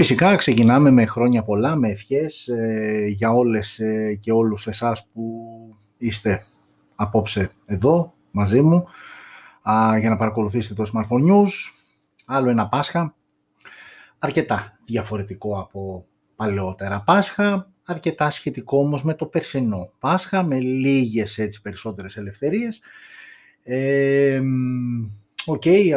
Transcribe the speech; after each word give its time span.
Φυσικά 0.00 0.36
ξεκινάμε 0.36 0.90
με 0.90 1.06
χρόνια 1.06 1.42
πολλά, 1.42 1.76
με 1.76 1.88
ευχές 1.88 2.48
ε, 2.48 3.06
για 3.08 3.32
όλες 3.32 3.78
ε, 3.78 4.14
και 4.20 4.32
όλους 4.32 4.66
εσάς 4.66 5.06
που 5.12 5.46
είστε 5.98 6.42
απόψε 6.94 7.50
εδώ 7.66 8.14
μαζί 8.30 8.60
μου 8.62 8.86
για 10.00 10.10
να 10.10 10.16
παρακολουθήσετε 10.16 10.82
το 10.82 10.90
Smartphone 10.94 11.30
News. 11.30 11.48
Άλλο 12.26 12.50
ένα 12.50 12.68
Πάσχα, 12.68 13.14
αρκετά 14.18 14.78
διαφορετικό 14.84 15.58
από 15.58 16.06
παλαιότερα 16.36 17.02
Πάσχα, 17.02 17.70
αρκετά 17.84 18.30
σχετικό 18.30 18.78
όμως 18.78 19.04
με 19.04 19.14
το 19.14 19.26
περσινό 19.26 19.92
Πάσχα, 19.98 20.42
με 20.42 20.60
λίγες 20.60 21.38
έτσι 21.38 21.62
περισσότερες 21.62 22.16
ελευθερίες. 22.16 22.80
Ε, 23.62 24.40
OK, 25.46 25.62
okay, 25.64 25.92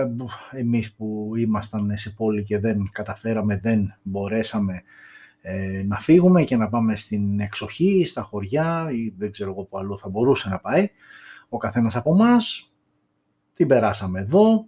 εμείς 0.51 0.93
που 0.93 1.31
ήμασταν 1.35 1.97
σε 1.97 2.09
πόλη 2.09 2.43
και 2.43 2.59
δεν 2.59 2.89
καταφέραμε, 2.91 3.59
δεν 3.63 3.95
μπορέσαμε 4.03 4.83
ε, 5.41 5.83
να 5.87 5.99
φύγουμε 5.99 6.43
και 6.43 6.55
να 6.55 6.69
πάμε 6.69 6.95
στην 6.95 7.39
εξοχή, 7.39 8.05
στα 8.05 8.21
χωριά 8.21 8.87
ή 8.91 9.13
δεν 9.17 9.31
ξέρω 9.31 9.49
εγώ 9.49 9.65
που 9.65 9.77
αλλού 9.77 9.99
θα 9.99 10.09
μπορούσε 10.09 10.49
να 10.49 10.59
πάει. 10.59 10.89
Ο 11.49 11.57
καθένας 11.57 11.95
από 11.95 12.13
εμάς 12.13 12.73
την 13.53 13.67
περάσαμε 13.67 14.19
εδώ. 14.19 14.67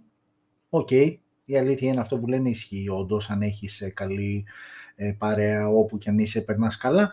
Οκ, 0.68 0.90
η 1.44 1.56
αλήθεια 1.58 1.88
είναι 1.88 2.00
αυτό 2.00 2.18
που 2.18 2.26
λένε 2.26 2.48
ισχύει 2.48 2.88
όντως, 2.88 3.30
αν 3.30 3.42
έχεις 3.42 3.80
ε, 3.80 3.90
καλή 3.90 4.46
ε, 4.94 5.12
παρέα 5.18 5.68
όπου 5.68 5.98
κι 5.98 6.08
αν 6.08 6.18
είσαι 6.18 6.40
περνάς 6.40 6.76
καλά. 6.76 7.12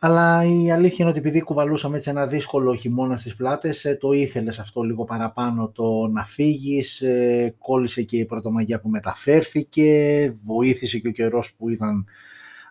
Αλλά 0.00 0.44
η 0.44 0.70
αλήθεια 0.70 0.96
είναι 0.98 1.08
ότι 1.08 1.18
επειδή 1.18 1.42
κουβαλούσαμε 1.42 1.96
έτσι 1.96 2.10
ένα 2.10 2.26
δύσκολο 2.26 2.74
χειμώνα 2.74 3.16
στις 3.16 3.36
πλάτες, 3.36 3.84
ε, 3.84 3.94
το 3.94 4.12
ήθελες 4.12 4.58
αυτό 4.58 4.82
λίγο 4.82 5.04
παραπάνω 5.04 5.70
το 5.70 6.06
να 6.06 6.24
φύγεις, 6.24 7.00
ε, 7.00 7.54
κόλλησε 7.58 8.02
και 8.02 8.16
η 8.16 8.26
πρωτομαγιά 8.26 8.80
που 8.80 8.88
μεταφέρθηκε, 8.88 10.32
βοήθησε 10.44 10.98
και 10.98 11.08
ο 11.08 11.10
καιρός 11.10 11.54
που 11.54 11.68
ήταν 11.68 12.06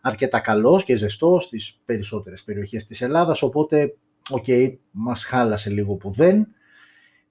αρκετά 0.01 0.39
καλός 0.39 0.83
και 0.83 0.95
ζεστός 0.95 1.43
στις 1.43 1.79
περισσότερες 1.85 2.43
περιοχές 2.43 2.85
της 2.85 3.01
Ελλάδας, 3.01 3.41
οπότε, 3.41 3.95
OK, 4.29 4.43
okay, 4.47 4.77
μας 4.91 5.23
χάλασε 5.23 5.69
λίγο 5.69 5.95
που 5.95 6.11
δεν. 6.11 6.47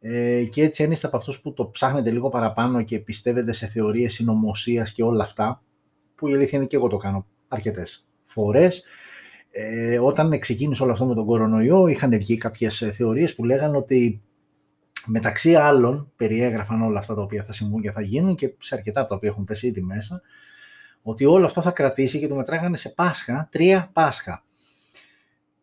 Ε, 0.00 0.44
και 0.44 0.62
έτσι 0.62 0.82
αν 0.84 0.90
είστε 0.90 1.06
από 1.06 1.16
αυτούς 1.16 1.40
που 1.40 1.52
το 1.52 1.68
ψάχνετε 1.68 2.10
λίγο 2.10 2.28
παραπάνω 2.28 2.82
και 2.82 2.98
πιστεύετε 2.98 3.52
σε 3.52 3.66
θεωρίες 3.66 4.12
συνωμοσίας 4.12 4.92
και 4.92 5.02
όλα 5.02 5.24
αυτά, 5.24 5.62
που 6.14 6.28
η 6.28 6.34
αλήθεια 6.34 6.58
είναι 6.58 6.66
και 6.66 6.76
εγώ 6.76 6.88
το 6.88 6.96
κάνω 6.96 7.26
αρκετές 7.48 8.06
φορές, 8.24 8.84
ε, 9.58 9.98
όταν 9.98 10.38
ξεκίνησε 10.38 10.82
όλο 10.82 10.92
αυτό 10.92 11.04
με 11.06 11.14
τον 11.14 11.26
κορονοϊό 11.26 11.86
είχαν 11.86 12.10
βγει 12.10 12.36
κάποιες 12.36 12.82
ε, 12.82 12.92
θεωρίες 12.92 13.34
που 13.34 13.44
λέγανε 13.44 13.76
ότι 13.76 14.22
μεταξύ 15.06 15.54
άλλων 15.54 16.12
περιέγραφαν 16.16 16.82
όλα 16.82 16.98
αυτά 16.98 17.14
τα 17.14 17.22
οποία 17.22 17.44
θα 17.44 17.52
συμβούν 17.52 17.82
και 17.82 17.90
θα 17.90 18.00
γίνουν 18.00 18.34
και 18.34 18.54
σε 18.58 18.74
αρκετά 18.74 19.00
από 19.00 19.08
τα 19.08 19.14
οποία 19.14 19.28
έχουν 19.28 19.44
πέσει 19.44 19.66
ήδη 19.66 19.80
μέσα 19.80 20.22
ότι 21.02 21.24
όλο 21.24 21.44
αυτό 21.44 21.62
θα 21.62 21.70
κρατήσει 21.70 22.18
και 22.18 22.28
το 22.28 22.34
μετράγανε 22.34 22.76
σε 22.76 22.88
Πάσχα, 22.88 23.48
τρία 23.50 23.90
Πάσχα. 23.92 24.44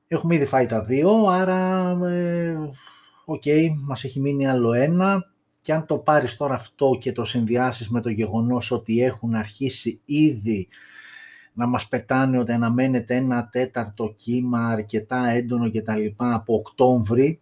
Έχουμε 0.08 0.36
ήδη 0.36 0.46
φάει 0.46 0.66
τα 0.66 0.84
δύο, 0.84 1.26
άρα 1.28 1.90
ε, 2.04 2.58
OK, 3.26 3.42
okay, 3.46 3.70
μας 3.86 4.04
έχει 4.04 4.20
μείνει 4.20 4.48
άλλο 4.48 4.74
ένα 4.74 5.32
και 5.60 5.74
αν 5.74 5.86
το 5.86 5.98
πάρεις 5.98 6.38
τώρα 6.38 6.54
αυτό 6.54 6.98
και 7.00 7.12
το 7.12 7.26
συνδυάσεις 7.26 7.90
με 7.90 8.02
το 8.02 8.10
γεγονός 8.10 8.72
ότι 8.72 9.04
έχουν 9.04 9.36
αρχίσει 9.36 10.00
ήδη 10.06 10.68
να 11.54 11.68
μας 11.68 11.88
πετάνε 11.88 12.38
ότι 12.38 12.52
αναμένεται 12.52 13.16
ένα 13.16 13.50
τέταρτο 13.52 14.14
κύμα 14.18 14.68
αρκετά 14.68 15.28
έντονο 15.30 15.70
και 15.70 15.82
τα 15.82 15.98
λοιπά 15.98 16.34
από 16.34 16.54
Οκτώβρη, 16.54 17.40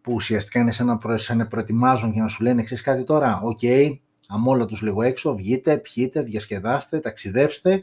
που 0.00 0.12
ουσιαστικά 0.12 0.60
είναι 0.60 0.72
σαν 0.72 0.86
να, 0.86 1.18
σαν 1.18 1.36
να 1.36 1.46
προετοιμάζουν 1.46 2.12
και 2.12 2.20
να 2.20 2.28
σου 2.28 2.42
λένε 2.42 2.60
ξέρεις 2.60 2.82
κάτι, 2.82 3.04
τώρα, 3.04 3.40
OK, 3.42 3.58
okay, 3.62 3.98
αμόλα 4.28 4.66
τους 4.66 4.82
λίγο 4.82 5.02
έξω, 5.02 5.34
βγείτε, 5.34 5.76
πιείτε, 5.76 6.22
διασκεδάστε, 6.22 7.00
ταξιδέψτε 7.00 7.82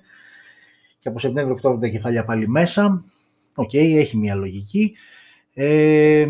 και 0.97 1.09
από 1.09 1.19
Σεπτέμβριο-Οκτώβριο 1.19 1.81
τα 1.81 1.87
κεφάλια 1.87 2.25
πάλι 2.25 2.47
μέσα, 2.47 3.03
OK, 3.55 3.69
okay, 3.73 3.95
έχει 3.95 4.17
μια 4.17 4.35
λογική. 4.35 4.95
Ε, 5.53 6.25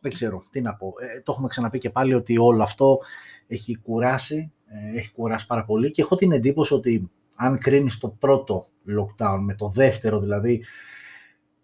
δεν 0.00 0.12
ξέρω 0.12 0.42
τι 0.50 0.60
να 0.60 0.74
πω. 0.74 0.92
Ε, 0.98 1.20
το 1.20 1.32
έχουμε 1.32 1.48
ξαναπεί 1.48 1.78
και 1.78 1.90
πάλι 1.90 2.14
ότι 2.14 2.38
όλο 2.38 2.62
αυτό 2.62 2.98
έχει 3.46 3.76
κουράσει, 3.76 4.52
ε, 4.66 4.98
έχει 4.98 5.12
κουράσει 5.12 5.46
πάρα 5.46 5.64
πολύ 5.64 5.90
και 5.90 6.02
έχω 6.02 6.16
την 6.16 6.32
εντύπωση 6.32 6.74
ότι 6.74 7.10
αν 7.42 7.58
κρίνεις 7.58 7.98
το 7.98 8.08
πρώτο 8.08 8.66
lockdown 8.86 9.38
με 9.40 9.54
το 9.54 9.68
δεύτερο 9.68 10.20
δηλαδή, 10.20 10.64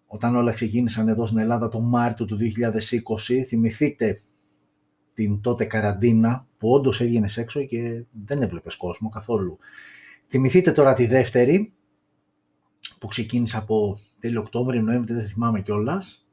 όταν 0.07 0.37
όλα 0.37 0.53
ξεκίνησαν 0.53 1.09
εδώ 1.09 1.27
στην 1.27 1.39
Ελλάδα 1.39 1.69
το 1.69 1.81
Μάρτιο 1.81 2.25
του 2.25 2.39
2020, 2.39 3.43
θυμηθείτε 3.47 4.21
την 5.13 5.41
τότε 5.41 5.65
καραντίνα 5.65 6.47
που 6.59 6.69
όντως 6.69 7.01
έβγαινες 7.01 7.37
έξω 7.37 7.65
και 7.65 8.05
δεν 8.25 8.43
έβλεπες 8.43 8.77
κόσμο 8.77 9.09
καθόλου. 9.09 9.59
Θυμηθείτε 10.27 10.73
τώρα 10.73 10.93
τη 10.93 11.07
δεύτερη 11.07 11.73
που 12.99 13.07
ξεκίνησε 13.07 13.57
από 13.57 13.99
τέλειο 14.19 14.41
Οκτώβριο, 14.41 14.83
Νοέμβριο, 14.83 15.17
δεν 15.17 15.29
θυμάμαι 15.29 15.61
κιόλας. 15.61 16.27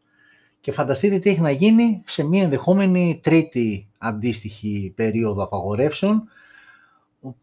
Και 0.59 0.71
φανταστείτε 0.71 1.19
τι 1.19 1.29
έχει 1.29 1.41
να 1.41 1.51
γίνει 1.51 2.03
σε 2.05 2.23
μια 2.23 2.43
ενδεχόμενη 2.43 3.19
τρίτη 3.23 3.87
αντίστοιχη 3.97 4.93
περίοδο 4.95 5.43
απαγορεύσεων 5.43 6.23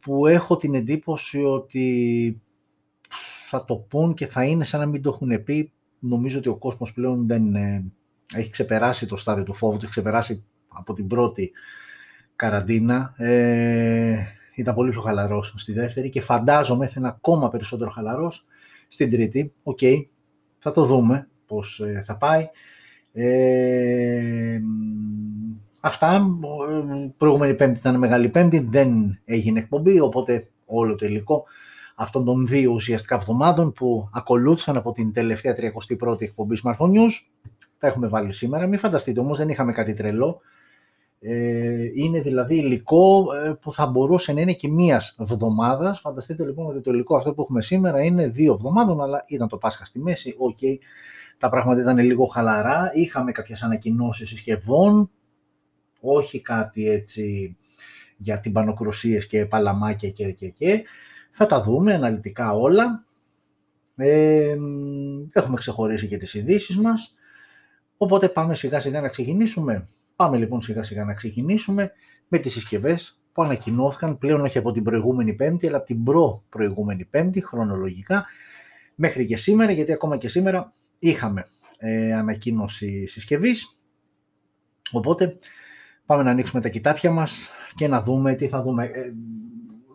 που 0.00 0.26
έχω 0.26 0.56
την 0.56 0.75
εντύπωση 0.75 1.43
ότι 1.43 2.41
θα 3.48 3.65
το 3.65 3.76
πούν 3.76 4.15
και 4.15 4.26
θα 4.26 4.44
είναι 4.44 4.65
σαν 4.65 4.81
να 4.81 4.87
μην 4.87 5.03
το 5.03 5.09
έχουν 5.09 5.44
πει. 5.44 5.72
Νομίζω 5.98 6.38
ότι 6.38 6.48
ο 6.48 6.56
κόσμος 6.56 6.93
πλέον 6.93 7.26
δεν 7.26 7.54
έχει 8.34 8.50
ξεπεράσει 8.50 9.06
το 9.06 9.16
στάδιο 9.16 9.44
του 9.44 9.54
φόβου, 9.54 9.72
το 9.72 9.81
έχει 9.82 9.91
ξεπεράσει 9.91 10.44
από 10.69 10.93
την 10.93 11.06
πρώτη 11.06 11.53
καραντίνα. 12.37 13.15
Ε, 13.16 14.16
ήταν 14.54 14.75
πολύ 14.75 14.91
πιο 14.91 15.00
χαλαρός 15.00 15.54
στη 15.56 15.72
δεύτερη 15.72 16.09
και 16.09 16.20
φαντάζομαι 16.20 16.87
θα 16.87 16.94
είναι 16.97 17.09
ακόμα 17.09 17.49
περισσότερο 17.49 17.91
χαλαρός 17.91 18.47
στην 18.88 19.10
τρίτη. 19.10 19.53
Οκ, 19.62 19.78
θα 20.59 20.70
το 20.70 20.84
δούμε 20.84 21.28
πώς 21.47 21.81
ε, 21.81 22.03
θα 22.06 22.16
πάει. 22.16 22.49
Ε, 23.12 24.60
Αυτά, 25.84 26.26
προηγούμενη 27.16 27.54
πέμπτη 27.54 27.76
ήταν 27.76 27.98
μεγάλη 27.98 28.28
πέμπτη, 28.28 28.59
δεν 28.59 29.20
έγινε 29.25 29.59
εκπομπή, 29.59 30.00
οπότε 30.00 30.48
όλο 30.66 30.94
το 30.94 31.06
υλικό 31.06 31.44
αυτών 31.94 32.25
των 32.25 32.47
δύο 32.47 32.72
ουσιαστικά 32.72 33.15
εβδομάδων 33.15 33.72
που 33.72 34.09
ακολούθησαν 34.12 34.76
από 34.76 34.93
την 34.93 35.12
τελευταία 35.12 35.54
31η 35.59 36.22
εκπομπή 36.22 36.59
Smartphone 36.65 36.91
News, 36.91 37.10
τα 37.78 37.87
έχουμε 37.87 38.09
βάλει 38.09 38.32
σήμερα. 38.32 38.66
Μην 38.66 38.78
φανταστείτε 38.78 39.20
όμως, 39.20 39.38
δεν 39.38 39.48
είχαμε 39.48 39.72
κάτι 39.72 39.94
τρελό. 39.94 40.41
Ε, 41.20 41.91
είναι 41.94 42.20
δηλαδή 42.20 42.56
υλικό 42.56 43.25
ε, 43.44 43.53
που 43.60 43.72
θα 43.72 43.87
μπορούσε 43.87 44.32
να 44.32 44.41
είναι 44.41 44.53
και 44.53 44.69
μίας 44.69 45.16
εβδομάδας. 45.20 46.00
Φανταστείτε 46.00 46.44
λοιπόν 46.44 46.66
ότι 46.66 46.81
το 46.81 46.91
υλικό 46.91 47.16
αυτό 47.16 47.34
που 47.34 47.43
έχουμε 47.43 47.62
σήμερα 47.62 48.03
είναι 48.04 48.28
δύο 48.28 48.53
εβδομάδων, 48.53 49.03
αλλά 49.03 49.25
ήταν 49.26 49.49
το 49.49 49.56
Πάσχα 49.56 49.84
στη 49.84 49.99
μέση. 49.99 50.34
OK, 50.38 50.58
okay. 50.60 50.76
τα 51.38 51.49
πράγματα 51.49 51.81
ήταν 51.81 51.99
λίγο 51.99 52.26
χαλαρά. 52.26 52.91
Είχαμε 52.94 53.32
κάποιες 53.32 53.62
ανακοινώσεις 53.62 54.28
συσκευών 54.28 55.10
όχι 56.02 56.40
κάτι 56.40 56.88
έτσι 56.88 57.56
για 58.16 58.40
τυμπανοκρουσίες 58.40 59.26
και 59.26 59.46
παλαμάκια 59.46 60.10
και, 60.10 60.32
και, 60.32 60.48
και. 60.48 60.82
Θα 61.30 61.46
τα 61.46 61.62
δούμε 61.62 61.94
αναλυτικά 61.94 62.52
όλα. 62.52 63.04
Ε, 63.96 64.56
έχουμε 65.32 65.56
ξεχωρίσει 65.56 66.06
και 66.06 66.16
τις 66.16 66.34
ειδήσεις 66.34 66.76
μας. 66.76 67.14
Οπότε 67.96 68.28
πάμε 68.28 68.54
σιγά 68.54 68.80
σιγά 68.80 69.00
να 69.00 69.08
ξεκινήσουμε. 69.08 69.86
Πάμε 70.16 70.36
λοιπόν 70.36 70.62
σιγά 70.62 70.82
σιγά 70.82 71.04
να 71.04 71.14
ξεκινήσουμε 71.14 71.92
με 72.28 72.38
τις 72.38 72.52
συσκευές 72.52 73.20
που 73.32 73.42
ανακοινώθηκαν 73.42 74.19
πλέον 74.19 74.40
όχι 74.40 74.58
από 74.58 74.72
την 74.72 74.82
προηγούμενη 74.82 75.34
πέμπτη, 75.34 75.66
αλλά 75.66 75.76
από 75.76 75.86
την 75.86 76.04
προ 76.04 76.42
προηγούμενη 76.48 77.04
πέμπτη, 77.04 77.40
χρονολογικά, 77.40 78.26
μέχρι 78.94 79.26
και 79.26 79.36
σήμερα, 79.36 79.72
γιατί 79.72 79.92
ακόμα 79.92 80.16
και 80.16 80.28
σήμερα 80.28 80.72
είχαμε 80.98 81.46
ε, 81.78 82.14
ανακοίνωση 82.14 83.06
συσκευής. 83.06 83.78
Οπότε 84.92 85.36
πάμε 86.06 86.22
να 86.22 86.31
ανοίξουμε 86.31 86.60
τα 86.60 86.69
κοιτάπια 86.69 87.10
μας 87.10 87.50
και 87.75 87.88
να 87.88 88.02
δούμε 88.02 88.34
τι 88.34 88.49
θα 88.49 88.62
δούμε. 88.62 88.84
Ε, 88.84 89.12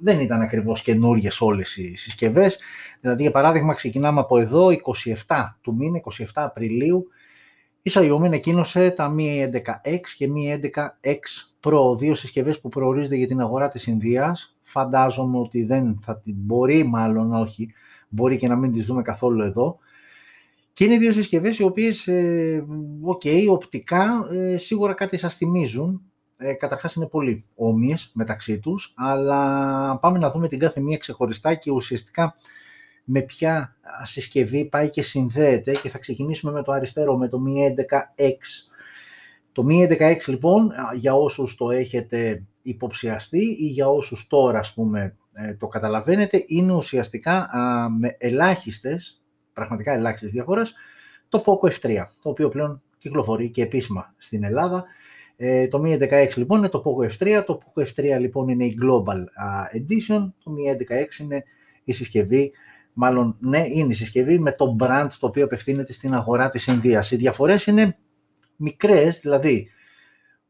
δεν 0.02 0.20
ήταν 0.20 0.42
ακριβώς 0.42 0.82
καινούριε 0.82 1.30
όλες 1.40 1.78
οι 1.78 1.96
συσκευές. 1.96 2.60
Δηλαδή, 3.02 3.22
για 3.22 3.32
παράδειγμα, 3.32 3.74
ξεκινάμε 3.74 4.20
από 4.20 4.40
εδώ, 4.40 4.70
27 4.70 5.58
του 5.62 5.76
μήνα, 5.76 5.98
27 5.98 6.26
Απριλίου, 6.34 7.08
η 7.82 7.92
Xiaomi 7.94 8.26
ανακοίνωσε 8.26 8.92
τα 8.92 9.16
Mi 9.18 9.50
11X 9.54 10.00
και 10.18 10.30
Mi 10.36 10.66
11X 10.66 11.20
Pro, 11.62 11.98
δύο 11.98 12.16
συσκευές 12.16 12.60
που 12.60 12.70
προορίζονται 12.70 13.16
για 13.16 13.28
την 13.28 13.42
αγορά 13.42 13.68
της 13.68 13.88
Ινδίας. 13.88 14.58
Φαντάζομαι 14.64 15.38
ότι 15.38 15.64
δεν 15.64 16.00
θα 16.04 16.20
την 16.20 16.36
μπορεί, 16.38 16.84
μάλλον 16.84 17.34
όχι, 17.34 17.74
μπορεί 18.10 18.38
και 18.38 18.48
να 18.48 18.56
μην 18.56 18.72
τις 18.72 18.86
δούμε 18.86 19.02
καθόλου 19.02 19.42
εδώ. 19.42 19.78
Και 20.78 20.84
είναι 20.84 20.98
δύο 20.98 21.12
συσκευές 21.12 21.60
οι 21.60 21.64
οποίες, 21.64 22.08
ε, 22.08 22.66
οπτικά 23.50 24.28
ε, 24.32 24.58
σίγουρα 24.58 24.94
κάτι 24.94 25.18
σας 25.18 25.36
θυμίζουν. 25.36 26.02
Ε, 26.38 26.54
καταρχάς 26.54 26.94
είναι 26.94 27.08
πολύ 27.08 27.46
όμοιες 27.56 28.12
μεταξύ 28.14 28.60
τους, 28.60 28.94
αλλά 28.96 30.00
πάμε 30.00 30.20
να 30.20 30.32
δούμε 30.32 30.48
την 30.48 30.60
κάθε 30.60 30.80
μία 30.80 30.98
ξεχωριστά 30.98 31.56
και 31.56 31.72
ουσιαστικά 31.72 32.36
με 33.04 33.22
ποια 33.22 33.76
συσκευή 34.04 34.66
πάει 34.66 34.90
και 34.90 35.02
συνδέεται 35.02 35.76
και 35.76 35.90
θα 35.90 35.98
ξεκινήσουμε 35.98 36.52
με 36.52 36.64
το 36.64 36.72
αριστερό, 36.72 37.18
με 37.18 37.28
το 37.28 37.40
Mi 37.48 37.72
11X. 37.72 38.38
Το 39.52 39.66
Mi 39.70 39.92
11X 39.92 40.18
λοιπόν, 40.28 40.72
για 40.96 41.14
όσους 41.14 41.56
το 41.56 41.72
έχετε 41.72 42.44
υποψιαστεί 42.62 43.44
ή 43.60 43.66
για 43.66 43.90
όσους 43.90 44.28
τώρα 44.28 44.60
ας 44.60 44.74
πούμε 44.74 45.16
ε, 45.34 45.54
το 45.54 45.68
καταλαβαίνετε, 45.68 46.44
είναι 46.46 46.74
ουσιαστικά 46.74 47.50
με 48.00 48.16
ελάχιστες, 48.18 49.17
πραγματικά 49.58 49.94
ελάχιστες 49.94 50.32
διαφορές, 50.32 50.76
το 51.30 51.44
POCO 51.46 51.72
F3, 51.72 52.04
το 52.22 52.30
οποίο 52.30 52.50
πλέον 52.50 52.82
κυκλοφορεί 52.98 53.50
και 53.50 53.62
επίσημα 53.62 54.14
στην 54.18 54.44
Ελλάδα. 54.44 54.86
Ε, 55.36 55.68
το 55.68 55.84
Mi 55.86 56.02
16 56.02 56.28
λοιπόν 56.36 56.58
είναι 56.58 56.70
το 56.70 56.84
POCO 56.86 57.10
F3, 57.12 57.44
το 57.46 57.60
POCO 57.64 57.84
F3 57.84 58.20
λοιπόν 58.20 58.48
είναι 58.48 58.66
η 58.66 58.78
Global 58.82 59.18
Edition, 59.78 60.32
το 60.44 60.52
Mi 60.56 60.94
16 60.94 61.20
είναι 61.20 61.44
η 61.84 61.92
συσκευή, 61.92 62.52
μάλλον 62.94 63.38
ναι, 63.40 63.64
είναι 63.68 63.92
η 63.92 63.96
συσκευή 63.96 64.40
με 64.40 64.52
το 64.52 64.76
brand 64.80 65.08
το 65.20 65.28
οποίο 65.28 65.44
απευθύνεται 65.44 65.94
στην 65.94 66.14
αγορά 66.14 66.50
της 66.50 66.68
Ινδίας. 66.68 67.12
Οι 67.12 67.16
διαφορές 67.16 67.66
είναι 67.66 67.98
μικρές, 68.56 69.20
δηλαδή 69.20 69.70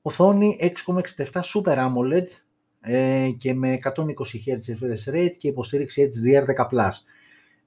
οθόνη 0.01 0.57
6,67 0.85 1.41
Super 1.41 1.77
AMOLED 1.77 2.25
ε, 2.81 3.29
και 3.37 3.53
με 3.53 3.79
120 3.83 3.89
Hz 4.45 4.73
refresh 4.73 5.13
rate 5.13 5.35
και 5.37 5.47
υποστήριξη 5.47 6.09
HDR10+. 6.13 6.89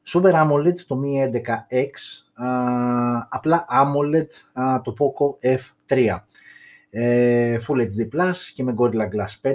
Super 0.06 0.32
AMOLED 0.32 0.78
το 0.86 1.00
Mi 1.04 1.30
11X, 1.30 1.92
απλά 3.28 3.66
AMOLED 3.70 4.26
το 4.82 4.94
POCO 4.98 5.48
F3. 5.56 6.18
Ε, 6.90 7.56
Full 7.66 7.76
HD 7.76 8.16
Plus 8.16 8.36
και 8.54 8.62
με 8.62 8.74
Gorilla 8.78 9.08
Glass 9.14 9.50
5 9.50 9.52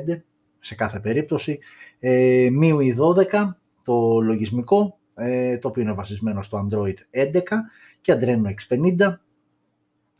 σε 0.59 0.75
κάθε 0.75 0.99
περίπτωση. 0.99 1.59
Ε, 1.99 2.47
MIUI 2.61 2.95
12 2.97 3.55
το 3.83 4.19
λογισμικό, 4.21 4.97
ε, 5.15 5.57
το 5.57 5.67
οποίο 5.67 5.81
είναι 5.81 5.93
βασισμένο 5.93 6.41
στο 6.41 6.67
Android 6.67 6.95
11 7.09 7.41
και 8.01 8.17
Adreno 8.19 8.45
X50. 8.45 9.13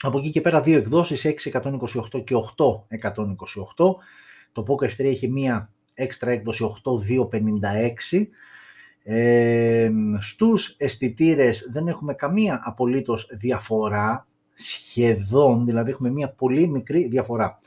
Από 0.02 0.18
εκεί 0.18 0.30
και 0.30 0.42
πέρα 0.42 0.62
δύο 0.62 0.78
εκδόσεις, 0.78 1.26
628 1.26 2.24
και 2.24 2.36
8128. 2.36 3.96
Το 4.52 4.66
POCO 4.68 4.86
F3 4.86 5.04
έχει 5.06 5.28
μία 5.28 5.74
έξτρα 5.94 6.32
έκδοση 6.32 6.64
8256. 6.64 8.28
Ε, 9.08 9.92
στους 10.20 10.76
αισθητήρες 10.78 11.70
δεν 11.72 11.88
έχουμε 11.88 12.14
καμία 12.14 12.60
απολύτως 12.64 13.30
διαφορά, 13.32 14.28
σχεδόν, 14.54 15.66
δηλαδή 15.66 15.92
έχουμε 15.92 16.10
μία 16.12 16.30
πολύ 16.30 16.68
μικρή 16.68 17.08
διαφορά. 17.08 17.60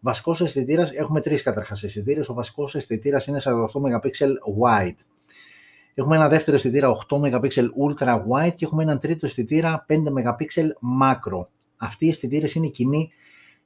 Βασικός 0.00 0.40
αισθητήρας, 0.40 0.90
έχουμε 0.92 1.20
τρεις 1.20 1.42
καταρχάς 1.42 1.82
αισθητήρες. 1.82 2.28
Ο 2.28 2.34
βασικός 2.34 2.74
αισθητήρας 2.74 3.26
είναι 3.26 3.40
48 3.40 3.80
MP 3.80 4.26
wide. 4.62 4.96
Έχουμε 5.94 6.16
ένα 6.16 6.28
δεύτερο 6.28 6.56
αισθητήρα 6.56 6.90
8 7.08 7.16
MP 7.16 7.48
ultra 7.86 8.22
wide 8.28 8.52
και 8.54 8.64
έχουμε 8.64 8.82
έναν 8.82 8.98
τρίτο 8.98 9.26
αισθητήρα 9.26 9.86
5 9.88 9.94
MP 9.94 10.66
macro. 11.00 11.46
Αυτοί 11.76 12.06
οι 12.06 12.08
αισθητήρες 12.08 12.54
είναι 12.54 12.68
κοινοί 12.68 13.10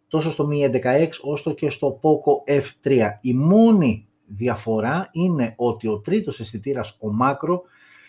τόσο 0.08 0.30
στο 0.30 0.48
Mi 0.52 0.70
11X 0.70 1.08
όσο 1.22 1.54
και 1.54 1.70
στο 1.70 2.00
Poco 2.02 2.52
F3. 2.52 3.08
Η 3.20 3.34
μόνη 3.34 4.08
διαφορά 4.30 5.08
είναι 5.12 5.54
ότι 5.56 5.88
ο 5.88 5.98
τρίτος 6.00 6.40
αισθητήρας, 6.40 6.90
ο 6.90 7.08
macro, 7.22 7.60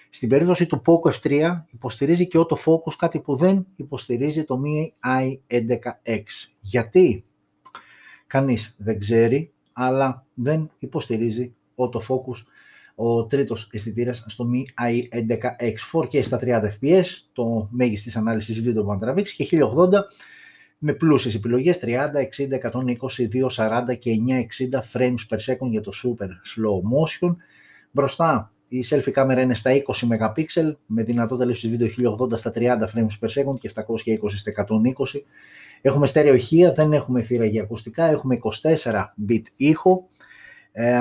στην 0.09 0.29
περίπτωση 0.29 0.65
του 0.65 0.81
Poco 0.85 1.11
F3 1.11 1.63
υποστηρίζει 1.71 2.27
και 2.27 2.39
autofocus, 2.39 2.93
κάτι 2.97 3.19
που 3.19 3.35
δεν 3.35 3.67
υποστηρίζει 3.75 4.43
το 4.43 4.61
Mi 4.63 5.07
i11X. 5.09 6.23
Γιατί; 6.59 7.25
Κανείς 8.27 8.75
δεν 8.77 8.99
ξέρει, 8.99 9.51
αλλά 9.73 10.25
δεν 10.33 10.71
υποστηρίζει 10.79 11.53
autofocus 11.75 12.45
ο 12.95 13.25
τρίτος 13.25 13.69
αισθητήρας 13.71 14.23
στο 14.27 14.49
Mi 14.53 14.85
i11X 14.87 15.75
4K 15.93 16.23
στα 16.23 16.39
30 16.41 16.69
fps, 16.81 17.05
το 17.33 17.67
μέγιστης 17.71 18.15
ανάλυσης 18.15 18.61
βίντεο 18.61 18.83
που 18.83 18.97
τραβήξει 18.99 19.35
και 19.35 19.43
1080 19.43 19.89
με 20.83 20.93
πλούσιες 20.93 21.35
επιλογές 21.35 21.79
30, 21.79 21.87
60, 22.19 22.57
120, 22.57 23.27
240 23.27 23.97
και 23.99 24.11
960 24.11 24.99
frames 24.99 25.15
per 25.29 25.37
second 25.37 25.69
για 25.69 25.81
το 25.81 25.91
super 26.03 26.27
slow 26.27 26.77
motion. 26.77 27.35
Μπροστά 27.91 28.51
η 28.67 28.83
selfie 28.89 29.11
κάμερα 29.11 29.41
είναι 29.41 29.53
στα 29.53 29.71
20 29.71 30.07
MP 30.07 30.43
με 30.85 31.03
δυνατότητα 31.03 31.45
λήψης 31.45 31.69
βίντεο 31.69 31.87
1080 32.31 32.37
στα 32.37 32.51
30 32.55 32.59
frames 32.61 33.19
per 33.19 33.29
second 33.29 33.57
και 33.59 33.71
720 33.75 33.83
στα 34.29 34.51
120. 34.55 35.19
Έχουμε 35.81 36.05
στερεοχεία, 36.05 36.71
δεν 36.71 36.93
έχουμε 36.93 37.21
θύρα 37.21 37.45
για 37.45 37.61
ακουστικά, 37.61 38.05
έχουμε 38.05 38.39
24 38.83 39.03
bit 39.29 39.41
ήχο, 39.55 40.07
ε, 40.71 40.99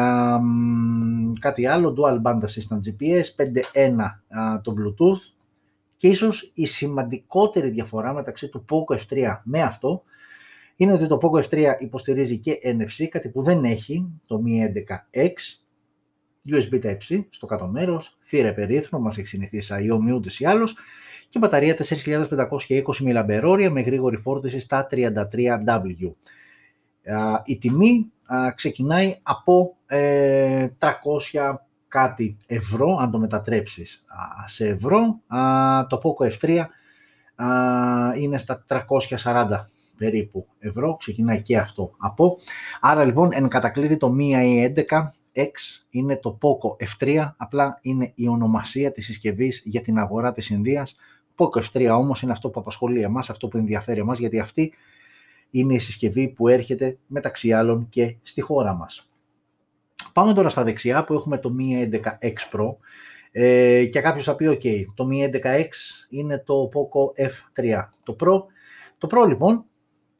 κάτι 1.40 1.66
άλλο, 1.66 1.94
Dual 1.98 2.22
Band 2.22 2.40
Assistant 2.40 2.80
GPS, 2.86 3.24
5.1 3.36 4.60
το 4.62 4.74
Bluetooth 4.76 5.39
και 6.00 6.08
ίσως 6.08 6.50
η 6.54 6.66
σημαντικότερη 6.66 7.70
διαφορά 7.70 8.12
μεταξύ 8.12 8.48
του 8.48 8.64
POCO 8.70 8.96
F3 8.96 9.40
με 9.44 9.62
αυτό 9.62 10.02
είναι 10.76 10.92
ότι 10.92 11.06
το 11.06 11.18
POCO 11.22 11.42
F3 11.42 11.74
υποστηρίζει 11.78 12.38
και 12.38 12.58
NFC, 12.64 13.06
κάτι 13.06 13.28
που 13.28 13.42
δεν 13.42 13.64
έχει 13.64 14.08
το 14.26 14.42
Mi 14.46 14.66
11X, 14.66 15.32
USB 16.50 16.84
Type-C 16.84 17.24
στο 17.28 17.46
κάτω 17.46 17.66
μέρος, 17.66 18.18
θύρα 18.22 18.54
περίθρο, 18.54 18.98
μας 18.98 19.18
έχει 19.18 19.26
συνηθίσει 19.26 19.74
Xiaomi 19.76 20.14
ούτως 20.14 20.40
ή 20.40 20.44
άλλως, 20.44 20.76
και 21.28 21.38
μπαταρία 21.38 21.76
4520 21.78 22.26
mAh 23.00 23.68
με 23.72 23.80
γρήγορη 23.80 24.16
φόρτιση 24.16 24.58
στα 24.58 24.86
33W. 24.90 26.12
Η 27.44 27.58
τιμή 27.58 28.12
ξεκινάει 28.54 29.18
από 29.22 29.76
300 29.86 29.96
ε, 29.96 30.68
κάτι 31.90 32.36
ευρώ, 32.46 32.96
αν 33.00 33.10
το 33.10 33.18
μετατρέψεις 33.18 34.04
σε 34.46 34.66
ευρώ. 34.66 35.20
Το 35.88 36.00
Poco 36.02 36.30
F3 36.30 36.64
είναι 38.16 38.38
στα 38.38 38.64
340 38.66 39.46
περίπου 39.96 40.46
ευρώ, 40.58 40.96
ξεκινάει 40.96 41.42
και 41.42 41.58
αυτό 41.58 41.92
από. 41.98 42.38
Άρα 42.80 43.04
λοιπόν 43.04 43.28
εν 43.32 43.48
κατακλείδη 43.48 43.96
το 43.96 44.12
Mi 44.18 44.34
11 44.74 44.84
X 45.34 45.50
είναι 45.90 46.16
το 46.16 46.38
Poco 46.42 46.86
F3, 46.86 47.32
απλά 47.36 47.78
είναι 47.82 48.12
η 48.14 48.28
ονομασία 48.28 48.90
της 48.90 49.04
συσκευής 49.04 49.62
για 49.64 49.80
την 49.80 49.98
αγορά 49.98 50.32
της 50.32 50.48
Ινδίας. 50.48 50.96
Poco 51.36 51.62
F3 51.62 51.90
όμως 51.92 52.22
είναι 52.22 52.32
αυτό 52.32 52.50
που 52.50 52.60
απασχολεί 52.60 53.02
εμάς, 53.02 53.30
αυτό 53.30 53.48
που 53.48 53.56
ενδιαφέρει 53.56 54.00
εμάς, 54.00 54.18
γιατί 54.18 54.40
αυτή 54.40 54.72
είναι 55.50 55.74
η 55.74 55.78
συσκευή 55.78 56.28
που 56.28 56.48
έρχεται 56.48 56.98
μεταξύ 57.06 57.52
άλλων 57.52 57.88
και 57.88 58.16
στη 58.22 58.40
χώρα 58.40 58.74
μας. 58.74 59.09
Πάμε 60.20 60.32
τώρα 60.32 60.48
στα 60.48 60.62
δεξιά 60.62 61.04
που 61.04 61.14
έχουμε 61.14 61.38
το 61.38 61.54
Mi 61.58 61.94
11X 61.94 62.34
Pro 62.52 62.76
ε, 63.30 63.84
και 63.84 64.00
κάποιος 64.00 64.24
θα 64.24 64.34
πει 64.34 64.46
ok, 64.48 64.84
το 64.94 65.08
Mi 65.10 65.30
11X 65.30 65.68
είναι 66.08 66.38
το 66.38 66.68
Poco 66.72 67.22
F3. 67.24 67.84
Το 68.02 68.16
Pro, 68.20 68.42
το 68.98 69.08
Pro 69.10 69.28
λοιπόν 69.28 69.64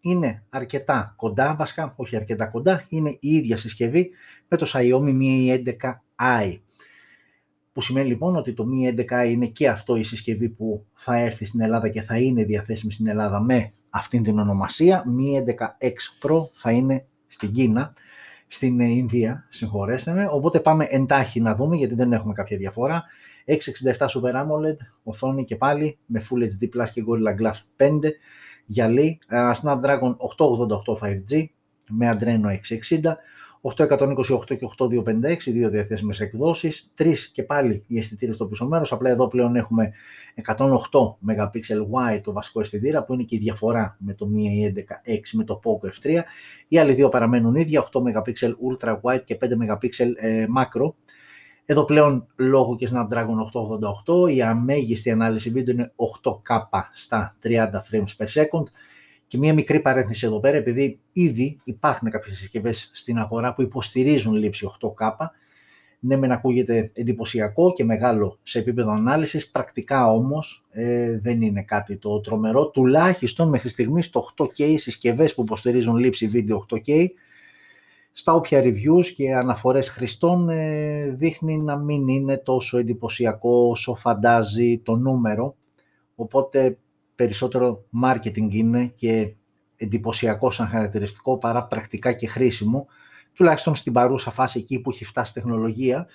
είναι 0.00 0.44
αρκετά 0.50 1.14
κοντά, 1.16 1.54
βασικά 1.54 1.94
όχι 1.96 2.16
αρκετά 2.16 2.46
κοντά, 2.46 2.84
είναι 2.88 3.10
η 3.10 3.28
ίδια 3.28 3.56
συσκευή 3.56 4.10
με 4.48 4.56
το 4.56 4.70
Xiaomi 4.74 5.20
Mi 5.20 5.62
11i. 5.64 6.58
Που 7.72 7.82
σημαίνει 7.82 8.08
λοιπόν 8.08 8.36
ότι 8.36 8.52
το 8.52 8.66
Mi 8.72 9.00
11i 9.00 9.30
είναι 9.30 9.46
και 9.46 9.68
αυτό 9.68 9.96
η 9.96 10.04
συσκευή 10.04 10.48
που 10.48 10.86
θα 10.94 11.18
έρθει 11.18 11.44
στην 11.44 11.60
Ελλάδα 11.60 11.88
και 11.88 12.02
θα 12.02 12.18
είναι 12.18 12.44
διαθέσιμη 12.44 12.92
στην 12.92 13.06
Ελλάδα 13.06 13.40
με 13.40 13.72
αυτήν 13.90 14.22
την 14.22 14.38
ονομασία. 14.38 15.04
Mi 15.06 15.50
11X 15.50 16.26
Pro 16.26 16.48
θα 16.52 16.70
είναι 16.70 17.06
στην 17.26 17.52
Κίνα, 17.52 17.94
στην 18.52 18.80
Ινδία, 18.80 19.46
συγχωρέστε 19.48 20.12
με. 20.12 20.28
Οπότε 20.30 20.60
πάμε 20.60 20.86
εντάχει 20.88 21.40
να 21.40 21.54
δούμε 21.54 21.76
γιατί 21.76 21.94
δεν 21.94 22.12
έχουμε 22.12 22.32
κάποια 22.32 22.56
διαφορά. 22.56 23.04
667 23.46 24.06
Super 24.06 24.34
AMOLED, 24.34 24.76
οθόνη 25.02 25.44
και 25.44 25.56
πάλι 25.56 25.98
με 26.06 26.22
Full 26.30 26.42
HD 26.42 26.64
Plus 26.76 26.88
και 26.92 27.02
Gorilla 27.08 27.42
Glass 27.42 27.86
5, 27.86 28.10
γυαλί, 28.64 29.18
Snapdragon 29.62 30.16
888 30.38 30.98
5G 31.00 31.44
με 31.88 32.16
Adreno 32.18 32.48
660, 32.48 33.12
828 33.62 34.44
και 34.46 34.68
8256, 34.78 35.36
δύο 35.46 35.70
διαθέσιμες 35.70 36.20
εκδόσεις, 36.20 36.90
τρεις 36.94 37.28
και 37.28 37.42
πάλι 37.42 37.84
οι 37.86 37.98
αισθητήρες 37.98 38.34
στο 38.34 38.46
πίσω 38.46 38.66
μέρος, 38.66 38.92
απλά 38.92 39.10
εδώ 39.10 39.28
πλέον 39.28 39.56
έχουμε 39.56 39.92
108 40.34 40.56
MP 41.26 41.58
wide 41.92 42.20
το 42.22 42.32
βασικό 42.32 42.60
αισθητήρα 42.60 43.04
που 43.04 43.12
είναι 43.12 43.22
και 43.22 43.36
η 43.36 43.38
διαφορά 43.38 43.96
με 43.98 44.14
το 44.14 44.28
Mi 44.34 44.68
11X 44.68 45.20
με 45.32 45.44
το 45.44 45.60
Poco 45.64 45.86
F3, 45.86 46.20
οι 46.68 46.78
άλλοι 46.78 46.94
δύο 46.94 47.08
παραμένουν 47.08 47.54
ίδια, 47.54 47.88
8 47.92 48.00
MP 48.00 48.32
ultra 48.70 49.00
wide 49.02 49.24
και 49.24 49.38
5 49.40 49.44
MP 49.44 49.88
ε, 50.16 50.46
macro, 50.58 50.92
εδώ 51.64 51.84
πλέον 51.84 52.26
λόγω 52.36 52.76
και 52.76 52.88
Snapdragon 52.92 53.36
888 54.26 54.30
η 54.34 54.42
αμέγιστη 54.42 55.10
ανάλυση 55.10 55.50
βίντεο 55.50 55.74
είναι 55.74 55.92
8K 56.22 56.80
στα 56.92 57.34
30 57.42 57.68
frames 57.70 58.16
per 58.16 58.26
second 58.26 58.64
και 59.30 59.38
μία 59.38 59.54
μικρή 59.54 59.80
παρένθεση 59.80 60.26
εδώ 60.26 60.40
πέρα, 60.40 60.56
επειδή 60.56 61.00
ήδη 61.12 61.60
υπάρχουν 61.64 62.10
κάποιες 62.10 62.36
συσκευές 62.36 62.90
στην 62.92 63.18
αγορά 63.18 63.54
που 63.54 63.62
υποστηρίζουν 63.62 64.34
λήψη 64.34 64.70
8K, 64.80 65.10
ναι 66.00 66.16
μεν 66.16 66.32
ακούγεται 66.32 66.90
εντυπωσιακό 66.94 67.72
και 67.72 67.84
μεγάλο 67.84 68.38
σε 68.42 68.58
επίπεδο 68.58 68.90
ανάλυσης, 68.90 69.50
πρακτικά 69.50 70.06
όμως 70.06 70.64
ε, 70.70 71.18
δεν 71.18 71.42
είναι 71.42 71.62
κάτι 71.62 71.96
το 71.96 72.20
τρομερό, 72.20 72.68
τουλάχιστον 72.68 73.48
μέχρι 73.48 73.68
στιγμής 73.68 74.10
το 74.10 74.28
8K 74.36 74.74
συσκευές 74.76 75.34
που 75.34 75.42
υποστηρίζουν 75.42 75.96
λήψη 75.96 76.26
βίντεο 76.26 76.66
8K, 76.70 77.06
στα 78.12 78.34
όποια 78.34 78.62
reviews 78.62 79.06
και 79.14 79.34
αναφορές 79.34 79.88
χρηστών 79.88 80.48
ε, 80.48 81.10
δείχνει 81.10 81.58
να 81.58 81.76
μην 81.76 82.08
είναι 82.08 82.36
τόσο 82.36 82.78
εντυπωσιακό 82.78 83.68
όσο 83.68 83.94
φαντάζει 83.94 84.78
το 84.78 84.96
νούμερο, 84.96 85.56
οπότε 86.14 86.76
περισσότερο 87.24 87.84
marketing 88.04 88.50
είναι 88.50 88.86
και 88.94 89.34
εντυπωσιακό 89.76 90.50
σαν 90.50 90.66
χαρακτηριστικό 90.66 91.38
παρά 91.38 91.64
πρακτικά 91.66 92.12
και 92.12 92.26
χρήσιμο, 92.26 92.86
τουλάχιστον 93.32 93.74
στην 93.74 93.92
παρούσα 93.92 94.30
φάση 94.30 94.58
εκεί 94.58 94.80
που 94.80 94.90
έχει 94.90 95.04
φτάσει 95.04 95.32
τεχνολογία, 95.32 96.06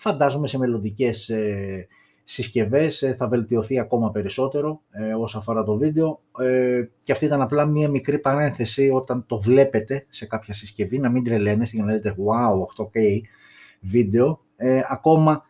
Φαντάζομαι 0.00 0.46
σε 0.46 0.58
μελλοντικές 0.58 1.28
ε, 1.28 1.86
συσκευές 2.24 3.02
ε, 3.02 3.14
θα 3.14 3.28
βελτιωθεί 3.28 3.78
ακόμα 3.78 4.10
περισσότερο 4.10 4.82
ε, 4.90 5.14
όσο 5.14 5.38
αφορά 5.38 5.64
το 5.64 5.76
βίντεο. 5.76 6.20
Ε, 6.38 6.82
και 7.02 7.12
αυτή 7.12 7.24
ήταν 7.24 7.40
απλά 7.40 7.66
μία 7.66 7.88
μικρή 7.88 8.18
παρένθεση 8.18 8.90
όταν 8.94 9.26
το 9.26 9.40
βλέπετε 9.40 10.06
σε 10.08 10.26
κάποια 10.26 10.54
συσκευή 10.54 10.98
να 10.98 11.08
μην 11.10 11.24
τρελαίνεστε 11.24 11.76
και 11.76 11.82
να 11.82 11.92
λέτε 11.92 12.14
wow 12.18 12.84
8K 12.84 13.20
βίντεο 13.80 14.40
ε, 14.56 14.80
ακόμα 14.88 15.42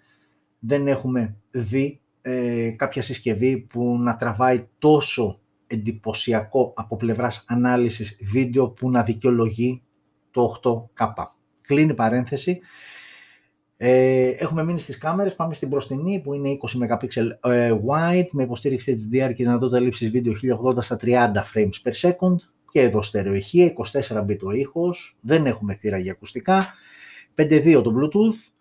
δεν 0.59 0.89
έχουμε 0.89 1.37
δει 1.51 2.01
ε, 2.31 2.71
κάποια 2.71 3.03
συσκευή 3.03 3.59
που 3.59 3.99
να 4.01 4.17
τραβάει 4.17 4.67
τόσο 4.79 5.41
εντυπωσιακό 5.67 6.73
από 6.77 6.97
πλευράς 6.97 7.45
ανάλυσης 7.49 8.17
βίντεο 8.21 8.71
που 8.71 8.91
να 8.91 9.03
δικαιολογεί 9.03 9.83
το 10.31 10.61
8K. 10.63 11.07
Κλείνει 11.61 11.95
παρένθεση. 11.95 12.61
Ε, 13.77 14.29
έχουμε 14.29 14.65
μείνει 14.65 14.79
στις 14.79 14.99
κάμερες, 14.99 15.35
πάμε 15.35 15.55
στην 15.55 15.69
μπροστινή 15.69 16.21
που 16.21 16.35
είναι 16.35 16.59
20 16.61 16.97
MP 16.99 17.51
ε, 17.51 17.73
wide 17.87 18.29
με 18.31 18.43
υποστήριξη 18.43 18.95
HDR 18.95 19.29
και 19.29 19.45
δυνατότητα 19.45 19.81
λήψης 19.81 20.11
βίντεο 20.11 20.33
1080 20.65 20.83
στα 20.83 20.97
30 21.01 21.07
frames 21.55 21.83
per 21.83 22.09
second. 22.09 22.37
Και 22.71 22.81
εδώ 22.81 23.03
στερεοηχεία, 23.03 23.73
24 24.09 24.25
bit 24.27 24.39
ο 24.43 24.51
ήχος, 24.51 25.17
δεν 25.21 25.47
έχουμε 25.47 25.75
θύρα 25.75 25.99
για 25.99 26.13
ακουστικά, 26.13 26.67
5.2 27.35 27.81
το 27.83 27.95
Bluetooth, 27.97 28.53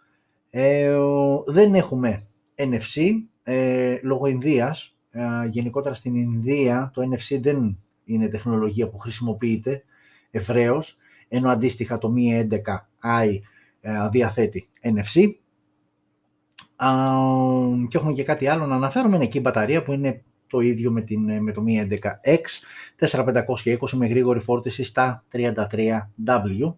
ε, 0.50 0.98
δεν 1.46 1.76
έχουμε 1.76 2.28
NFC, 2.56 3.12
ε, 3.50 4.00
λόγω 4.02 4.26
Ινδίας, 4.28 4.96
ε, 5.10 5.22
γενικότερα 5.50 5.96
στην 5.96 6.16
Ινδία 6.16 6.92
το 6.94 7.02
NFC 7.02 7.40
δεν 7.42 7.78
είναι 8.04 8.28
τεχνολογία 8.28 8.90
που 8.90 8.98
χρησιμοποιείται 8.98 9.84
ευρέως, 10.32 10.98
ενώ 11.28 11.50
αντίστοιχα 11.50 11.98
το 11.98 12.14
Mi 12.16 12.48
11i 12.48 13.40
ε, 13.82 14.10
διαθέτει 14.12 14.70
NFC. 14.82 15.22
Και 17.88 17.98
έχουμε 17.98 18.14
και 18.14 18.24
κάτι 18.24 18.48
άλλο 18.48 18.66
να 18.66 18.76
αναφέρουμε, 18.76 19.16
είναι 19.16 19.26
εκεί 19.26 19.38
η 19.38 19.42
μπαταρία 19.44 19.84
που 19.84 19.92
είναι 19.92 20.24
το 20.48 20.60
ίδιο 20.60 20.92
με, 20.92 21.02
την, 21.02 21.44
με 21.44 21.52
το 21.52 21.64
Mi 21.68 21.94
11X, 21.94 22.42
4520 23.10 23.90
με 23.92 24.08
γρήγορη 24.08 24.40
φόρτιση 24.40 24.84
στα 24.84 25.26
33W. 25.32 26.74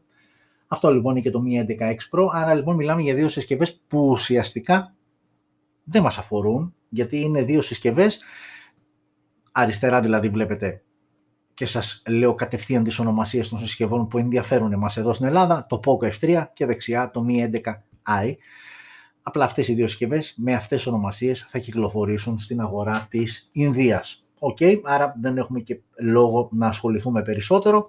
Αυτό 0.67 0.93
λοιπόν 0.93 1.11
είναι 1.11 1.21
και 1.21 1.31
το 1.31 1.43
Mi 1.45 1.71
11X 1.71 2.17
Pro, 2.17 2.27
άρα 2.31 2.53
λοιπόν 2.53 2.75
μιλάμε 2.75 3.01
για 3.01 3.13
δύο 3.13 3.29
συσκευές 3.29 3.81
που 3.87 4.07
ουσιαστικά 4.09 4.93
δεν 5.89 6.01
μας 6.01 6.17
αφορούν, 6.17 6.75
γιατί 6.89 7.19
είναι 7.19 7.43
δύο 7.43 7.61
συσκευές, 7.61 8.19
αριστερά 9.51 10.01
δηλαδή 10.01 10.29
βλέπετε 10.29 10.83
και 11.53 11.65
σας 11.65 12.01
λέω 12.07 12.35
κατευθείαν 12.35 12.83
τις 12.83 12.99
ονομασίες 12.99 13.49
των 13.49 13.59
συσκευών 13.59 14.07
που 14.07 14.17
ενδιαφέρουν 14.17 14.71
εμάς 14.71 14.97
εδώ 14.97 15.13
στην 15.13 15.25
Ελλάδα, 15.25 15.65
το 15.69 15.79
Poco 15.85 16.11
F3 16.11 16.45
και 16.53 16.65
δεξιά 16.65 17.11
το 17.11 17.25
Mi 17.29 17.49
11i. 17.57 18.35
Απλά 19.21 19.45
αυτές 19.45 19.67
οι 19.67 19.73
δύο 19.73 19.87
συσκευές 19.87 20.33
με 20.37 20.53
αυτές 20.53 20.77
τις 20.77 20.87
ονομασίες 20.87 21.47
θα 21.49 21.59
κυκλοφορήσουν 21.59 22.39
στην 22.39 22.61
αγορά 22.61 23.07
της 23.09 23.49
Ινδίας. 23.51 24.25
OK, 24.39 24.57
okay, 24.59 24.79
άρα 24.83 25.15
δεν 25.21 25.37
έχουμε 25.37 25.59
και 25.59 25.79
λόγο 25.99 26.49
να 26.51 26.67
ασχοληθούμε 26.67 27.21
περισσότερο. 27.21 27.87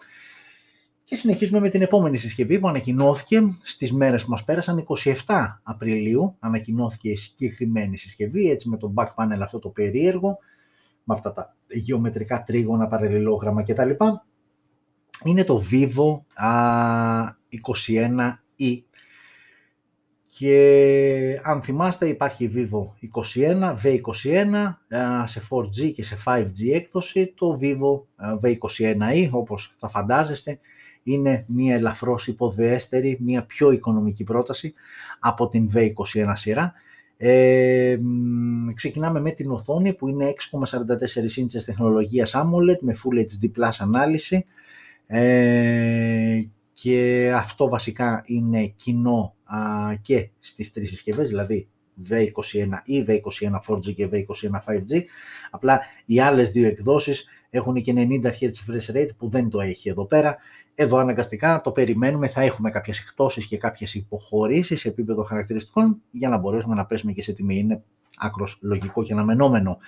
Και 1.10 1.16
συνεχίζουμε 1.16 1.60
με 1.60 1.68
την 1.68 1.82
επόμενη 1.82 2.16
συσκευή 2.16 2.58
που 2.58 2.68
ανακοινώθηκε 2.68 3.42
στις 3.62 3.92
μέρες 3.92 4.24
που 4.24 4.30
μας 4.30 4.44
πέρασαν, 4.44 4.84
27 5.26 5.60
Απριλίου, 5.62 6.36
ανακοινώθηκε 6.38 7.10
η 7.10 7.16
συγκεκριμένη 7.16 7.96
συσκευή, 7.96 8.50
έτσι 8.50 8.68
με 8.68 8.76
το 8.76 8.92
back 8.96 9.06
panel 9.06 9.38
αυτό 9.40 9.58
το 9.58 9.68
περίεργο, 9.68 10.38
με 11.04 11.14
αυτά 11.14 11.32
τα 11.32 11.56
γεωμετρικά 11.68 12.42
τρίγωνα, 12.42 12.86
παραλληλόγραμμα 12.86 13.62
κτλ. 13.62 13.90
Είναι 15.24 15.44
το 15.44 15.62
Vivo 15.70 16.20
A21e 17.54 18.80
και 20.36 21.40
αν 21.42 21.62
θυμάστε 21.62 22.08
υπάρχει 22.08 22.50
Vivo 22.54 23.08
21, 23.34 23.74
V21 23.82 24.74
σε 25.24 25.42
4G 25.50 25.92
και 25.94 26.04
σε 26.04 26.16
5G 26.24 26.72
έκδοση. 26.72 27.34
Το 27.36 27.58
Vivo 27.62 28.02
V21e 28.42 29.28
όπως 29.30 29.74
θα 29.78 29.88
φαντάζεστε 29.88 30.58
είναι 31.02 31.44
μια 31.48 31.74
ελαφρώς 31.74 32.26
υποδέστερη, 32.26 33.18
μια 33.20 33.44
πιο 33.44 33.70
οικονομική 33.70 34.24
πρόταση 34.24 34.74
από 35.18 35.48
την 35.48 35.70
V21 35.74 36.32
σειρά. 36.32 36.72
Ε, 37.16 37.98
ξεκινάμε 38.74 39.20
με 39.20 39.30
την 39.30 39.50
οθόνη 39.50 39.94
που 39.94 40.08
είναι 40.08 40.32
6,44 40.52 41.36
ίντσες 41.36 41.64
τεχνολογίας 41.64 42.34
AMOLED 42.34 42.78
με 42.80 42.96
Full 43.02 43.18
HD 43.18 43.50
Plus 43.58 43.70
ανάλυση 43.78 44.44
ε, 45.06 46.42
και 46.72 47.30
αυτό 47.34 47.68
βασικά 47.68 48.22
είναι 48.24 48.66
κοινό 48.66 49.34
α, 49.39 49.39
και 50.02 50.30
στις 50.40 50.72
τρεις 50.72 50.88
συσκευές, 50.88 51.28
δηλαδή 51.28 51.68
V21 52.08 52.68
ή 52.84 53.04
V21 53.08 53.60
4G 53.68 53.94
και 53.94 54.08
V21 54.12 54.72
5G. 54.72 55.02
Απλά 55.50 55.80
οι 56.04 56.20
άλλες 56.20 56.50
δύο 56.50 56.66
εκδόσεις 56.66 57.26
έχουν 57.50 57.74
και 57.74 57.92
90 57.96 58.24
Hz 58.24 58.50
refresh 58.50 58.96
rate 58.96 59.16
που 59.16 59.28
δεν 59.28 59.50
το 59.50 59.60
έχει 59.60 59.88
εδώ 59.88 60.06
πέρα. 60.06 60.36
Εδώ 60.74 60.98
αναγκαστικά 60.98 61.60
το 61.60 61.72
περιμένουμε, 61.72 62.28
θα 62.28 62.42
έχουμε 62.42 62.70
κάποιες 62.70 62.98
εκτόσεις 62.98 63.46
και 63.46 63.56
κάποιες 63.56 63.94
υποχωρήσεις 63.94 64.80
σε 64.80 64.88
επίπεδο 64.88 65.22
χαρακτηριστικών 65.22 66.02
για 66.10 66.28
να 66.28 66.36
μπορέσουμε 66.36 66.74
να 66.74 66.86
πέσουμε 66.86 67.12
και 67.12 67.22
σε 67.22 67.32
τιμή. 67.32 67.58
Είναι 67.58 67.82
άκρος 68.16 68.58
λογικό 68.60 69.02
και 69.02 69.12
αναμενόμενο. 69.12 69.78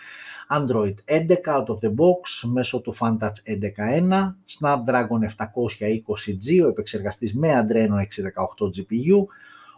Android 0.48 0.94
11 1.04 1.26
out 1.44 1.66
of 1.66 1.78
the 1.82 1.88
box 1.88 2.50
μέσω 2.52 2.80
του 2.80 2.94
FunTouch 2.98 3.38
11.1, 3.44 4.34
Snapdragon 4.58 5.22
720G, 5.36 6.64
ο 6.64 6.68
επεξεργαστής 6.68 7.34
με 7.34 7.48
Adreno 7.48 7.96
618 7.96 8.66
GPU, 8.66 9.24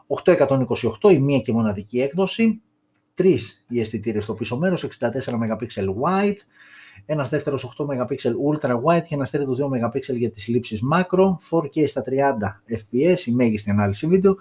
828 0.07 1.11
η 1.13 1.19
μία 1.19 1.39
και 1.39 1.53
μοναδική 1.53 2.01
έκδοση, 2.01 2.63
τρεις 3.15 3.65
οι 3.69 3.81
αισθητήρες 3.81 4.23
στο 4.23 4.35
πίσω 4.35 4.59
μέρος, 4.59 4.85
64 4.85 5.35
MP 5.35 5.67
wide, 6.03 6.37
ένας 7.07 7.29
δεύτερος 7.29 7.65
8 7.79 7.87
MP 7.87 8.15
ultra 8.53 8.81
wide 8.83 9.03
και 9.09 9.15
ένας 9.15 9.31
τρίτος 9.31 9.59
2 9.59 9.69
MP 9.69 10.17
για 10.17 10.31
τις 10.31 10.49
λήψεις 10.49 10.81
macro, 10.93 11.37
4K 11.51 11.87
στα 11.87 12.03
30 12.03 12.63
fps, 12.69 13.21
η 13.27 13.33
μέγιστη 13.33 13.71
ανάλυση 13.71 14.07
βίντεο 14.07 14.37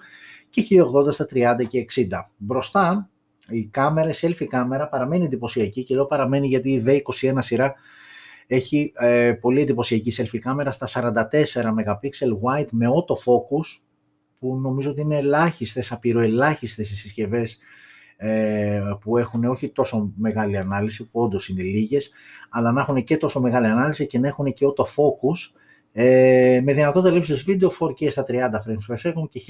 και 0.50 0.62
1080 0.62 1.12
στα 1.12 1.26
30 1.30 1.66
και 1.68 1.78
60. 1.78 2.30
Μπροστά 2.36 3.10
η 3.48 3.66
κάμερα, 3.66 4.08
η 4.08 4.12
selfie 4.20 4.44
κάμερα 4.44 4.88
παραμένει 4.88 5.24
εντυπωσιακή 5.24 5.84
και 5.84 5.94
λέω 5.94 6.06
παραμένει 6.06 6.46
γιατί 6.46 6.70
η 6.70 6.84
V21 6.86 7.36
σειρά 7.38 7.74
έχει 8.46 8.92
ε, 8.96 9.32
πολύ 9.40 9.60
εντυπωσιακή 9.60 10.12
selfie 10.16 10.38
κάμερα 10.38 10.70
στα 10.70 10.88
44 10.88 11.12
MP 11.54 12.28
wide 12.42 12.68
με 12.70 12.86
autofocus 12.88 13.82
που 14.44 14.58
νομίζω 14.60 14.90
ότι 14.90 15.00
είναι 15.00 15.16
ελάχιστες, 15.16 15.92
απειροελάχιστες 15.92 16.90
οι 16.90 16.96
συσκευές 16.96 17.58
ε, 18.16 18.82
που 19.00 19.18
έχουν 19.18 19.44
όχι 19.44 19.68
τόσο 19.68 20.12
μεγάλη 20.16 20.56
ανάλυση, 20.58 21.04
που 21.04 21.20
όντως 21.20 21.48
είναι 21.48 21.62
λίγες, 21.62 22.12
αλλά 22.50 22.72
να 22.72 22.80
έχουν 22.80 23.04
και 23.04 23.16
τόσο 23.16 23.40
μεγάλη 23.40 23.66
ανάλυση 23.66 24.06
και 24.06 24.18
να 24.18 24.28
έχουν 24.28 24.52
και 24.52 24.66
autofocus 24.66 25.58
ε, 25.92 26.60
με 26.64 26.72
δυνατότητα 26.72 27.14
λήψης 27.14 27.42
βίντεο 27.42 27.72
4K 27.80 28.10
στα 28.10 28.24
30 28.28 28.32
frames 28.34 28.94
per 28.94 29.10
second 29.10 29.28
και 29.28 29.40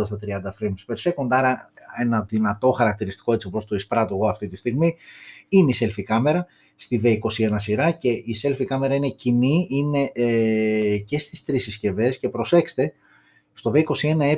1080 0.00 0.06
στα 0.06 0.18
30 0.26 0.64
frames 0.64 0.94
per 0.94 1.10
second, 1.10 1.26
άρα 1.28 1.72
ένα 2.00 2.26
δυνατό 2.28 2.70
χαρακτηριστικό 2.70 3.32
έτσι 3.32 3.46
όπως 3.46 3.64
το 3.64 3.74
εισπράττω 3.74 4.14
εγώ 4.14 4.28
αυτή 4.28 4.48
τη 4.48 4.56
στιγμή 4.56 4.94
είναι 5.48 5.70
η 5.70 5.74
selfie 5.80 6.02
κάμερα 6.02 6.46
στη 6.76 7.00
V21 7.04 7.54
σειρά 7.56 7.90
και 7.90 8.08
η 8.08 8.36
selfie 8.42 8.64
κάμερα 8.64 8.94
είναι 8.94 9.08
κοινή, 9.08 9.66
είναι 9.70 10.10
ε, 10.14 10.98
και 10.98 11.18
στις 11.18 11.44
τρεις 11.44 11.62
συσκευές. 11.62 12.18
Και 12.18 12.28
προσέξτε 12.28 12.92
στο 13.54 13.72
V21e, 13.74 14.36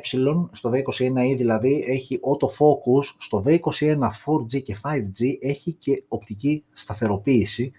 στο 0.53 0.71
V21e 0.71 1.35
δηλαδή 1.37 1.85
έχει 1.89 2.21
autofocus, 2.23 3.15
στο 3.19 3.43
V21 3.47 3.99
4G 3.99 4.63
και 4.63 4.77
5G 4.83 5.25
έχει 5.41 5.73
και 5.73 6.03
οπτική 6.09 6.65
σταθεροποίηση 6.73 7.73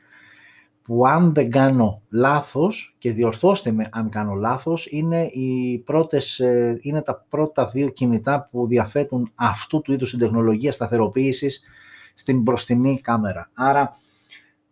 που 0.88 1.08
αν 1.08 1.34
δεν 1.34 1.50
κάνω 1.51 2.01
λάθος 2.10 2.96
και 2.98 3.12
διορθώστε 3.12 3.72
με 3.72 3.89
αν 3.91 4.10
κάνω 4.10 4.34
λάθος 4.34 4.88
είναι, 4.89 5.24
οι 5.24 5.77
πρώτες, 5.86 6.39
ε, 6.39 6.77
είναι 6.82 7.01
τα 7.01 7.25
πρώτα 7.29 7.67
δύο 7.67 7.89
κινητά 7.89 8.48
που 8.51 8.67
διαθέτουν 8.67 9.32
αυτού 9.36 9.82
του 9.82 9.91
είδους 9.91 10.10
την 10.10 10.20
τεχνολογία 10.20 10.72
σταθεροποίησης 10.72 11.63
στην 12.13 12.41
μπροστινή 12.41 13.00
κάμερα. 13.01 13.50
Άρα 13.53 13.96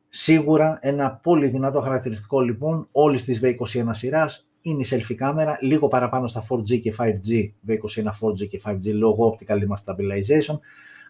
σίγουρα 0.09 0.77
ένα 0.81 1.11
πολύ 1.11 1.47
δυνατό 1.47 1.81
χαρακτηριστικό 1.81 2.41
λοιπόν 2.41 2.87
όλης 2.91 3.23
της 3.23 3.41
V21 3.43 3.89
σειράς 3.91 4.47
είναι 4.65 4.81
η 4.81 4.85
selfie 4.89 5.15
κάμερα, 5.15 5.57
λίγο 5.61 5.87
παραπάνω 5.87 6.27
στα 6.27 6.45
4G 6.49 6.79
και 6.79 6.95
5G, 6.97 7.51
V21 7.67 8.05
4G 8.21 8.47
και 8.47 8.61
5G 8.65 8.93
λόγω 8.93 9.37
optical 9.37 9.55
image 9.55 9.93
stabilization, 9.93 10.59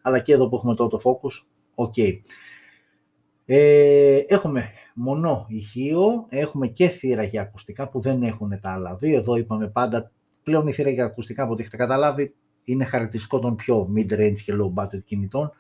αλλά 0.02 0.20
και 0.20 0.34
εδώ 0.34 0.50
που 0.50 0.56
έχουμε 0.56 0.76
το 0.76 0.90
autofocus, 0.92 1.44
ok. 1.76 2.20
Ε, 3.46 4.18
έχουμε 4.28 4.70
μονό 4.96 5.46
ηχείο, 5.50 6.26
έχουμε 6.30 6.68
και 6.68 6.88
θύρα 6.88 7.24
για 7.24 7.42
ακουστικά 7.42 7.90
που 7.90 8.02
δεν 8.02 8.24
έχουν 8.24 8.60
τα 8.62 8.72
άλλα 8.72 8.96
δύο. 8.96 9.18
Εδώ 9.18 9.36
είπαμε 9.36 9.68
πάντα, 9.68 10.12
πλέον 10.44 10.68
η 10.68 10.72
θύρα 10.72 10.90
για 10.90 11.06
ακουστικά 11.06 11.44
από 11.44 11.52
ό,τι 11.52 11.62
έχετε 11.62 11.78
καταλάβει 11.78 12.36
είναι 12.64 12.84
χαρακτηριστικό 12.84 13.40
των 13.40 13.56
πιο 13.56 13.90
mid-range 13.96 14.40
και 14.46 14.54
low 14.56 14.84
budget 14.84 15.04
κινητών. 15.06 15.52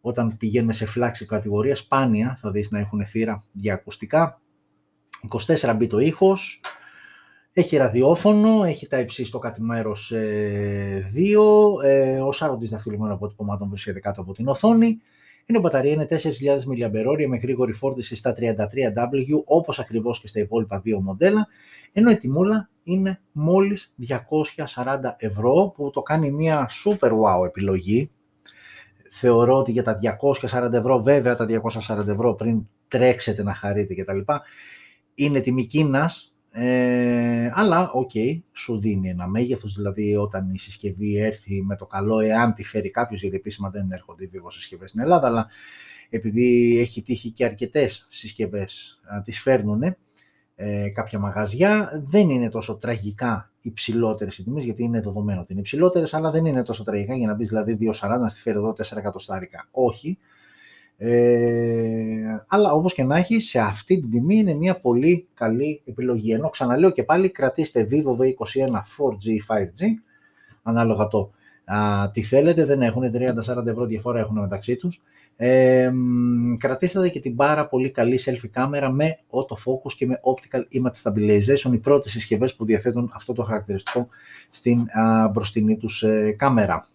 Όταν 0.00 0.36
πηγαίνουμε 0.36 0.72
σε 0.72 0.86
φλάξη 0.86 1.26
κατηγορία, 1.26 1.76
σπάνια 1.76 2.38
θα 2.40 2.50
δεις 2.50 2.70
να 2.70 2.78
έχουν 2.78 3.04
θύρα 3.04 3.44
για 3.52 3.74
ακουστικά. 3.74 4.40
24 5.46 5.78
bit 5.78 5.90
ο 5.92 5.98
ήχος, 5.98 6.60
Έχει 7.58 7.76
ραδιόφωνο, 7.76 8.64
έχει 8.64 8.86
τα 8.86 8.98
υψί 8.98 9.24
στο 9.24 9.38
κάτι 9.38 9.62
μέρος 9.62 10.12
2, 10.12 11.82
ε, 11.82 12.20
ο 12.20 12.32
σάρωτης 12.32 12.70
δαχτυλωμένων 12.70 13.14
αποτυπωμάτων 13.14 13.68
βρίσκεται 13.68 14.00
κάτω 14.00 14.20
από 14.20 14.32
την 14.32 14.48
οθόνη. 14.48 15.00
Η 15.46 15.58
μπαταρία 15.58 15.92
είναι 15.92 16.06
4.000 16.10 16.58
mAh 16.66 17.26
με 17.28 17.36
γρήγορη 17.36 17.72
φόρτιση 17.72 18.14
στα 18.14 18.34
33W, 18.38 19.42
όπως 19.44 19.78
ακριβώς 19.78 20.20
και 20.20 20.26
στα 20.26 20.40
υπόλοιπα 20.40 20.80
δύο 20.80 21.00
μοντέλα, 21.00 21.46
ενώ 21.92 22.10
η 22.10 22.16
τιμούλα 22.16 22.68
είναι 22.82 23.20
μόλις 23.32 23.94
240 23.96 25.16
ευρώ, 25.16 25.72
που 25.76 25.90
το 25.90 26.02
κάνει 26.02 26.30
μια 26.30 26.70
super 26.84 27.10
wow 27.10 27.46
επιλογή. 27.46 28.10
Θεωρώ 29.10 29.56
ότι 29.56 29.72
για 29.72 29.82
τα 29.82 29.98
240 29.98 30.72
ευρώ, 30.72 31.02
βέβαια 31.02 31.34
τα 31.34 31.46
240 31.46 32.06
ευρώ 32.06 32.34
πριν 32.34 32.68
τρέξετε 32.88 33.42
να 33.42 33.54
χαρείτε 33.54 33.94
κτλ. 33.94 34.18
Είναι 35.14 35.40
τιμή 35.40 35.66
Κίνας, 35.66 36.35
ε, 36.58 37.50
αλλά, 37.52 37.90
OK, 37.90 38.10
okay, 38.14 38.40
σου 38.52 38.80
δίνει 38.80 39.08
ένα 39.08 39.28
μέγεθος, 39.28 39.74
δηλαδή 39.74 40.16
όταν 40.16 40.50
η 40.54 40.58
συσκευή 40.58 41.16
έρθει 41.18 41.62
με 41.62 41.76
το 41.76 41.86
καλό, 41.86 42.18
εάν 42.18 42.54
τη 42.54 42.64
φέρει 42.64 42.90
κάποιος, 42.90 43.20
γιατί 43.20 43.36
επίσημα 43.36 43.70
δεν 43.70 43.90
έρχονται 43.90 44.24
οι 44.24 44.30
συσκευές 44.48 44.90
στην 44.90 45.02
Ελλάδα, 45.02 45.26
αλλά 45.26 45.48
επειδή 46.10 46.78
έχει 46.78 47.02
τύχει 47.02 47.30
και 47.30 47.44
αρκετές 47.44 48.06
συσκευές 48.10 49.00
να 49.14 49.22
τις 49.22 49.40
φέρνουν 49.40 49.82
ε, 50.54 50.88
κάποια 50.88 51.18
μαγαζιά, 51.18 52.02
δεν 52.06 52.30
είναι 52.30 52.48
τόσο 52.48 52.76
τραγικά 52.76 53.52
υψηλότερες 53.60 54.38
οι 54.38 54.44
τιμές, 54.44 54.64
γιατί 54.64 54.82
είναι 54.82 55.00
δεδομένο 55.00 55.40
ότι 55.40 55.52
είναι 55.52 55.60
υψηλότερες, 55.60 56.14
αλλά 56.14 56.30
δεν 56.30 56.44
είναι 56.44 56.62
τόσο 56.62 56.84
τραγικά 56.84 57.16
για 57.16 57.26
να 57.26 57.34
μπεις 57.34 57.48
δηλαδή 57.48 57.78
2,40 57.80 58.18
να 58.20 58.28
στη 58.28 58.40
φέρει 58.40 58.56
εδώ 58.56 58.70
4 58.70 58.96
εκατοστάρικα. 58.96 59.68
Όχι. 59.70 60.18
Ε, 60.98 62.44
αλλά 62.46 62.72
όπως 62.72 62.94
και 62.94 63.04
να 63.04 63.16
έχει, 63.16 63.40
σε 63.40 63.58
αυτή 63.58 64.00
την 64.00 64.10
τιμή 64.10 64.36
είναι 64.36 64.54
μια 64.54 64.80
πολύ 64.80 65.28
καλή 65.34 65.82
επιλογή. 65.84 66.32
Ενώ 66.32 66.48
ξαναλέω 66.48 66.90
και 66.90 67.02
πάλι 67.02 67.30
κρατήστε 67.30 67.86
Vivo 67.90 68.16
V21 68.16 68.70
4G, 68.70 69.54
5G, 69.54 69.84
ανάλογα 70.62 71.08
το 71.08 71.30
α, 71.66 72.10
τι 72.10 72.22
θέλετε, 72.22 72.64
δεν 72.64 72.82
έχουν 72.82 73.02
30-40 73.02 73.66
ευρώ 73.66 73.86
διαφορά 73.86 74.18
έχουν 74.18 74.40
μεταξύ 74.40 74.76
τους. 74.76 75.02
Ε, 75.36 75.90
κρατήστε 76.58 77.08
και 77.08 77.20
την 77.20 77.36
πάρα 77.36 77.68
πολύ 77.68 77.90
καλή 77.90 78.20
selfie 78.24 78.48
κάμερα 78.50 78.90
με 78.90 79.18
autofocus 79.30 79.92
και 79.96 80.06
με 80.06 80.20
optical 80.22 80.60
image 80.60 81.02
stabilization, 81.02 81.72
οι 81.72 81.78
πρώτες 81.78 82.12
συσκευές 82.12 82.54
που 82.54 82.64
διαθέτουν 82.64 83.10
αυτό 83.14 83.32
το 83.32 83.42
χαρακτηριστικό 83.42 84.08
στην 84.50 84.86
α, 84.90 85.28
μπροστινή 85.28 85.76
τους 85.76 86.02
ε, 86.02 86.34
κάμερα. 86.38 86.86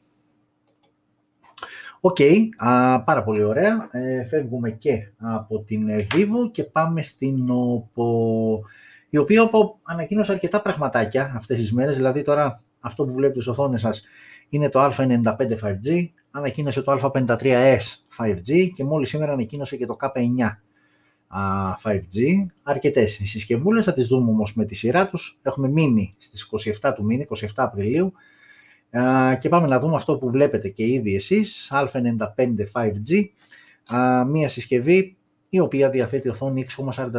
OK, 2.03 2.15
okay, 2.19 2.47
πάρα 3.05 3.23
πολύ 3.23 3.43
ωραία. 3.43 3.89
Ε, 3.91 4.25
φεύγουμε 4.25 4.71
και 4.71 5.11
από 5.17 5.59
την 5.59 5.87
Vivo 6.13 6.51
και 6.51 6.63
πάμε 6.63 7.01
στην 7.01 7.47
OPPO, 7.49 8.03
η 9.09 9.17
οποία 9.17 9.49
OPPO 9.49 9.59
ανακοίνωσε 9.83 10.31
αρκετά 10.31 10.61
πραγματάκια 10.61 11.31
αυτές 11.35 11.57
τις 11.59 11.73
μέρες, 11.73 11.95
δηλαδή 11.95 12.21
τώρα 12.21 12.63
αυτό 12.79 13.05
που 13.05 13.13
βλέπετε 13.13 13.41
στις 13.41 13.47
οθόνες 13.53 13.81
σας 13.81 14.03
είναι 14.49 14.69
το 14.69 14.85
α95 14.85 15.23
5G, 15.61 16.09
ανακοίνωσε 16.31 16.81
το 16.81 16.99
α53s 17.01 17.77
5G 18.17 18.69
και 18.73 18.83
μόλις 18.83 19.09
σήμερα 19.09 19.31
ανακοίνωσε 19.31 19.75
και 19.75 19.85
το 19.85 19.97
K9 20.01 20.57
5G. 21.83 22.45
Αρκετές 22.63 23.19
οι 23.19 23.25
συσκευούλες, 23.25 23.85
θα 23.85 23.93
τις 23.93 24.07
δούμε 24.07 24.29
όμως 24.29 24.55
με 24.55 24.65
τη 24.65 24.75
σειρά 24.75 25.09
τους. 25.09 25.39
Έχουμε 25.41 25.67
μείνει 25.67 26.15
στις 26.17 26.49
27 26.81 26.93
του 26.95 27.05
μήνα, 27.05 27.23
27 27.23 27.45
Απριλίου, 27.55 28.13
και 29.39 29.49
πάμε 29.49 29.67
να 29.67 29.79
δούμε 29.79 29.95
αυτό 29.95 30.17
που 30.17 30.29
βλέπετε 30.29 30.69
και 30.69 30.85
ήδη 30.85 31.15
εσείς, 31.15 31.71
α95 31.73 32.17
5G, 32.73 33.25
μία 34.27 34.47
συσκευή 34.47 35.17
η 35.49 35.59
οποία 35.59 35.89
διαθέτει 35.89 36.29
οθόνη 36.29 36.65
6,43 36.77 37.11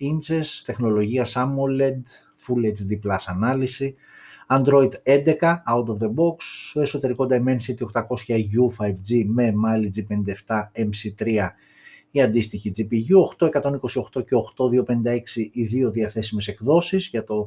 inches, 0.00 0.44
τεχνολογία 0.64 1.26
AMOLED, 1.26 2.02
Full 2.46 2.66
HD 2.66 3.06
Plus 3.06 3.18
ανάλυση, 3.26 3.94
Android 4.48 4.90
11 5.02 5.24
out 5.74 5.86
of 5.86 5.98
the 5.98 6.08
box, 6.14 6.36
εσωτερικό 6.74 7.26
Dimensity 7.30 8.02
800U 8.02 8.84
5G 8.84 9.24
με 9.26 9.52
Mali 9.64 9.88
G57 9.96 10.62
MC3 10.72 11.48
η 12.10 12.20
αντίστοιχη 12.20 12.70
GPU, 12.76 13.46
828 13.50 14.24
και 14.24 14.34
8256 14.56 15.50
οι 15.52 15.64
δύο 15.64 15.90
διαθέσιμες 15.90 16.46
εκδόσεις 16.46 17.08
για 17.08 17.24
το 17.24 17.46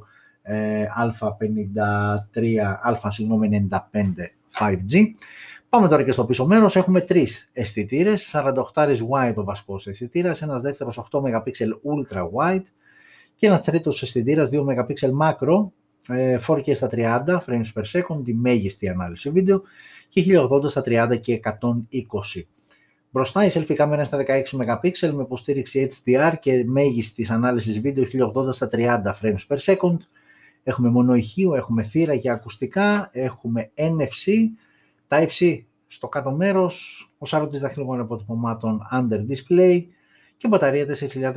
α53, 0.98 2.40
α95 2.86 3.70
5G. 4.60 5.06
Πάμε 5.70 5.88
τώρα 5.88 6.04
και 6.04 6.12
στο 6.12 6.26
πίσω 6.26 6.46
μέρος, 6.46 6.76
έχουμε 6.76 7.02
τρεις 7.02 7.50
αισθητήρες, 7.54 8.32
48 8.74 9.02
wide 9.10 9.36
ο 9.36 9.44
βασικός 9.44 9.88
αισθητήρας, 9.88 10.42
ένας 10.42 10.62
δεύτερος 10.62 10.98
8 10.98 11.22
MP 11.22 11.52
ultra 11.84 12.30
wide 12.36 12.66
και 13.36 13.48
ένας 13.48 13.62
τρίτος 13.62 14.02
αισθητήρας 14.02 14.50
2 14.50 14.66
MP 14.66 14.94
macro, 15.20 15.70
4K 16.48 16.76
στα 16.76 16.88
30 16.88 17.44
frames 17.46 17.72
per 17.74 17.84
second, 17.92 18.24
τη 18.24 18.34
μέγιστη 18.34 18.90
ανάλυση 18.90 19.30
βίντεο 19.30 19.62
και 20.08 20.22
1080 20.22 20.70
στα 20.70 20.82
30 20.86 21.18
και 21.20 21.34
120. 21.34 22.48
Μπροστά 23.10 23.46
η 23.46 23.50
selfie 23.54 23.74
κάμερα 23.74 24.04
στα 24.04 24.18
16 24.18 24.58
MP 24.58 25.12
με 25.14 25.22
υποστήριξη 25.22 25.90
HDR 25.92 26.34
και 26.40 26.64
μέγιστης 26.68 27.30
ανάλυσης 27.30 27.80
βίντεο 27.80 28.04
1080 28.04 28.54
στα 28.54 28.70
30 28.72 29.02
frames 29.22 29.48
per 29.48 29.58
second. 29.58 29.98
Έχουμε 30.64 30.90
μονοηχείο, 30.90 31.56
έχουμε 31.56 31.84
θύρα 31.84 32.14
για 32.14 32.34
ακουστικά, 32.34 33.10
έχουμε 33.12 33.72
NFC, 33.76 34.32
Type-C 35.08 35.58
στο 35.88 36.08
κάτω 36.08 36.32
μέρος, 36.32 37.06
ο 37.18 37.26
σάρωτης 37.26 37.60
δαχτυλικών 37.60 38.00
αποτυπωμάτων 38.00 38.82
under 38.92 39.20
display 39.20 39.84
και 40.38 40.48
μπαταρία 40.48 40.86
4.310 40.86 41.34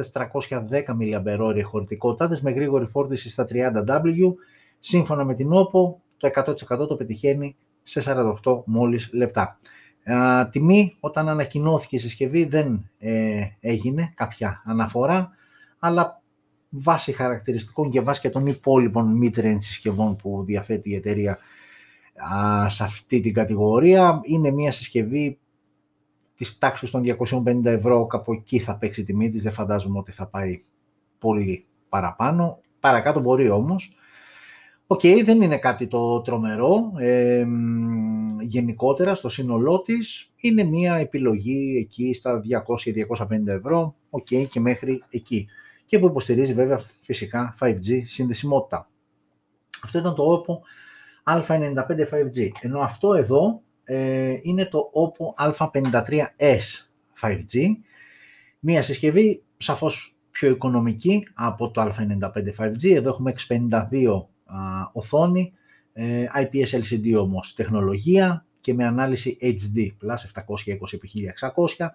mAh 1.01 1.63
χωρητικότητας 1.63 2.43
με 2.43 2.51
γρήγορη 2.51 2.87
φόρτιση 2.87 3.29
στα 3.29 3.47
30W. 3.51 4.35
Σύμφωνα 4.79 5.25
με 5.25 5.35
την 5.35 5.51
OPPO, 5.53 5.95
το 6.17 6.31
100% 6.35 6.89
το 6.89 6.97
πετυχαίνει 6.97 7.57
σε 7.83 8.03
48 8.45 8.63
μόλις 8.65 9.11
λεπτά. 9.13 9.59
Α, 10.05 10.49
τιμή 10.49 10.97
όταν 11.01 11.29
ανακοινώθηκε 11.29 11.97
η 11.97 11.99
συσκευή 11.99 12.45
δεν 12.45 12.91
ε, 12.99 13.41
έγινε 13.61 14.13
κάποια 14.15 14.63
αναφορά, 14.65 15.31
αλλά 15.79 16.23
βάσει 16.77 17.13
χαρακτηριστικών 17.13 17.91
και 17.91 18.01
βάσει 18.01 18.21
και 18.21 18.29
των 18.29 18.47
υπόλοιπων 18.47 19.21
mid-range 19.23 19.59
συσκευών 19.61 20.17
που 20.17 20.43
διαθέτει 20.45 20.91
η 20.91 20.95
εταιρεία 20.95 21.39
α, 22.35 22.69
σε 22.69 22.85
αυτή 22.85 23.21
την 23.21 23.35
κατηγορία. 23.35 24.21
Είναι 24.23 24.51
μια 24.51 24.73
συσκευή 24.73 25.39
της 26.35 26.59
τάξης 26.59 26.91
των 26.91 27.03
250 27.45 27.65
ευρώ, 27.65 28.07
κάπου 28.07 28.33
εκεί 28.33 28.59
θα 28.59 28.77
παίξει 28.77 29.01
η 29.01 29.05
τιμή 29.05 29.29
της, 29.29 29.43
δεν 29.43 29.53
φαντάζομαι 29.53 29.99
ότι 29.99 30.13
θα 30.13 30.27
πάει 30.27 30.61
πολύ 31.19 31.67
παραπάνω. 31.89 32.59
Παρακάτω 32.81 33.21
μπορεί 33.21 33.49
όμως. 33.49 33.97
OK, 34.87 35.01
okay, 35.03 35.23
δεν 35.25 35.43
είναι 35.43 35.59
κάτι 35.59 35.87
το 35.87 36.21
τρομερό. 36.21 36.93
Ε, 36.99 37.47
γενικότερα 38.41 39.15
στο 39.15 39.29
σύνολό 39.29 39.81
της 39.81 40.33
είναι 40.37 40.65
μια 40.65 40.95
επιλογή 40.95 41.77
εκεί 41.79 42.15
στα 42.15 42.41
200-250 43.29 43.47
ευρώ, 43.47 43.95
OK, 44.11 44.27
okay, 44.31 44.47
και 44.51 44.61
μέχρι 44.61 45.03
εκεί 45.11 45.49
και 45.85 45.99
που 45.99 46.07
υποστηρίζει 46.07 46.53
βέβαια 46.53 46.79
φυσικά 47.01 47.57
5G 47.61 48.01
συνδεσιμότητα. 48.05 48.89
Αυτό 49.83 49.99
ήταν 49.99 50.15
το 50.15 50.45
OPPO 50.47 50.59
A95 51.25 51.75
5G, 52.11 52.49
ενώ 52.61 52.81
αυτό 52.81 53.15
εδώ 53.15 53.63
ε, 53.85 54.37
είναι 54.43 54.65
το 54.65 54.91
OPPO 54.93 55.47
α53s 55.49 56.89
5G, 57.21 57.69
μία 58.61 58.83
συσκευή 58.83 59.43
σαφώς 59.57 60.17
πιο 60.31 60.51
οικονομική 60.51 61.29
από 61.35 61.71
το 61.71 61.83
α95 61.83 62.31
5G, 62.59 62.95
εδώ 62.95 63.09
έχουμε 63.09 63.33
652 63.49 64.27
οθόνη, 64.93 65.53
ε, 65.93 66.27
IPS 66.35 66.81
LCD 66.83 67.15
όμως 67.19 67.55
τεχνολογία 67.55 68.47
και 68.61 68.75
με 68.75 68.85
ανάλυση 68.85 69.37
HD+, 69.41 69.89
720x1600 70.07 71.89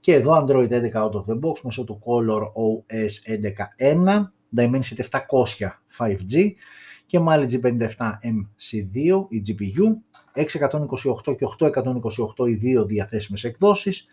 και 0.00 0.14
εδώ 0.14 0.44
Android 0.44 0.70
11 0.70 0.92
out 0.92 1.12
of 1.12 1.24
the 1.24 1.40
box 1.40 1.60
μέσω 1.62 1.84
του 1.84 1.98
Color 2.04 2.42
OS 2.42 3.40
11.1, 3.80 4.24
Dimensity 4.56 5.02
700 5.10 5.68
5G 5.98 6.52
και 7.06 7.20
Mali 7.26 7.46
G57 7.50 7.88
MC2 8.22 9.26
η 9.28 9.42
GPU, 9.46 9.84
628 10.34 11.36
και 11.36 11.46
828 12.36 12.48
οι 12.48 12.54
δύο 12.54 12.84
διαθέσιμες 12.84 13.44
εκδόσεις. 13.44 14.06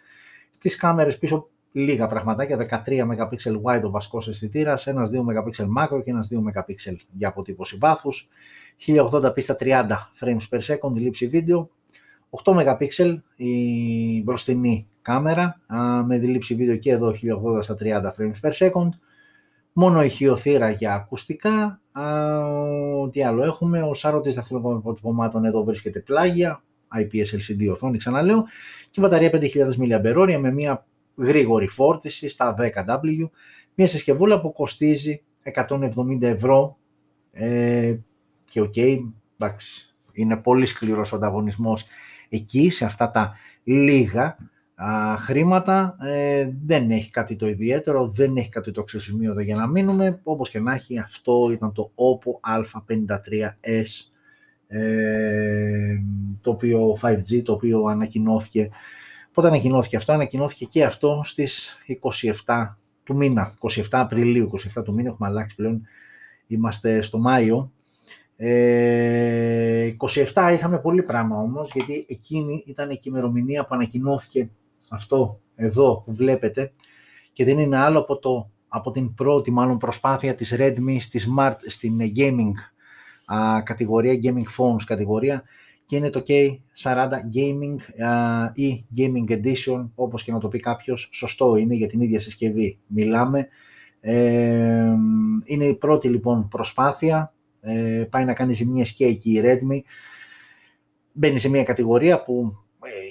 Στις 0.50 0.76
κάμερες 0.76 1.18
πίσω 1.18 1.50
λίγα 1.72 2.08
πραγματάκια, 2.08 2.58
13 2.58 3.02
MP 3.02 3.30
wide 3.64 3.84
ο 3.84 3.90
βασικός 3.90 4.28
αισθητήρας, 4.28 4.88
ένας 4.88 5.10
2 5.10 5.22
MP 5.22 5.66
macro 5.78 6.02
και 6.04 6.12
ένας 6.12 6.28
2 6.28 6.40
MP 6.40 6.96
για 7.12 7.28
αποτύπωση 7.28 7.78
βάθους, 7.78 8.28
1080p 8.78 9.42
στα 9.42 9.56
30 9.60 10.12
frames 10.20 10.48
per 10.50 10.60
second 10.60 10.94
λήψη 10.94 11.28
βίντεο, 11.28 11.70
8 12.30 12.54
MP 12.54 13.18
η 13.36 14.22
μπροστινή 14.24 14.88
κάμερα 15.06 15.62
με 16.06 16.20
τη 16.20 16.56
βίντεο 16.56 16.76
και 16.76 16.92
εδώ 16.92 17.14
1080 17.58 17.64
στα 17.64 17.78
30 17.80 17.86
frames 18.18 18.50
per 18.50 18.52
second. 18.52 18.90
Μόνο 19.74 20.04
ηχείο, 20.04 20.42
θύρα 20.42 20.70
για 20.70 20.94
ακουστικά. 20.94 21.82
Α, 21.92 22.04
τι 23.12 23.24
άλλο 23.24 23.44
έχουμε, 23.44 23.82
ο 23.82 23.94
σάρωτης 23.94 24.34
δαχτυλικών 24.34 24.84
εδώ 25.44 25.64
βρίσκεται 25.64 26.00
πλάγια, 26.00 26.64
IPS 26.96 27.36
LCD 27.36 27.72
οθόνη 27.72 27.98
ξαναλέω 27.98 28.46
και 28.90 29.02
μπαταρία 29.02 29.30
5000 29.34 29.40
mAh 29.80 30.38
με 30.40 30.52
μια 30.52 30.86
γρήγορη 31.16 31.68
φόρτιση 31.68 32.30
στα 32.30 32.56
10W. 32.60 33.30
Μια 33.76 33.88
συσκευούλα 33.88 34.42
που 34.42 34.52
κοστίζει 34.54 35.24
170 35.54 36.22
ευρώ 36.22 36.78
ε, 37.32 37.96
και 38.50 38.62
OK, 38.62 38.74
okay, 38.76 38.98
εντάξει, 39.38 39.96
είναι 40.12 40.38
πολύ 40.38 40.66
σκληρός 40.66 41.12
ο 41.12 41.16
ανταγωνισμός 41.16 41.86
εκεί, 42.30 42.70
σε 42.70 42.86
αυτά 42.86 43.12
τα 43.12 43.34
λίγα 43.64 44.38
α, 44.76 45.18
χρήματα, 45.18 45.96
ε, 46.00 46.50
δεν 46.66 46.92
έχει 46.92 47.10
κάτι 47.10 47.36
το 47.36 47.48
ιδιαίτερο, 47.48 48.08
δεν 48.08 48.38
έχει 48.38 48.50
κάτι 48.50 48.72
το 48.72 48.82
αξιοσημείωτο 48.82 49.40
για 49.40 49.56
να 49.56 49.68
μείνουμε, 49.68 50.20
όπως 50.24 50.50
και 50.50 50.60
να 50.60 50.74
έχει, 50.74 51.00
αυτό 51.00 51.50
ήταν 51.52 51.74
το 51.74 51.92
OPPO 51.96 52.58
A53s, 52.58 53.86
ε, 54.68 55.96
το 56.42 56.52
οποίο 56.52 56.98
5G, 57.02 57.42
το 57.44 57.54
οποίο 57.54 57.84
ανακοινώθηκε. 57.84 58.70
Πότε 59.34 59.48
ανακοινώθηκε 59.48 59.96
αυτό, 59.96 60.12
ανακοινώθηκε 60.14 60.66
και 60.66 60.84
αυτό 60.84 61.22
στις 61.24 61.78
27 62.46 62.78
του 63.04 63.16
μήνα, 63.16 63.54
27 63.60 63.82
Απριλίου, 63.92 64.52
27 64.76 64.84
του 64.84 64.94
μήνα, 64.94 65.10
έχουμε 65.10 65.28
αλλάξει 65.28 65.56
πλέον, 65.56 65.82
είμαστε 66.48 67.02
στο 67.02 67.18
Μάιο. 67.18 67.72
Ε, 68.38 69.96
27 70.34 70.52
είχαμε 70.54 70.80
πολύ 70.80 71.04
πράγμα 71.04 71.38
όμως, 71.38 71.72
γιατί 71.74 72.06
εκείνη 72.10 72.64
ήταν 72.66 72.90
η 72.90 73.00
ημερομηνία 73.04 73.66
που 73.66 73.76
ανακοινώθηκε 73.76 74.50
αυτό 74.90 75.40
εδώ 75.56 76.02
που 76.06 76.14
βλέπετε 76.14 76.74
και 77.34 77.46
δεν 77.46 77.60
είναι 77.60 77.78
άλλο 77.78 78.00
από, 78.00 78.20
το, 78.20 78.50
από 78.68 78.92
την 78.92 79.14
πρώτη 79.14 79.52
μάλλον 79.52 79.78
προσπάθεια 79.78 80.34
της 80.34 80.56
Redmi 80.58 80.98
στη 81.00 81.20
Smart, 81.28 81.56
στην 81.66 82.00
gaming 82.16 82.54
α, 83.26 83.62
κατηγορία, 83.62 84.20
gaming 84.24 84.64
phones 84.64 84.84
κατηγορία 84.86 85.44
και 85.86 85.96
είναι 85.96 86.10
το 86.10 86.24
K40 86.28 87.10
Gaming 87.12 87.76
ή 88.54 88.86
Gaming 88.98 89.32
Edition, 89.32 89.90
όπως 89.96 90.24
και 90.24 90.32
να 90.32 90.40
το 90.40 90.48
πει 90.48 90.60
κάποιος, 90.60 91.10
σωστό 91.12 91.56
είναι 91.56 91.76
για 91.76 91.88
την 91.88 92.02
ίδια 92.02 92.20
συσκευή. 92.20 92.80
Μιλάμε. 92.88 93.48
Ε, 94.00 94.94
είναι 95.44 95.66
η 95.66 95.76
πρώτη 95.76 96.10
λοιπόν 96.10 96.48
προσπάθεια, 96.48 97.34
ε, 97.62 98.08
πάει 98.10 98.26
να 98.26 98.34
κάνει 98.34 98.54
ζημιές 98.54 98.94
και 98.94 99.06
εκεί 99.06 99.32
η 99.32 99.42
Redmi. 99.44 99.80
Μπαίνει 101.12 101.40
σε 101.40 101.50
μια 101.50 101.64
κατηγορία 101.64 102.24
που 102.24 102.44
ε, 102.44 102.65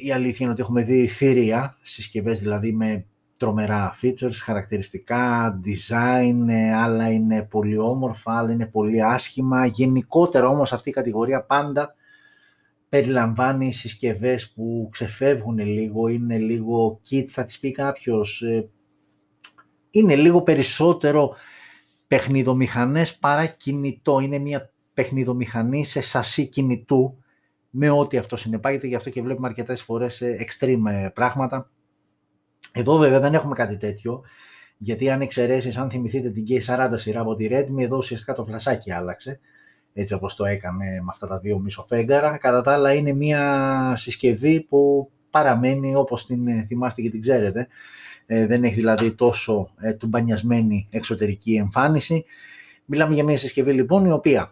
η 0.05 0.13
αλήθεια 0.13 0.39
είναι 0.41 0.51
ότι 0.51 0.63
έχουμε 0.63 0.83
δει 0.83 1.07
θηρία, 1.07 1.79
συσκευές 1.83 2.39
δηλαδή 2.39 2.73
με 2.73 3.07
τρομερά 3.37 3.99
features, 4.03 4.35
χαρακτηριστικά, 4.43 5.61
design, 5.65 6.51
άλλα 6.75 7.11
είναι 7.11 7.43
πολύ 7.43 7.79
όμορφα, 7.79 8.39
άλλα 8.39 8.53
είναι 8.53 8.67
πολύ 8.67 9.03
άσχημα. 9.05 9.67
Γενικότερα 9.67 10.49
όμως 10.49 10.73
αυτή 10.73 10.89
η 10.89 10.93
κατηγορία 10.93 11.43
πάντα 11.45 11.95
περιλαμβάνει 12.89 13.73
συσκευές 13.73 14.53
που 14.53 14.89
ξεφεύγουν 14.93 15.59
λίγο, 15.59 16.09
είναι 16.09 16.39
λίγο 16.39 17.01
kits, 17.11 17.29
θα 17.29 17.45
τις 17.45 17.59
πει 17.59 17.73
κάποιος, 17.73 18.43
ε, 18.43 18.69
είναι 19.91 20.17
λίγο 20.17 20.43
περισσότερο 20.43 21.35
παιχνιδομηχανές 22.07 23.17
παρά 23.17 23.47
κινητό. 23.47 24.21
Είναι 24.21 24.39
μια 24.39 24.71
παιχνιδομηχανή 24.95 25.85
σε 25.85 26.01
σασί 26.01 26.47
κινητού, 26.47 27.19
με 27.77 27.91
ό,τι 27.91 28.17
αυτό 28.17 28.37
συνεπάγεται, 28.37 28.87
γι' 28.87 28.95
αυτό 28.95 29.11
και 29.11 29.23
βλέπουμε 29.23 29.49
αρκετές 29.49 29.83
φορές 29.83 30.21
ε, 30.21 30.37
extreme 30.41 30.91
ε, 30.91 31.09
πράγματα. 31.09 31.71
Εδώ 32.73 32.97
βέβαια 32.97 33.21
δεν 33.21 33.35
έχουμε 33.35 33.55
κάτι 33.55 33.77
τέτοιο, 33.77 34.23
γιατί 34.77 35.11
αν 35.11 35.21
εξαιρέσεις, 35.21 35.77
αν 35.77 35.91
θυμηθείτε 35.91 36.31
την 36.31 36.45
K40 36.49 36.91
σειρά 36.95 37.21
από 37.21 37.35
τη 37.35 37.49
Redmi, 37.51 37.83
εδώ 37.83 37.97
ουσιαστικά 37.97 38.33
το 38.33 38.45
φλασάκι 38.45 38.93
άλλαξε 38.93 39.41
έτσι 39.95 40.15
όπως 40.15 40.35
το 40.35 40.45
έκανε 40.45 40.85
με 40.85 41.07
αυτά 41.11 41.27
τα 41.27 41.39
δύο 41.39 41.59
μισοφέγγαρα. 41.59 42.37
Κατά 42.39 42.63
τα 42.63 42.73
άλλα 42.73 42.93
είναι 42.95 43.13
μια 43.13 43.93
συσκευή 43.97 44.61
που 44.61 45.11
παραμένει 45.31 45.95
όπως 45.95 46.27
την 46.27 46.67
θυμάστε 46.67 47.03
και 47.03 47.11
την 47.11 47.21
ξέρετε. 47.21 47.69
Ε, 48.27 48.47
δεν 48.47 48.65
έχει 48.65 48.75
δηλαδή 48.75 49.13
τόσο 49.13 49.71
ε, 49.81 49.95
τουμπανιασμένη 49.95 50.89
εξωτερική 50.91 51.55
εμφάνιση. 51.55 52.25
Μιλάμε 52.85 53.15
για 53.15 53.25
μια 53.25 53.39
συσκευή 53.39 53.73
λοιπόν 53.73 54.05
η 54.05 54.11
οποία, 54.11 54.51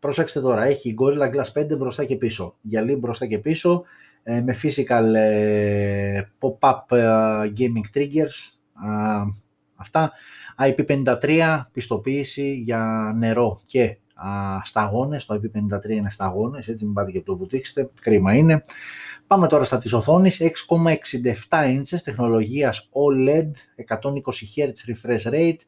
προσέξτε 0.00 0.40
τώρα, 0.40 0.64
έχει 0.64 0.94
Gorilla 0.98 1.34
Glass 1.34 1.62
5 1.62 1.76
μπροστά 1.78 2.04
και 2.04 2.16
πίσω, 2.16 2.56
γυαλί 2.60 2.94
μπροστά 2.94 3.26
και 3.26 3.38
πίσω, 3.38 3.84
ε, 4.22 4.40
με 4.40 4.56
physical 4.62 5.14
ε, 5.14 6.22
pop-up 6.38 6.96
ε, 6.96 7.52
gaming 7.58 7.96
triggers, 7.98 8.58
αυτά, 9.74 10.12
IP53, 10.58 11.60
πιστοποίηση 11.72 12.54
για 12.54 13.12
νερό 13.16 13.60
και 13.66 13.96
σταγόνες, 14.64 15.24
το 15.24 15.34
IP53 15.34 15.88
είναι 15.88 16.10
σταγόνες, 16.10 16.68
έτσι 16.68 16.84
μην 16.84 16.94
πάτε 16.94 17.10
και 17.10 17.20
το 17.20 17.36
βουτήξετε, 17.36 17.90
κρίμα 18.00 18.34
είναι. 18.34 18.64
Πάμε 19.26 19.46
τώρα 19.46 19.64
στα 19.64 19.78
της 19.78 19.92
οθόνης, 19.92 20.40
6,67 20.40 21.64
inches 21.64 22.00
τεχνολογίας 22.04 22.88
OLED, 22.92 23.50
120 23.76 24.10
Hz 24.56 24.72
refresh 24.90 25.32
rate 25.32 25.60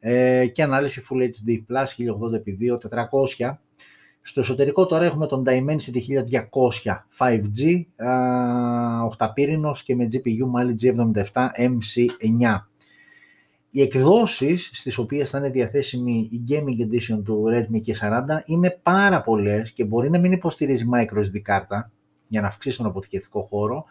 ε, 0.00 0.46
και 0.46 0.62
ανάλυση 0.62 1.02
Full 1.10 1.22
HD 1.22 1.62
Plus 1.68 1.86
1080x2400. 3.38 3.56
Στο 4.20 4.40
εσωτερικό 4.40 4.86
τώρα 4.86 5.04
έχουμε 5.04 5.26
τον 5.26 5.44
Dimensity 5.46 6.24
1200 6.24 6.96
5G, 7.18 7.84
8 9.18 9.28
πύρινος 9.34 9.82
και 9.82 9.94
με 9.94 10.06
GPU 10.12 10.60
Mali 10.60 10.74
G77 10.82 11.48
MC9. 11.56 12.56
Οι 13.70 13.80
εκδόσεις 13.80 14.70
στις 14.72 14.98
οποίες 14.98 15.30
θα 15.30 15.38
είναι 15.38 15.50
διαθέσιμη 15.50 16.28
η 16.30 16.44
Gaming 16.48 16.80
Edition 16.86 17.22
του 17.24 17.44
Redmi 17.52 17.76
K40 17.86 18.24
είναι 18.44 18.80
πάρα 18.82 19.20
πολλές 19.20 19.72
και 19.72 19.84
μπορεί 19.84 20.10
να 20.10 20.18
μην 20.18 20.32
υποστηρίζει 20.32 20.84
microSD 20.94 21.38
κάρτα 21.42 21.90
για 22.28 22.40
να 22.40 22.46
αυξήσει 22.46 22.76
τον 22.76 22.86
αποθηκευτικό 22.86 23.40
χώρο, 23.40 23.84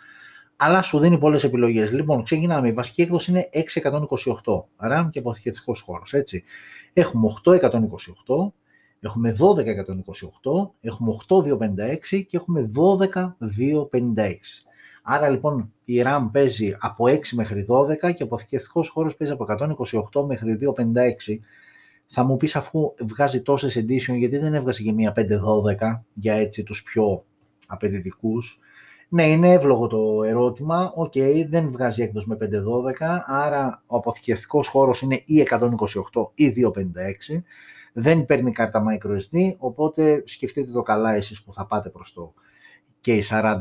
αλλά 0.57 0.81
σου 0.81 0.99
δίνει 0.99 1.17
πολλές 1.17 1.43
επιλογές. 1.43 1.91
Λοιπόν, 1.91 2.23
ξεκινάμε. 2.23 2.67
Η 2.67 2.71
βασική 2.71 3.01
έκδοση 3.01 3.31
είναι 3.31 3.49
628 3.53 4.67
RAM 4.77 5.07
και 5.09 5.19
αποθηκευτικός 5.19 5.81
χώρος, 5.81 6.13
έτσι. 6.13 6.43
Έχουμε 6.93 7.27
8128, 7.45 8.53
έχουμε 8.99 9.31
12128, 9.31 10.71
έχουμε 10.81 11.11
8256 11.11 12.25
και 12.27 12.37
έχουμε 12.37 12.61
12256. 12.61 14.63
Άρα 15.03 15.29
λοιπόν 15.29 15.73
η 15.83 16.01
RAM 16.05 16.29
παίζει 16.31 16.75
από 16.79 17.05
6 17.05 17.19
μέχρι 17.33 17.65
12 17.69 18.13
και 18.13 18.23
ο 18.23 18.25
αποθηκευτικός 18.25 18.89
χώρος 18.89 19.15
παίζει 19.15 19.33
από 19.33 19.45
128 20.13 20.25
μέχρι 20.27 20.57
256. 20.61 21.39
Θα 22.07 22.23
μου 22.23 22.37
πεις 22.37 22.55
αφού 22.55 22.93
βγάζει 23.07 23.41
τόσες 23.41 23.77
edition 23.77 24.17
γιατί 24.17 24.37
δεν 24.37 24.53
έβγαζε 24.53 24.83
και 24.83 24.91
μία 24.91 25.13
512 25.15 26.03
για 26.13 26.33
έτσι 26.33 26.63
τους 26.63 26.83
πιο 26.83 27.25
απαιτητικούς. 27.67 28.59
Ναι, 29.09 29.27
είναι 29.27 29.51
εύλογο 29.51 29.87
το 29.87 30.23
ερώτημα. 30.23 30.91
OK, 30.95 31.11
okay, 31.15 31.45
δεν 31.49 31.71
βγάζει 31.71 32.01
έκδοση 32.01 32.27
με 32.29 32.37
512, 32.41 33.23
άρα 33.25 33.83
ο 33.85 33.95
αποθηκευτικός 33.95 34.67
χώρος 34.67 35.01
είναι 35.01 35.21
ή 35.25 35.47
128 35.49 36.31
ή 36.33 36.49
256. 36.49 37.43
Δεν 37.93 38.25
παίρνει 38.25 38.51
κάρτα 38.51 38.83
microSD, 38.83 39.55
οπότε 39.57 40.23
σκεφτείτε 40.25 40.71
το 40.71 40.81
καλά 40.81 41.15
εσείς 41.15 41.43
που 41.43 41.53
θα 41.53 41.65
πάτε 41.65 41.89
προς 41.89 42.13
το 42.13 42.33
K40 42.99 43.57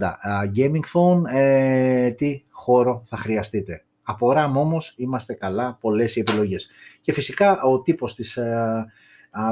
gaming 0.57 0.81
phone, 0.95 1.23
ε, 1.33 2.11
τι 2.11 2.45
χώρο 2.51 3.03
θα 3.07 3.17
χρειαστείτε. 3.17 3.85
Από 4.03 4.33
RAM 4.37 4.53
όμως 4.55 4.95
είμαστε 4.97 5.35
καλά, 5.35 5.79
πολλές 5.81 6.17
οι 6.17 6.21
επιλογές. 6.21 6.71
Και 7.01 7.13
φυσικά 7.13 7.63
ο 7.63 7.83
τύπος 7.83 8.15
της, 8.15 8.37
ε, 8.37 8.87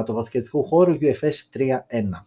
του 0.05 0.11
αποθηκευτικού 0.11 0.63
χώρου 0.63 0.93
UFS 0.93 1.33
3.1. 1.49 2.25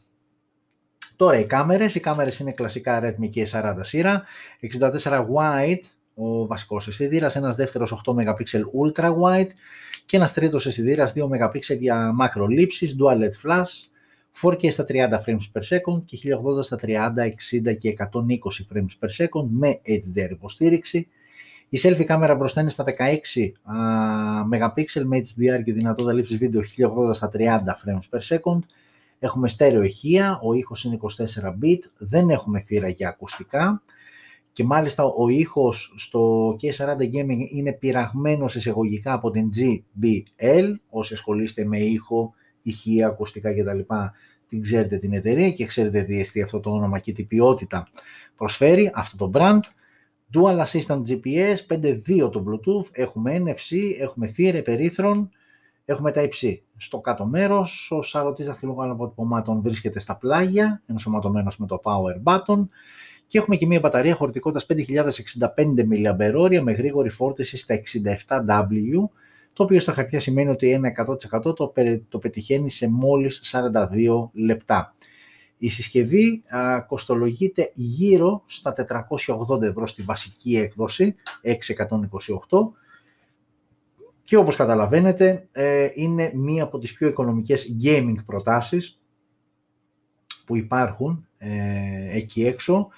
Τώρα 1.19 1.39
οι 1.39 1.47
κάμερες, 1.47 1.95
οι 1.95 2.01
κάμερες 2.01 2.39
είναι 2.39 2.53
κλασικά 2.53 3.01
Redmi 3.03 3.29
K40 3.35 3.77
σειρά, 3.81 4.23
64 4.61 5.27
wide 5.35 5.81
ο 6.15 6.47
βασικός 6.47 6.89
αισθητήρας, 6.89 7.37
ένας 7.37 7.57
δεύτερος 7.57 7.93
8 7.93 8.15
MP 8.15 8.65
ultra 8.83 9.11
wide 9.23 9.49
και 10.07 10.17
ένας 10.17 10.33
τρίτος 10.33 10.67
αισθητήρας 10.67 11.13
2 11.13 11.29
MP 11.29 11.79
για 11.79 12.13
μακρολήψεις, 12.13 12.97
dual 12.99 13.17
LED 13.17 13.31
flash, 13.43 13.89
4K 14.43 14.71
στα 14.71 14.85
30 14.89 15.19
frames 15.25 15.47
per 15.53 15.63
second 15.69 16.03
και 16.05 16.17
1080 16.17 16.63
στα 16.63 16.77
30, 16.77 17.25
60 17.25 17.75
και 17.79 17.89
120 17.89 18.67
frames 18.73 18.93
per 19.01 19.25
second 19.25 19.47
με 19.51 19.81
HDR 19.87 20.31
υποστήριξη. 20.31 21.09
Η 21.69 21.79
selfie 21.83 22.05
κάμερα 22.05 22.35
μπροστά 22.35 22.61
είναι 22.61 22.71
στα 22.71 22.85
16 22.85 23.53
MP 24.47 25.05
με 25.05 25.21
HDR 25.21 25.63
και 25.65 25.73
δυνατότητα 25.73 26.15
λήψης 26.15 26.37
βίντεο 26.37 26.63
1080 27.11 27.15
στα 27.15 27.31
30 27.33 27.41
frames 27.85 28.19
per 28.19 28.37
second. 28.37 28.59
Έχουμε 29.19 29.49
στέρεο 29.49 29.83
ηχεία, 29.83 30.39
ο 30.43 30.53
ήχος 30.53 30.85
είναι 30.85 30.99
24 31.01 31.65
bit, 31.65 31.79
δεν 31.99 32.31
έχουμε 32.31 32.61
θύρα 32.61 32.89
για 32.89 33.09
ακουστικά 33.09 33.83
και 34.59 34.65
μάλιστα 34.65 35.05
ο 35.05 35.29
ήχος 35.29 35.95
στο 35.97 36.51
K40 36.63 37.01
Gaming 37.01 37.49
είναι 37.51 37.73
πειραγμένος 37.73 38.55
εισαγωγικά 38.55 39.13
από 39.13 39.31
την 39.31 39.51
GBL, 39.57 40.73
όσοι 40.91 41.15
ασχολείστε 41.15 41.65
με 41.65 41.79
ήχο 41.79 42.35
ηχεία, 42.63 43.07
ακουστικά 43.07 43.55
κτλ. 43.55 43.79
Την 44.49 44.61
ξέρετε 44.61 44.99
την 44.99 45.13
εταιρεία 45.13 45.51
και 45.51 45.67
ξέρετε 45.67 46.03
τι 46.03 46.21
εστί 46.21 46.43
αυτό 46.43 46.61
το 46.61 46.71
όνομα 46.71 46.99
και 46.99 47.13
τι 47.13 47.25
ποιότητα 47.25 47.89
προσφέρει 48.37 48.91
αυτό 48.95 49.17
το 49.17 49.31
brand. 49.35 49.61
Dual 50.35 50.65
Assistant 50.65 51.01
GPS, 51.09 51.57
5.2 51.69 52.31
το 52.33 52.45
Bluetooth, 52.47 52.89
έχουμε 52.93 53.43
NFC, 53.45 53.77
έχουμε 54.01 54.27
θύρε 54.27 54.63
περίθρων, 54.63 55.31
έχουμε 55.91 56.11
τα 56.13 56.23
υψί. 56.23 56.63
Στο 56.77 57.01
κάτω 57.01 57.27
μέρος, 57.27 57.91
ο 57.91 58.03
σαρωτής 58.03 58.47
δαχτυλικών 58.47 58.91
αποτυπωμάτων 58.91 59.63
βρίσκεται 59.63 60.01
στα 60.01 60.17
πλάγια, 60.17 60.83
ενσωματωμένος 60.87 61.59
με 61.59 61.67
το 61.67 61.81
power 61.85 62.23
button 62.25 62.69
και 63.27 63.39
έχουμε 63.39 63.57
και 63.57 63.67
μια 63.67 63.81
μπαταρία 63.81 64.15
χωρητικότητας 64.15 64.67
5065 64.67 65.47
mAh 65.91 66.61
με 66.63 66.73
γρήγορη 66.73 67.09
φόρτιση 67.09 67.57
στα 67.57 67.75
67W 67.75 69.09
το 69.53 69.63
οποίο 69.63 69.81
στα 69.81 69.93
χαρτιά 69.93 70.21
σημαίνει 70.21 70.51
ότι 70.51 70.71
ένα 70.71 70.93
100% 71.33 71.57
το, 71.57 71.73
το 72.09 72.19
πετυχαίνει 72.19 72.71
σε 72.71 72.89
μόλις 72.89 73.41
42 73.53 74.29
λεπτά. 74.33 74.95
Η 75.59 75.69
συσκευή 75.69 76.43
α, 76.49 76.83
κοστολογείται 76.83 77.71
γύρω 77.75 78.43
στα 78.47 78.75
480 79.49 79.63
ευρώ 79.63 79.87
στη 79.87 80.03
βασική 80.03 80.57
έκδοση 80.57 81.15
628 81.43 82.59
και 84.29 84.37
όπως 84.37 84.57
καταλαβαίνετε 84.57 85.49
ε, 85.53 85.89
είναι 85.93 86.31
μία 86.35 86.63
από 86.63 86.79
τις 86.79 86.93
πιο 86.93 87.09
οικονομικές 87.09 87.77
gaming 87.85 88.15
προτάσεις 88.27 89.01
που 90.47 90.57
υπάρχουν 90.57 91.27
ε, 91.39 92.17
εκεί 92.17 92.47
έξω. 92.47 92.89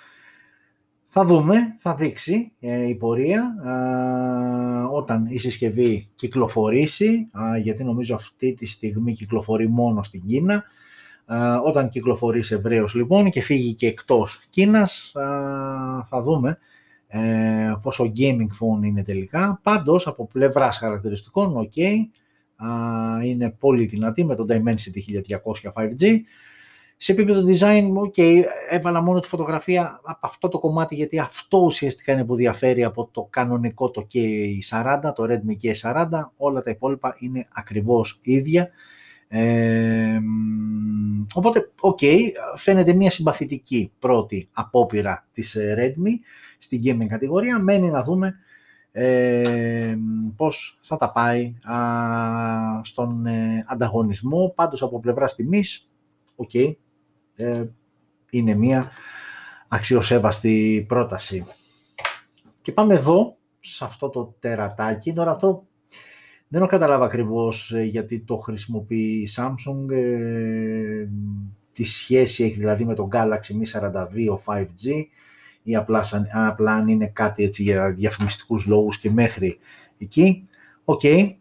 Θα 1.07 1.25
δούμε, 1.25 1.57
θα 1.79 1.95
δείξει 1.95 2.53
ε, 2.61 2.89
η 2.89 2.95
πορεία 2.95 3.55
όταν 4.93 5.27
η 5.29 5.39
συσκευή 5.39 6.09
κυκλοφορήσει, 6.15 7.29
γιατί 7.63 7.85
νομίζω 7.85 8.15
αυτή 8.15 8.55
τη 8.55 8.67
στιγμή 8.67 9.13
κυκλοφορεί 9.13 9.69
μόνο 9.69 10.03
στην 10.03 10.25
Κίνα. 10.25 10.65
Όταν 11.65 11.89
κυκλοφορήσει 11.89 12.55
ευρέως 12.55 12.95
λοιπόν 12.95 13.31
και 13.31 13.43
φύγει 13.43 13.75
και 13.75 13.87
εκτός 13.87 14.45
Κίνας, 14.51 15.11
θα 16.05 16.23
δούμε 16.23 16.59
ε, 17.13 17.73
πόσο 17.83 18.13
gaming 18.17 18.49
phone 18.61 18.85
είναι 18.85 19.03
τελικά. 19.03 19.61
Πάντως 19.63 20.07
από 20.07 20.27
πλευράς 20.27 20.79
χαρακτηριστικών, 20.79 21.55
ok, 21.57 21.79
είναι 23.25 23.51
πολύ 23.51 23.87
δυνατή 23.87 24.25
με 24.25 24.35
το 24.35 24.47
Dimensity 24.49 25.29
1200 25.65 25.73
5G. 25.75 26.17
Σε 26.97 27.13
επίπεδο 27.13 27.43
design, 27.47 27.85
ok, 28.07 28.43
έβαλα 28.71 29.01
μόνο 29.01 29.21
τη 29.21 29.29
φωτογραφία 29.29 30.01
από 30.05 30.27
αυτό 30.27 30.49
το 30.49 30.59
κομμάτι 30.59 30.95
γιατί 30.95 31.19
αυτό 31.19 31.59
ουσιαστικά 31.59 32.13
είναι 32.13 32.25
που 32.25 32.35
διαφέρει 32.35 32.85
από 32.85 33.09
το 33.13 33.27
κανονικό 33.31 33.91
το 33.91 34.07
K40, 34.13 35.13
το 35.15 35.25
Redmi 35.29 35.65
K40, 35.65 36.09
όλα 36.37 36.63
τα 36.63 36.71
υπόλοιπα 36.71 37.17
είναι 37.19 37.49
ακριβώς 37.53 38.21
ίδια. 38.23 38.71
Ε, 39.33 40.21
οπότε, 41.35 41.71
οκ, 41.81 41.99
φαίνεται 42.57 42.95
μια 42.95 43.11
συμπαθητική 43.11 43.93
πρώτη 43.99 44.49
απόπειρα 44.53 45.29
της 45.33 45.55
ε, 45.55 45.75
Redmi 45.79 46.11
στην 46.59 46.81
gaming 46.85 47.07
κατηγορία. 47.07 47.59
Μένει 47.59 47.91
να 47.91 48.03
δούμε 48.03 48.35
ε, 48.93 49.95
πώς 50.37 50.79
θα 50.83 50.97
τα 50.97 51.13
πάει 51.13 51.55
α, 51.63 51.77
στον 52.83 53.27
ε, 53.27 53.65
ανταγωνισμό. 53.69 54.53
Πάντως 54.55 54.83
από 54.83 55.01
πλευρά 55.01 55.27
τιμής, 55.27 55.91
οκ, 56.37 56.55
ε, 56.55 57.65
είναι 58.31 58.55
μια 58.55 58.91
αξιοσέβαστη 59.69 60.85
πρόταση. 60.89 61.45
Και 62.61 62.73
πάμε 62.73 62.95
εδώ, 62.95 63.37
σε 63.61 63.85
αυτό 63.85 64.09
το 64.09 64.37
τερατάκι. 64.39 65.13
Τώρα 65.13 65.31
αυτό 65.31 65.67
δεν 66.53 66.61
έχω 66.61 66.71
καταλάβει 66.71 67.05
ακριβώς 67.05 67.73
ε, 67.73 67.83
γιατί 67.83 68.21
το 68.21 68.37
χρησιμοποιεί 68.37 68.97
η 68.97 69.29
Samsung. 69.37 69.91
Ε, 69.91 71.09
τι 71.73 71.85
σχέση 71.85 72.45
έχει 72.45 72.59
δηλαδή 72.59 72.85
με 72.85 72.95
το 72.95 73.09
Galaxy 73.13 73.81
M42 73.81 74.05
5G 74.45 75.05
ή 75.63 75.77
απλά, 75.77 76.05
απλά 76.33 76.73
αν 76.73 76.89
είναι 76.89 77.07
κάτι 77.07 77.45
έτσι 77.45 77.63
για 77.63 77.93
διαφημιστικούς 77.93 78.67
λόγους 78.67 78.99
και 78.99 79.11
μέχρι 79.11 79.59
εκεί. 79.99 80.49
OK. 80.85 81.01
Okay. 81.05 81.35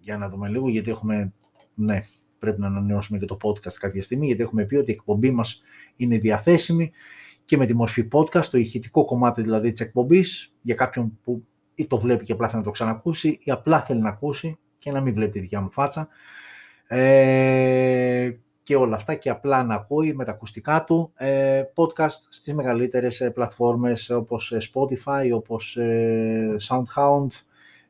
για 0.00 0.16
να 0.18 0.28
δούμε 0.28 0.48
λίγο 0.48 0.68
γιατί 0.68 0.90
έχουμε, 0.90 1.32
ναι, 1.74 1.98
πρέπει 2.38 2.60
να 2.60 2.66
ανανεώσουμε 2.66 3.18
και 3.18 3.24
το 3.24 3.36
podcast 3.42 3.74
κάποια 3.80 4.02
στιγμή 4.02 4.26
γιατί 4.26 4.42
έχουμε 4.42 4.64
πει 4.64 4.76
ότι 4.76 4.90
η 4.90 4.94
εκπομπή 4.94 5.30
μας 5.30 5.62
είναι 5.96 6.18
διαθέσιμη 6.18 6.92
και 7.44 7.56
με 7.56 7.66
τη 7.66 7.74
μορφή 7.74 8.08
podcast, 8.12 8.44
το 8.44 8.58
ηχητικό 8.58 9.04
κομμάτι 9.04 9.42
δηλαδή 9.42 9.70
της 9.70 9.80
εκπομπής 9.80 10.54
για 10.62 10.74
κάποιον 10.74 11.18
που 11.22 11.46
ή 11.74 11.86
το 11.86 11.98
βλέπει 11.98 12.24
και 12.24 12.32
απλά 12.32 12.46
θέλει 12.46 12.58
να 12.58 12.64
το 12.64 12.70
ξανακούσει 12.70 13.38
ή 13.40 13.50
απλά 13.50 13.80
θέλει 13.80 14.00
να 14.00 14.08
ακούσει 14.08 14.58
και 14.78 14.92
να 14.92 15.00
μην 15.00 15.14
βλέπει 15.14 15.30
τη 15.30 15.40
δικιά 15.40 15.60
μου 15.60 15.70
φάτσα. 15.70 16.08
Ε, 16.86 18.30
και 18.62 18.76
όλα 18.76 18.94
αυτά 18.94 19.14
και 19.14 19.30
απλά 19.30 19.64
να 19.64 19.74
ακούει 19.74 20.14
με 20.14 20.24
τα 20.24 20.30
ακουστικά 20.30 20.84
του. 20.84 21.12
Ε, 21.14 21.62
podcast 21.74 22.16
στις 22.28 22.54
μεγαλύτερες 22.54 23.20
ε, 23.20 23.30
πλατφόρμες 23.30 24.10
όπως 24.10 24.52
ε, 24.52 24.58
Spotify, 24.72 25.30
όπως 25.34 25.76
ε, 25.76 26.56
SoundHound, 26.68 27.26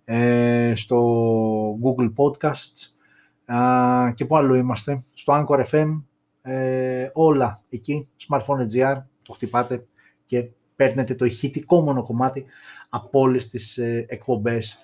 ε, 0.05 0.73
στο 0.77 1.79
Google 1.83 2.13
Podcasts. 2.17 2.91
Και 4.15 4.25
που 4.25 4.37
άλλο 4.37 4.55
είμαστε, 4.55 5.05
στο 5.15 5.33
Anchor 5.33 5.65
FM, 5.71 6.03
όλα 7.13 7.61
εκεί, 7.69 8.09
Smartphone.gr, 8.29 9.03
το 9.23 9.33
χτυπάτε 9.33 9.87
και 10.27 10.49
παίρνετε 10.77 11.15
το 11.15 11.25
ηχητικό 11.25 11.81
μόνο 11.81 12.03
κομμάτι 12.03 12.45
από 12.95 13.21
όλες 13.21 13.49
τις 13.49 13.79
ε, 13.79 14.07
εκπομπές 14.09 14.79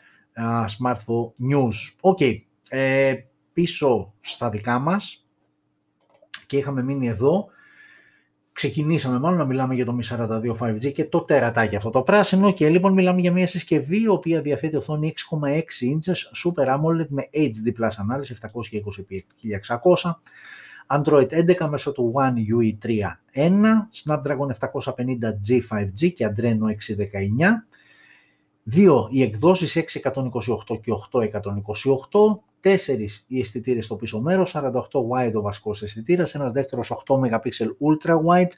Smartphone 0.78 1.32
News. 1.50 1.94
OK, 2.00 2.18
ε, 2.68 3.14
πίσω 3.52 4.14
στα 4.20 4.50
δικά 4.50 4.78
μας 4.78 5.26
και 6.46 6.56
είχαμε 6.56 6.82
μείνει 6.82 7.08
εδώ. 7.08 7.46
Ξεκινήσαμε 8.52 9.18
μάλλον 9.18 9.38
να 9.38 9.44
μιλάμε 9.44 9.74
για 9.74 9.84
το 9.84 9.98
M42 10.00 10.56
5G 10.58 10.92
και 10.92 11.04
το 11.04 11.20
τερατάκι 11.20 11.76
αυτό 11.76 11.90
το 11.90 12.02
πράσινο 12.02 12.52
και 12.52 12.68
λοιπόν 12.68 12.92
μιλάμε 12.92 13.20
για 13.20 13.32
μια 13.32 13.46
συσκευή 13.46 14.02
η 14.02 14.08
οποία 14.08 14.40
διαθέτει 14.40 14.76
οθόνη 14.76 15.14
6,6 15.30 15.52
inches 15.52 16.16
Super 16.44 16.66
AMOLED 16.66 17.06
με 17.08 17.22
HD 17.32 17.82
Plus 17.82 17.90
ανάλυση 17.96 18.36
720x1600 18.40 20.12
Android 20.86 21.28
11 21.60 21.68
μέσω 21.68 21.92
του 21.92 22.12
One 22.14 22.34
UI 22.54 22.78
3.1, 23.34 23.50
Snapdragon 24.04 24.50
750G 24.70 25.60
5G 25.70 26.12
και 26.12 26.32
Adreno 26.36 26.66
619. 26.66 26.74
Δύο 28.70 29.08
οι 29.10 29.22
εκδόσεις 29.22 29.76
628 29.76 30.80
και 30.80 30.92
8128, 31.10 32.40
τέσσερις 32.60 33.24
οι 33.26 33.40
αισθητήρες 33.40 33.84
στο 33.84 33.96
πίσω 33.96 34.20
μέρος, 34.20 34.50
48 34.50 35.00
wide 35.10 35.32
ο 35.34 35.40
βασικός 35.40 35.82
αισθητήρας, 35.82 36.34
ένας 36.34 36.52
δεύτερος 36.52 36.90
8 36.90 37.16
MP 37.16 37.48
ultra 37.80 38.14
wide, 38.26 38.50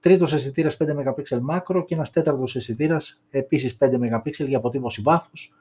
τρίτος 0.00 0.32
αισθητήρας 0.32 0.76
5 0.76 0.94
MP 0.94 1.22
macro. 1.50 1.84
Και 1.84 1.94
ένας 1.94 2.10
τέταρτος 2.10 2.56
αισθητήρας 2.56 3.22
επίσης 3.30 3.76
5 3.76 3.98
MP 3.98 4.46
για 4.46 4.56
αποτύπωση 4.56 5.02
βάθους, 5.02 5.54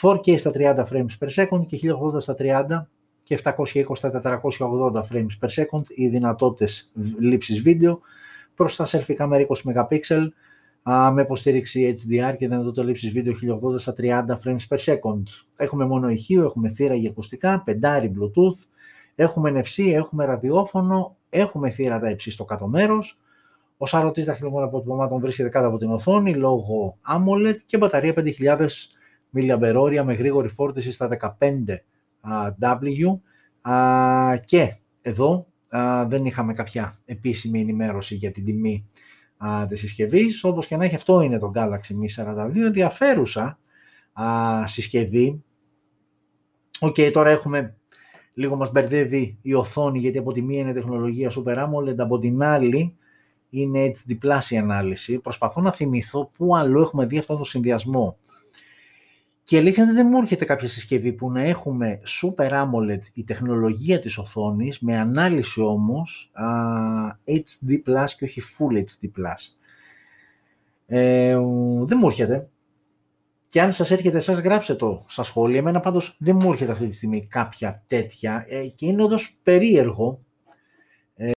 4K 0.00 0.38
στα 0.38 0.50
30 0.50 0.86
frames 0.90 1.18
per 1.20 1.28
second 1.34 1.66
και 1.66 1.76
1080 1.76 2.20
στα 2.20 2.34
30 2.34 2.88
και 3.22 3.34
720 3.34 3.94
στα 3.94 4.10
480 4.10 5.04
frames 5.12 5.38
per 5.40 5.48
second. 5.48 5.82
Οι 5.88 6.08
δυνατότητες 6.08 6.90
λήψης 7.18 7.62
βίντεο. 7.62 8.00
Προς 8.54 8.76
τα 8.76 8.86
selfie 8.86 9.14
κάμερα 9.14 9.42
20 9.42 9.62
MP 9.64 9.98
με 11.12 11.22
υποστήριξη 11.22 11.94
HDR 11.96 12.34
και 12.36 12.48
δυνατότητα 12.48 12.84
λήψης 12.84 13.10
βίντεο 13.10 13.34
1080 13.74 13.78
στα 13.78 13.94
30 13.98 14.24
frames 14.44 14.66
per 14.68 14.78
second. 14.78 15.22
Έχουμε 15.56 15.86
μόνο 15.86 16.08
ηχείο, 16.08 16.44
έχουμε 16.44 16.68
θύρα 16.68 16.94
για 16.94 17.10
ακουστικά, 17.10 17.62
πεντάρι 17.64 18.12
Bluetooth, 18.14 18.66
έχουμε 19.14 19.52
NFC, 19.54 19.92
έχουμε 19.92 20.24
ραδιόφωνο, 20.24 21.16
έχουμε 21.28 21.70
θύρα 21.70 21.98
τα 21.98 22.10
υψί 22.10 22.30
στο 22.30 22.44
κάτω 22.44 22.68
μέρος, 22.68 23.20
ο 23.76 23.86
σαρωτής 23.86 24.24
δαχτυλικών 24.24 24.62
αποτυπωμάτων 24.62 25.20
βρίσκεται 25.20 25.48
κάτω 25.48 25.66
από 25.66 25.78
την 25.78 25.90
οθόνη 25.90 26.34
λόγω 26.34 26.98
AMOLED 27.08 27.56
και 27.66 27.78
μπαταρία 27.78 28.14
5000 28.16 28.68
mAh 29.34 30.02
με 30.04 30.14
γρήγορη 30.14 30.48
φόρτιση 30.48 30.90
στα 30.90 31.36
15 31.38 31.48
W 32.60 33.18
και 34.44 34.76
εδώ 35.00 35.46
δεν 36.06 36.24
είχαμε 36.24 36.52
κάποια 36.52 36.96
επίσημη 37.04 37.60
ενημέρωση 37.60 38.14
για 38.14 38.30
την 38.30 38.44
τιμή 38.44 38.88
της 39.68 39.80
συσκευής. 39.80 40.44
Όπως 40.44 40.66
και 40.66 40.76
να 40.76 40.84
έχει 40.84 40.94
αυτό 40.94 41.20
είναι 41.20 41.38
το 41.38 41.50
Galaxy 41.54 42.22
M42, 42.22 42.56
ενδιαφέρουσα 42.56 43.58
συσκευή. 44.64 45.42
OK, 46.80 46.94
okay, 46.98 47.10
τώρα 47.12 47.30
έχουμε 47.30 47.76
λίγο 48.34 48.56
μας 48.56 48.70
μπερδεύει 48.70 49.38
η 49.42 49.54
οθόνη 49.54 49.98
γιατί 49.98 50.18
από 50.18 50.32
τη 50.32 50.42
μία 50.42 50.58
είναι 50.58 50.72
τεχνολογία 50.72 51.30
Super 51.30 51.56
AMOLED, 51.56 51.98
από 51.98 52.18
την 52.18 52.42
άλλη 52.42 52.96
είναι 53.50 53.92
HD 53.94 54.12
Plus 54.24 54.50
η 54.50 54.56
ανάλυση. 54.56 55.18
Προσπαθώ 55.18 55.60
να 55.60 55.72
θυμηθώ 55.72 56.30
πού 56.34 56.56
άλλο 56.56 56.80
έχουμε 56.80 57.06
δει 57.06 57.18
αυτό 57.18 57.36
το 57.36 57.44
συνδυασμό. 57.44 58.18
Και 59.46 59.56
αλήθεια 59.56 59.82
είναι 59.82 59.92
ότι 59.92 60.02
δεν 60.02 60.10
μου 60.10 60.18
έρχεται 60.18 60.44
κάποια 60.44 60.68
συσκευή 60.68 61.12
που 61.12 61.30
να 61.30 61.40
έχουμε 61.40 62.00
Super 62.06 62.50
AMOLED 62.50 63.00
η 63.12 63.24
τεχνολογία 63.24 63.98
της 63.98 64.18
οθόνης 64.18 64.80
με 64.80 64.96
ανάλυση 64.96 65.60
όμως 65.60 66.30
α, 66.32 66.46
HD 67.26 67.88
Plus 67.88 68.06
και 68.16 68.24
όχι 68.24 68.42
Full 68.42 68.76
HD 68.76 69.06
Plus. 69.06 69.56
Ε, 70.86 71.36
δεν 71.86 71.98
μου 72.00 72.06
έρχεται. 72.06 72.48
Και 73.46 73.60
αν 73.60 73.72
σας 73.72 73.90
έρχεται 73.90 74.16
εσάς 74.16 74.38
γράψτε 74.38 74.74
το 74.74 75.04
στα 75.08 75.22
σχόλια. 75.22 75.58
Εμένα 75.58 75.80
πάντως 75.80 76.16
δεν 76.18 76.36
μου 76.36 76.50
έρχεται 76.50 76.72
αυτή 76.72 76.86
τη 76.86 76.94
στιγμή 76.94 77.26
κάποια 77.26 77.84
τέτοια 77.86 78.44
ε, 78.48 78.66
και 78.66 78.86
είναι 78.86 79.02
όντως 79.02 79.38
περίεργο. 79.42 80.24
Ε, 81.16 81.30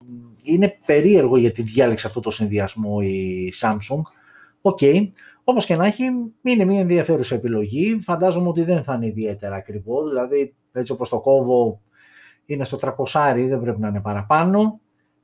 είναι 0.42 0.78
περίεργο 0.86 1.36
γιατί 1.36 1.62
διάλεξε 1.62 2.06
αυτό 2.06 2.20
το 2.20 2.30
συνδυασμό 2.30 2.98
η 3.02 3.52
Samsung. 3.60 4.02
OK, 4.60 4.78
okay. 4.80 5.10
Όπως 5.48 5.66
και 5.66 5.76
να 5.76 5.86
έχει, 5.86 6.04
είναι 6.42 6.64
μια 6.64 6.80
ενδιαφέρουσα 6.80 7.34
επιλογή. 7.34 7.98
Φαντάζομαι 8.02 8.48
ότι 8.48 8.62
δεν 8.62 8.82
θα 8.82 8.94
είναι 8.94 9.06
ιδιαίτερα 9.06 9.56
ακριβό. 9.56 10.08
Δηλαδή, 10.08 10.54
έτσι 10.72 10.92
όπως 10.92 11.08
το 11.08 11.20
κόβω, 11.20 11.80
είναι 12.46 12.64
στο 12.64 12.78
300, 12.80 13.46
δεν 13.48 13.60
πρέπει 13.60 13.80
να 13.80 13.88
είναι 13.88 14.00
παραπάνω. 14.00 14.80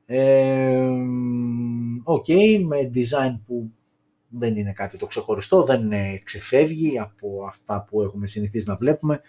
Ε, 0.06 0.88
OK, 2.02 2.24
okay, 2.28 2.62
με 2.66 2.90
design 2.94 3.40
που 3.46 3.70
δεν 4.28 4.56
είναι 4.56 4.72
κάτι 4.72 4.96
το 4.96 5.06
ξεχωριστό, 5.06 5.62
δεν 5.62 5.90
ξεφεύγει 6.22 6.98
από 6.98 7.44
αυτά 7.48 7.85
που 7.90 8.02
έχουμε 8.02 8.26
συνηθίσει 8.26 8.68
να 8.68 8.76
βλέπουμε. 8.76 9.20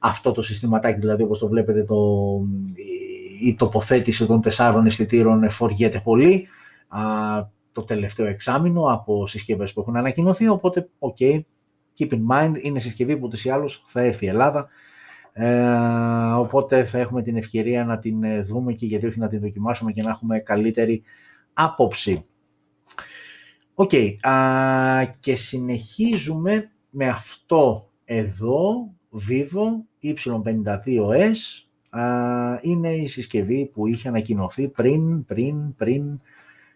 Αυτό 0.00 0.32
το 0.32 0.42
συστηματάκι 0.42 1.00
δηλαδή 1.00 1.22
όπως 1.22 1.38
το 1.38 1.48
βλέπετε 1.48 1.84
το, 1.84 1.96
η 3.42 3.54
τοποθέτηση 3.54 4.26
των 4.26 4.40
τεσσάρων 4.40 4.86
αισθητήρων 4.86 5.50
φοριέται 5.50 6.00
πολύ 6.00 6.46
α, 6.88 7.00
το 7.72 7.84
τελευταίο 7.84 8.26
εξάμεινο 8.26 8.92
από 8.92 9.26
συσκευές 9.26 9.72
που 9.72 9.80
έχουν 9.80 9.96
ανακοινωθεί, 9.96 10.48
οπότε 10.48 10.88
ok, 10.98 11.40
keep 11.98 12.12
in 12.12 12.20
mind, 12.30 12.52
είναι 12.62 12.80
συσκευή 12.80 13.16
που 13.16 13.24
ούτως 13.24 13.44
ή 13.44 13.50
άλλως 13.50 13.84
θα 13.86 14.00
έρθει 14.00 14.28
Ελλάδα, 14.28 14.68
ε, 15.32 15.70
οπότε 16.36 16.84
θα 16.84 16.98
έχουμε 16.98 17.22
την 17.22 17.36
ευκαιρία 17.36 17.84
να 17.84 17.98
την 17.98 18.24
ε, 18.24 18.42
δούμε 18.42 18.72
και 18.72 18.86
γιατί 18.86 19.06
όχι 19.06 19.18
να 19.18 19.28
την 19.28 19.40
δοκιμάσουμε 19.40 19.92
και 19.92 20.02
να 20.02 20.10
έχουμε 20.10 20.38
καλύτερη 20.38 21.02
άποψη. 21.52 22.24
OK, 23.74 23.90
okay, 23.92 24.14
και 25.20 25.34
συνεχίζουμε 25.34 26.70
με 26.90 27.08
αυτό 27.08 27.90
εδώ, 28.04 28.94
Vivo 29.28 29.66
Y52S, 30.02 31.32
είναι 32.60 32.94
η 32.94 33.08
συσκευή 33.08 33.66
που 33.66 33.86
είχε 33.86 34.08
ανακοινωθεί 34.08 34.68
πριν, 34.68 35.24
πριν, 35.24 35.74
πριν 35.74 36.20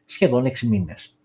σχεδόν 0.05 0.45
6 0.45 0.67
μήνες. 0.67 1.19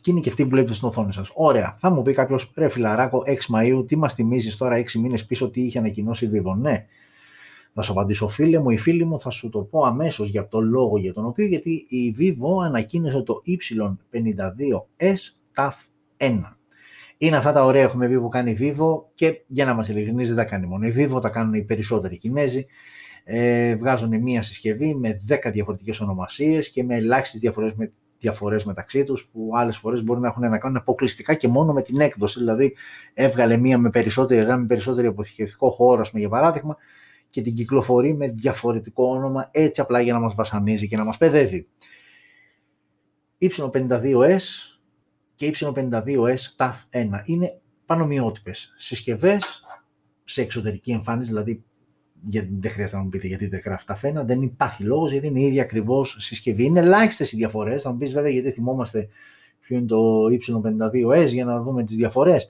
Και 0.00 0.10
είναι 0.10 0.20
και 0.20 0.28
αυτή 0.28 0.42
που 0.42 0.48
βλέπετε 0.48 0.74
στην 0.74 0.88
οθόνη 0.88 1.12
σας. 1.12 1.30
Ωραία. 1.34 1.76
Θα 1.78 1.90
μου 1.90 2.02
πει 2.02 2.12
κάποιος 2.12 2.52
ρε 2.54 2.68
φιλαράκο 2.68 3.22
6 3.26 3.54
Μαΐου, 3.54 3.86
τι 3.86 3.96
μας 3.96 4.14
θυμίζεις 4.14 4.56
τώρα 4.56 4.76
6 4.76 4.98
μήνες 4.98 5.26
πίσω 5.26 5.50
τι 5.50 5.60
είχε 5.60 5.78
ανακοινώσει 5.78 6.24
η 6.24 6.30
Vivo. 6.32 6.56
Ναι, 6.56 6.86
θα 7.74 7.82
σου 7.82 7.92
απαντήσω 7.92 8.28
φίλε 8.28 8.58
μου 8.58 8.70
ή 8.70 8.76
φίλοι 8.76 9.04
μου, 9.04 9.20
θα 9.20 9.30
σου 9.30 9.48
το 9.48 9.58
πω 9.60 9.84
αμέσως 9.84 10.28
για 10.28 10.48
το 10.48 10.60
λόγο 10.60 10.98
για 10.98 11.12
τον 11.12 11.26
οποίο, 11.26 11.46
γιατί 11.46 11.86
η 11.88 12.14
Vivo 12.18 12.64
ανακοίνωσε 12.64 13.22
το 13.22 13.34
Y52S 13.46 15.14
TAF 15.54 15.70
1. 16.16 16.40
Είναι 17.18 17.36
αυτά 17.36 17.52
τα 17.52 17.64
ωραία 17.64 17.82
έχουμε 17.82 18.08
πει 18.08 18.20
που 18.20 18.28
κάνει 18.28 18.50
η 18.50 18.56
Vivo 18.60 19.02
και 19.14 19.42
για 19.46 19.64
να 19.64 19.70
είμαστε 19.70 19.92
ειλικρινείς 19.92 20.28
δεν 20.28 20.36
τα 20.36 20.44
κάνει 20.44 20.66
μόνο 20.66 20.86
η 20.86 20.94
Vivo, 20.96 21.20
τα 21.20 21.28
κάνουν 21.28 21.54
οι 21.54 21.64
περισσότεροι 21.64 22.16
Κινέζοι. 22.16 22.66
Ε, 23.24 23.76
βγάζουν 23.76 24.22
μία 24.22 24.42
συσκευή 24.42 24.94
με 24.94 25.20
10 25.28 25.50
διαφορετικές 25.52 26.00
ονομασίες 26.00 26.70
και 26.70 26.84
με 26.84 26.96
ελάχιστες 26.96 27.40
διαφορές, 27.40 27.72
με, 27.74 27.92
διαφορές 28.18 28.64
μεταξύ 28.64 29.04
τους 29.04 29.28
που 29.32 29.50
άλλες 29.54 29.76
φορές 29.76 30.02
μπορεί 30.02 30.20
να 30.20 30.28
έχουν 30.28 30.50
να 30.50 30.58
κάνουν 30.58 30.76
αποκλειστικά 30.76 31.34
και 31.34 31.48
μόνο 31.48 31.72
με 31.72 31.82
την 31.82 32.00
έκδοση. 32.00 32.38
Δηλαδή 32.38 32.76
έβγαλε 33.14 33.56
μία 33.56 33.78
με 33.78 33.90
περισσότερη 33.90 34.58
με 34.58 34.66
περισσότερο 34.66 35.08
αποθηκευτικό 35.08 35.70
χώρο, 35.70 36.02
για 36.12 36.28
παράδειγμα, 36.28 36.76
και 37.30 37.42
την 37.42 37.54
κυκλοφορεί 37.54 38.14
με 38.14 38.28
διαφορετικό 38.28 39.06
όνομα 39.06 39.48
έτσι 39.50 39.80
απλά 39.80 40.00
για 40.00 40.12
να 40.12 40.20
μας 40.20 40.34
βασανίζει 40.34 40.88
και 40.88 40.96
να 40.96 41.04
μας 41.04 41.16
παιδεύει. 41.16 41.68
Y52S 43.40 44.40
και 45.34 45.54
Y52S 45.60 46.36
TAF 46.56 46.72
1 46.90 47.08
είναι 47.24 47.60
πανομοιότυπες 47.86 48.74
συσκευές 48.76 49.64
σε 50.24 50.42
εξωτερική 50.42 50.90
εμφάνιση, 50.90 51.28
δηλαδή 51.28 51.64
δεν 52.58 52.70
χρειάζεται 52.70 52.96
να 52.96 53.02
μου 53.02 53.08
πείτε 53.08 53.26
γιατί 53.26 53.46
δεν 53.46 53.60
γράφει 53.64 53.84
TAF 53.88 54.20
1, 54.20 54.24
δεν 54.24 54.42
υπάρχει 54.42 54.84
λόγος 54.84 55.12
γιατί 55.12 55.26
είναι 55.26 55.40
η 55.40 55.44
ίδια 55.44 55.62
ακριβώς 55.62 56.16
συσκευή. 56.18 56.64
Είναι 56.64 56.80
ελάχιστες 56.80 57.32
οι 57.32 57.36
διαφορές, 57.36 57.82
θα 57.82 57.90
μου 57.90 57.98
πεις 57.98 58.12
βέβαια 58.12 58.30
γιατί 58.30 58.50
θυμόμαστε 58.50 59.08
ποιο 59.60 59.76
είναι 59.76 59.86
το 59.86 60.24
Y52S 60.24 61.26
για 61.26 61.44
να 61.44 61.62
δούμε 61.62 61.84
τις 61.84 61.96
διαφορές 61.96 62.48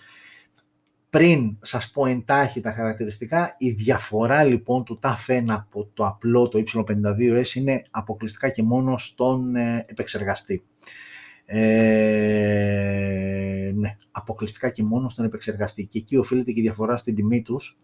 πριν 1.11 1.57
σας 1.61 1.91
πω 1.91 2.07
εντάχει 2.07 2.61
τα 2.61 2.73
χαρακτηριστικά, 2.73 3.55
η 3.59 3.71
διαφορά 3.71 4.45
λοιπόν 4.45 4.85
του 4.85 4.99
TAF 5.03 5.27
1 5.27 5.45
από 5.49 5.91
το 5.95 6.07
απλό 6.07 6.49
το 6.49 6.63
Y52S 6.67 7.55
είναι 7.55 7.83
αποκλειστικά 7.91 8.49
και 8.49 8.63
μόνο 8.63 8.99
στον 8.99 9.57
ε, 9.57 9.85
επεξεργαστή. 9.89 10.65
Ε, 11.45 11.61
ναι, 13.75 13.97
αποκλειστικά 14.11 14.71
και 14.71 14.83
μόνο 14.83 15.09
στον 15.09 15.25
επεξεργαστή. 15.25 15.87
Και 15.87 15.99
εκεί 15.99 16.17
οφείλεται 16.17 16.53
και 16.53 16.61
η 16.61 16.63
διαφορά 16.63 16.97
στην 16.97 17.15
τιμή 17.15 17.43
τους, 17.43 17.79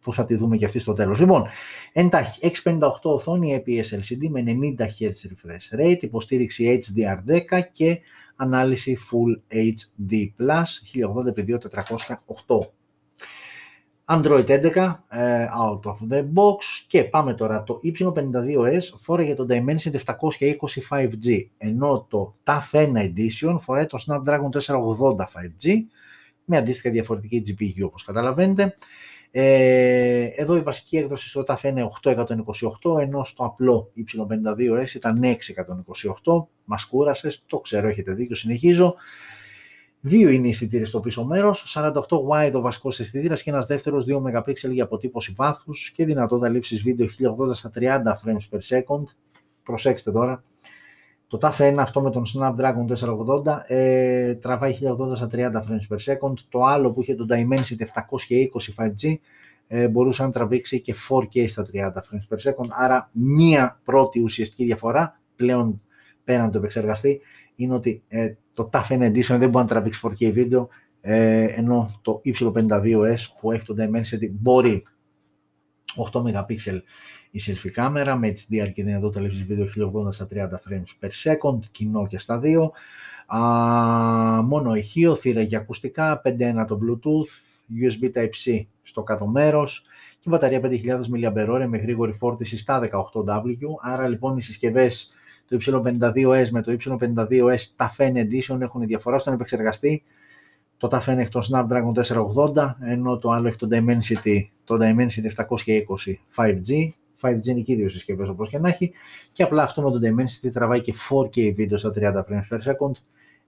που 0.00 0.12
θα 0.12 0.24
τη 0.24 0.36
δούμε 0.36 0.56
και 0.56 0.64
αυτή 0.64 0.78
στο 0.78 0.92
τέλος. 0.92 1.18
Λοιπόν, 1.18 1.46
εντάχει, 1.92 2.50
658 2.64 2.80
οθόνη 3.02 3.62
EPS 3.66 3.94
LCD 3.94 4.28
με 4.28 4.44
90 4.46 4.50
Hz 4.80 5.10
refresh 5.10 5.80
rate, 5.80 6.02
υποστήριξη 6.02 6.82
HDR10 6.82 7.60
και 7.72 8.00
ανάλυση 8.36 8.98
Full 9.10 9.40
HD+, 9.54 10.32
1080x2408. 12.48 12.58
Android 14.12 14.46
11, 14.48 15.04
ε, 15.08 15.46
out 15.60 15.80
of 15.84 15.96
the 16.10 16.22
box 16.22 16.56
και 16.86 17.04
πάμε 17.04 17.34
τώρα 17.34 17.62
το 17.62 17.80
Y52S 17.84 18.82
φοράει 18.96 19.34
το 19.34 19.46
Dimensity 19.48 19.98
720 20.04 20.56
5G 20.90 21.46
ενώ 21.58 22.06
το 22.08 22.36
TAF 22.44 22.70
1 22.70 22.92
Edition 22.96 23.54
φοράει 23.58 23.86
το 23.86 24.04
Snapdragon 24.06 24.48
480 24.66 25.16
5G 25.16 25.76
με 26.44 26.56
αντίστοιχα 26.56 26.90
διαφορετική 26.90 27.42
GPU 27.46 27.84
όπως 27.84 28.04
καταλαβαίνετε 28.04 28.74
ε, 29.30 30.24
εδώ 30.24 30.56
η 30.56 30.60
βασική 30.60 30.96
έκδοση 30.96 31.28
στο 31.28 31.44
TAF 31.46 31.62
είναι 31.62 31.90
828, 32.02 33.00
ενώ 33.00 33.24
στο 33.24 33.44
απλό 33.44 33.92
Y52S 33.96 34.94
ήταν 34.94 35.20
628. 35.24 36.46
Μας 36.64 36.84
κούρασες, 36.84 37.42
το 37.46 37.58
ξέρω, 37.58 37.88
έχετε 37.88 38.14
δίκιο, 38.14 38.36
συνεχίζω. 38.36 38.94
Δύο 40.00 40.28
είναι 40.28 40.46
οι 40.46 40.50
αισθητήρες 40.50 40.88
στο 40.88 41.00
πίσω 41.00 41.24
μέρος, 41.24 41.76
48 41.76 41.92
wide 42.30 42.52
ο 42.54 42.60
βασικός 42.60 43.00
αισθητήρας 43.00 43.42
και 43.42 43.50
ένας 43.50 43.66
δεύτερος 43.66 44.04
2 44.04 44.20
MP 44.20 44.70
για 44.70 44.84
αποτύπωση 44.84 45.32
βάθους 45.36 45.90
και 45.90 46.04
δυνατότητα 46.04 46.48
λήψης 46.48 46.82
βίντεο 46.82 47.06
1080 47.06 47.54
στα 47.54 47.70
30 47.74 48.14
frames 48.24 48.48
per 48.50 48.58
second. 48.58 49.04
Προσέξτε 49.62 50.12
τώρα, 50.12 50.42
το 51.30 51.38
TAF 51.42 51.72
1 51.72 51.74
αυτό 51.78 52.00
με 52.00 52.10
τον 52.10 52.22
Snapdragon 52.34 52.96
480 53.44 53.60
ε, 53.66 54.34
τραβάει 54.34 54.78
1080 55.10 55.16
στα 55.16 55.28
30 55.32 55.38
frames 55.38 55.94
per 55.94 56.12
second. 56.12 56.34
Το 56.48 56.64
άλλο 56.64 56.92
που 56.92 57.02
είχε 57.02 57.14
το 57.14 57.26
Dimensity 57.28 57.82
720 58.76 58.84
5G 58.84 59.14
ε, 59.66 59.88
μπορούσε 59.88 60.22
να 60.22 60.30
τραβήξει 60.30 60.80
και 60.80 60.94
4K 61.08 61.48
στα 61.48 61.66
30 61.72 61.78
frames 61.78 62.34
per 62.34 62.50
second. 62.50 62.68
Άρα 62.68 63.10
μία 63.12 63.80
πρώτη 63.84 64.22
ουσιαστική 64.22 64.64
διαφορά 64.64 65.20
πλέον 65.36 65.82
πέραν 66.24 66.50
του 66.50 66.58
επεξεργαστή 66.58 67.20
είναι 67.54 67.74
ότι 67.74 68.02
ε, 68.08 68.34
το 68.52 68.70
TAF 68.72 68.86
1 68.88 69.02
Edition 69.02 69.36
δεν 69.38 69.38
μπορεί 69.38 69.64
να 69.64 69.66
τραβήξει 69.66 70.00
4K 70.02 70.32
βίντεο 70.32 70.68
ε, 71.00 71.44
ενώ 71.44 72.00
το 72.02 72.20
Y52S 72.24 73.18
που 73.40 73.52
έχει 73.52 73.64
το 73.64 73.74
Dimensity 73.78 74.30
μπορεί 74.30 74.82
8 76.12 76.22
MP 76.22 76.56
η 77.30 77.40
selfie 77.46 77.70
κάμερα 77.72 78.16
με 78.16 78.28
HDR 78.28 78.70
και 78.72 78.84
δυνατότητα 78.84 79.20
λήψης 79.20 79.44
βίντεο 79.44 79.66
1080 80.06 80.12
στα 80.12 80.28
30 80.34 80.36
frames 80.36 81.06
per 81.06 81.10
second, 81.22 81.58
κοινό 81.70 82.06
και 82.06 82.18
στα 82.18 82.38
δύο. 82.38 82.72
Α, 83.26 83.38
μόνο 84.42 84.74
ηχείο, 84.74 85.14
θύρα 85.14 85.42
για 85.42 85.58
ακουστικά, 85.58 86.20
5.1 86.24 86.64
το 86.66 86.78
Bluetooth, 86.82 87.60
USB 87.82 88.18
Type-C 88.18 88.66
στο 88.82 89.02
κάτω 89.02 89.26
μέρος 89.26 89.84
και 90.18 90.30
μπαταρία 90.30 90.60
5.000 90.62 90.70
mAh 91.14 91.66
με 91.68 91.78
γρήγορη 91.78 92.12
φόρτιση 92.12 92.56
στα 92.56 92.80
18W. 92.82 93.56
Άρα 93.80 94.08
λοιπόν 94.08 94.36
οι 94.36 94.42
συσκευές 94.42 95.12
το 95.48 95.56
Y52S 95.60 96.48
με 96.50 96.62
το 96.62 96.76
Y52S 96.78 97.60
τα 97.76 97.94
Fan 97.96 98.12
Edition 98.12 98.60
έχουν 98.60 98.86
διαφορά 98.86 99.18
στον 99.18 99.32
επεξεργαστή. 99.32 100.02
Το 100.76 100.88
TAF 100.90 101.06
έχει 101.06 101.30
το 101.30 101.40
Snapdragon 101.50 101.92
480, 102.54 102.74
ενώ 102.80 103.18
το 103.18 103.30
άλλο 103.30 103.48
έχει 103.48 103.56
το 103.56 103.68
Dimensity, 103.70 104.40
το 104.64 104.76
Dimensity 104.80 105.44
720 105.46 106.14
5G 106.36 106.88
5G 107.22 107.46
είναι 107.46 107.60
και 107.60 107.72
οι 107.72 107.76
δύο 107.76 107.88
συσκευές 107.88 108.28
όπως 108.28 108.48
και 108.48 108.58
να 108.58 108.68
έχει. 108.68 108.92
Και 109.32 109.42
απλά 109.42 109.62
αυτό 109.62 109.82
με 109.82 109.90
το 109.90 109.98
Dimensity 110.02 110.52
τραβάει 110.52 110.80
και 110.80 110.94
4K 111.10 111.54
βίντεο 111.54 111.78
στα 111.78 111.92
30 111.94 112.00
frames 112.00 112.56
per 112.56 112.58
second. 112.58 112.92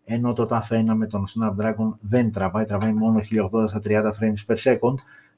Ενώ 0.05 0.33
το 0.33 0.47
TAF 0.51 0.77
1 0.77 0.85
με 0.95 1.07
τον 1.07 1.25
Snapdragon 1.27 1.97
δεν 2.01 2.33
τραβάει, 2.33 2.65
τραβάει 2.65 2.93
μόνο 2.93 3.19
1080 3.19 3.69
στα 3.69 3.81
30 3.85 3.91
frames 4.21 4.53
per 4.53 4.57
second. 4.57 4.95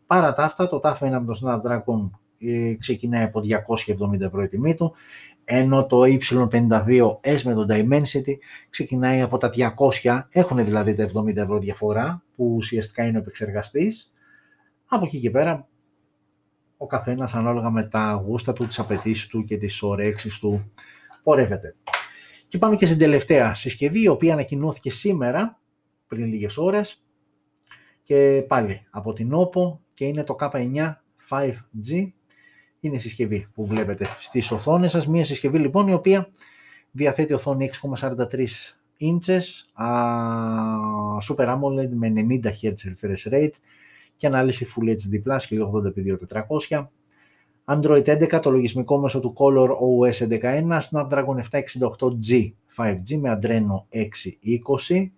Παρά 0.06 0.32
τα 0.32 0.44
αυτά, 0.44 0.68
το 0.68 0.80
TAF 0.82 0.94
1 0.94 0.96
με 0.98 1.24
τον 1.24 1.36
Snapdragon 1.42 2.10
ε, 2.38 2.74
ξεκινάει 2.74 3.22
από 3.22 3.40
270 4.12 4.20
ευρώ 4.20 4.42
η 4.42 4.48
τιμή 4.48 4.74
του, 4.74 4.94
ενώ 5.44 5.86
το 5.86 6.00
Y52S 6.02 7.42
με 7.44 7.54
τον 7.54 7.66
Dimensity 7.70 8.34
ξεκινάει 8.70 9.20
από 9.20 9.36
τα 9.38 9.50
200, 10.02 10.22
έχουν 10.30 10.64
δηλαδή 10.64 10.94
τα 10.94 11.08
70 11.14 11.36
ευρώ 11.36 11.58
διαφορά, 11.58 12.22
που 12.36 12.54
ουσιαστικά 12.56 13.06
είναι 13.06 13.16
ο 13.16 13.20
επεξεργαστής. 13.20 14.12
Από 14.86 15.04
εκεί 15.04 15.18
και 15.20 15.30
πέρα 15.30 15.68
ο 16.84 16.86
καθένας 16.86 17.34
ανάλογα 17.34 17.70
με 17.70 17.82
τα 17.82 18.22
γούστα 18.26 18.52
του, 18.52 18.66
τις 18.66 18.78
απαιτήσεις 18.78 19.26
του 19.26 19.44
και 19.44 19.56
τις 19.56 19.82
ωρέξεις 19.82 20.38
του 20.38 20.72
πορεύεται. 21.22 21.76
Και 22.46 22.58
πάμε 22.58 22.76
και 22.76 22.86
στην 22.86 22.98
τελευταία 22.98 23.54
συσκευή, 23.54 24.02
η 24.02 24.08
οποία 24.08 24.32
ανακοινώθηκε 24.32 24.90
σήμερα, 24.90 25.60
πριν 26.06 26.26
λίγες 26.26 26.56
ώρες, 26.56 27.04
και 28.02 28.44
πάλι 28.48 28.86
από 28.90 29.12
την 29.12 29.32
OPPO 29.34 29.78
και 29.94 30.04
είναι 30.04 30.24
το 30.24 30.36
K9 30.38 30.94
5G. 31.30 32.12
Είναι 32.80 32.94
η 32.94 32.98
συσκευή 32.98 33.48
που 33.54 33.66
βλέπετε 33.66 34.06
στις 34.18 34.50
οθόνες 34.50 34.90
σας. 34.90 35.06
Μία 35.06 35.24
συσκευή 35.24 35.58
λοιπόν 35.58 35.88
η 35.88 35.92
οποία 35.92 36.28
διαθέτει 36.90 37.32
οθόνη 37.32 37.70
6,43 37.98 38.46
inches, 39.00 39.42
Super 41.28 41.46
AMOLED 41.46 41.88
με 41.90 42.12
90 42.16 42.44
Hz 42.44 42.72
refresh 42.72 43.32
rate, 43.32 43.54
και 44.24 44.30
ανάλυση 44.30 44.66
Full 44.76 44.88
HD 44.88 45.22
Plus 45.26 45.38
1080x2400. 46.68 46.86
Android 47.64 48.04
11, 48.04 48.40
το 48.42 48.50
λογισμικό 48.50 48.98
μέσω 48.98 49.20
του 49.20 49.32
Color 49.36 49.68
OS 49.68 50.28
11.1, 50.28 50.80
Snapdragon 50.90 51.40
768G 51.50 52.52
5G 52.76 53.16
με 53.20 53.38
Adreno 53.40 53.98
620. 54.88 55.10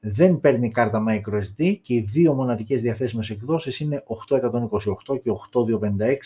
Δεν 0.00 0.40
παίρνει 0.40 0.70
κάρτα 0.70 1.04
microSD 1.08 1.76
και 1.82 1.94
οι 1.94 2.00
δύο 2.00 2.34
μοναδικές 2.34 2.80
διαθέσιμες 2.82 3.30
εκδόσεις 3.30 3.80
είναι 3.80 4.04
828 4.06 5.20
και 5.20 5.30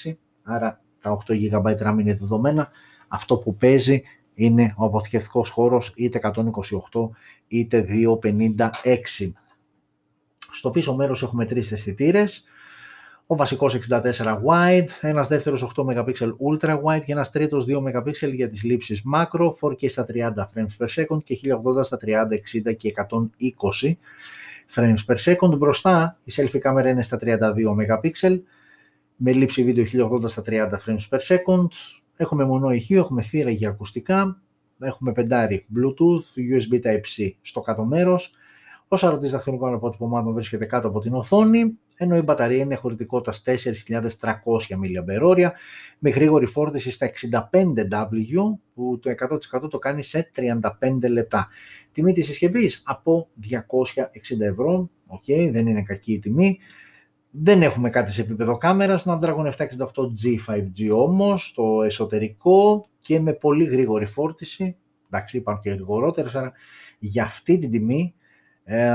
8256, 0.07 0.15
άρα 0.43 0.81
τα 1.01 1.19
8 1.27 1.33
GB 1.33 1.77
RAM 1.79 1.97
είναι 2.01 2.15
δεδομένα. 2.15 2.71
Αυτό 3.09 3.39
που 3.39 3.57
παίζει 3.57 4.03
είναι 4.35 4.75
ο 4.77 4.85
αποθηκευτικός 4.85 5.51
χώρος 5.51 5.93
είτε 5.97 6.21
128 6.23 7.09
είτε 7.47 7.85
256. 8.23 9.33
Στο 10.53 10.71
πίσω 10.71 10.95
μέρος 10.95 11.23
έχουμε 11.23 11.45
τρεις 11.45 11.73
αισθητήρες. 11.73 12.45
Ο 13.27 13.37
βασικός 13.37 13.75
64 13.75 14.43
wide, 14.47 14.89
ένας 15.01 15.29
δεύτερος 15.29 15.63
8 15.63 15.85
MP 15.85 16.13
ultra 16.51 16.83
wide 16.83 17.01
και 17.05 17.13
ένας 17.13 17.31
τρίτος 17.31 17.65
2 17.65 17.81
MP 17.81 18.33
για 18.35 18.49
τις 18.49 18.63
λήψεις 18.63 19.03
macro, 19.15 19.51
4K 19.61 19.89
στα 19.89 20.05
30 20.05 20.51
frames 20.55 20.77
per 20.79 20.87
second 20.87 21.23
και 21.23 21.35
1080 21.35 21.83
στα 21.83 21.97
30, 21.97 22.35
60 22.35 22.75
και 22.77 22.89
120 22.89 23.99
frames 24.75 25.05
per 25.07 25.17
second. 25.17 25.59
Μπροστά 25.59 26.19
η 26.25 26.33
selfie 26.37 26.59
κάμερα 26.59 26.89
είναι 26.89 27.03
στα 27.03 27.19
32 27.21 27.39
MP 27.77 28.41
με 29.17 29.33
λήψη 29.33 29.65
βίντεο 29.65 29.85
1080 29.85 30.29
στα 30.29 30.43
30 30.47 30.71
frames 30.87 31.09
per 31.11 31.19
second. 31.19 31.69
Έχουμε 32.17 32.45
μονό 32.45 32.71
ηχείο, 32.71 32.99
έχουμε 32.99 33.23
θύρα 33.23 33.51
για 33.51 33.69
ακουστικά, 33.69 34.43
έχουμε 34.79 35.13
πεντάρι 35.13 35.67
Bluetooth, 35.75 36.39
USB 36.39 36.87
Type-C 36.87 37.31
στο 37.41 37.61
κάτω 37.61 37.85
μέρος. 37.85 38.35
Ο 38.93 38.97
σαρωτής 38.97 39.31
δαχτυλικών 39.31 39.75
αποτυπωμάτων 39.75 40.33
βρίσκεται 40.33 40.65
κάτω 40.65 40.89
από 40.89 41.01
την 41.01 41.15
οθόνη, 41.15 41.79
ενώ 41.97 42.17
η 42.17 42.21
μπαταρία 42.21 42.63
είναι 42.63 42.75
χωρητικότητας 42.75 43.43
4.300 43.45 43.55
mAh 44.69 45.51
με 45.99 46.11
γρήγορη 46.11 46.47
φόρτιση 46.47 46.91
στα 46.91 47.11
65W 47.11 48.59
που 48.75 48.99
το 48.99 49.11
100% 49.63 49.71
το 49.71 49.79
κάνει 49.79 50.03
σε 50.03 50.31
35 50.37 50.61
λεπτά. 51.11 51.49
Τιμή 51.93 52.13
της 52.13 52.27
συσκευής; 52.27 52.83
Από 52.85 53.29
260 53.41 54.41
ευρώ, 54.41 54.91
okay, 55.09 55.51
δεν 55.53 55.67
είναι 55.67 55.83
κακή 55.83 56.13
η 56.13 56.19
τιμή. 56.19 56.59
Δεν 57.31 57.63
έχουμε 57.63 57.91
κάτι 57.91 58.13
σε 58.13 58.21
επίπεδο 58.21 58.57
κάμερας, 58.57 59.05
Snapdragon 59.07 59.47
768G 59.47 60.37
5G 60.47 60.91
όμως, 60.93 61.47
στο 61.47 61.83
εσωτερικό 61.83 62.87
και 62.99 63.21
με 63.21 63.33
πολύ 63.33 63.65
γρήγορη 63.65 64.07
φόρτιση. 64.07 64.77
Εντάξει, 65.11 65.37
υπάρχουν 65.37 65.63
και 65.63 65.71
γρηγορότερες, 65.71 66.35
άρα 66.35 66.53
για 66.99 67.25
αυτή 67.25 67.59
την 67.59 67.71
τιμή, 67.71 68.15
ε, 68.65 68.91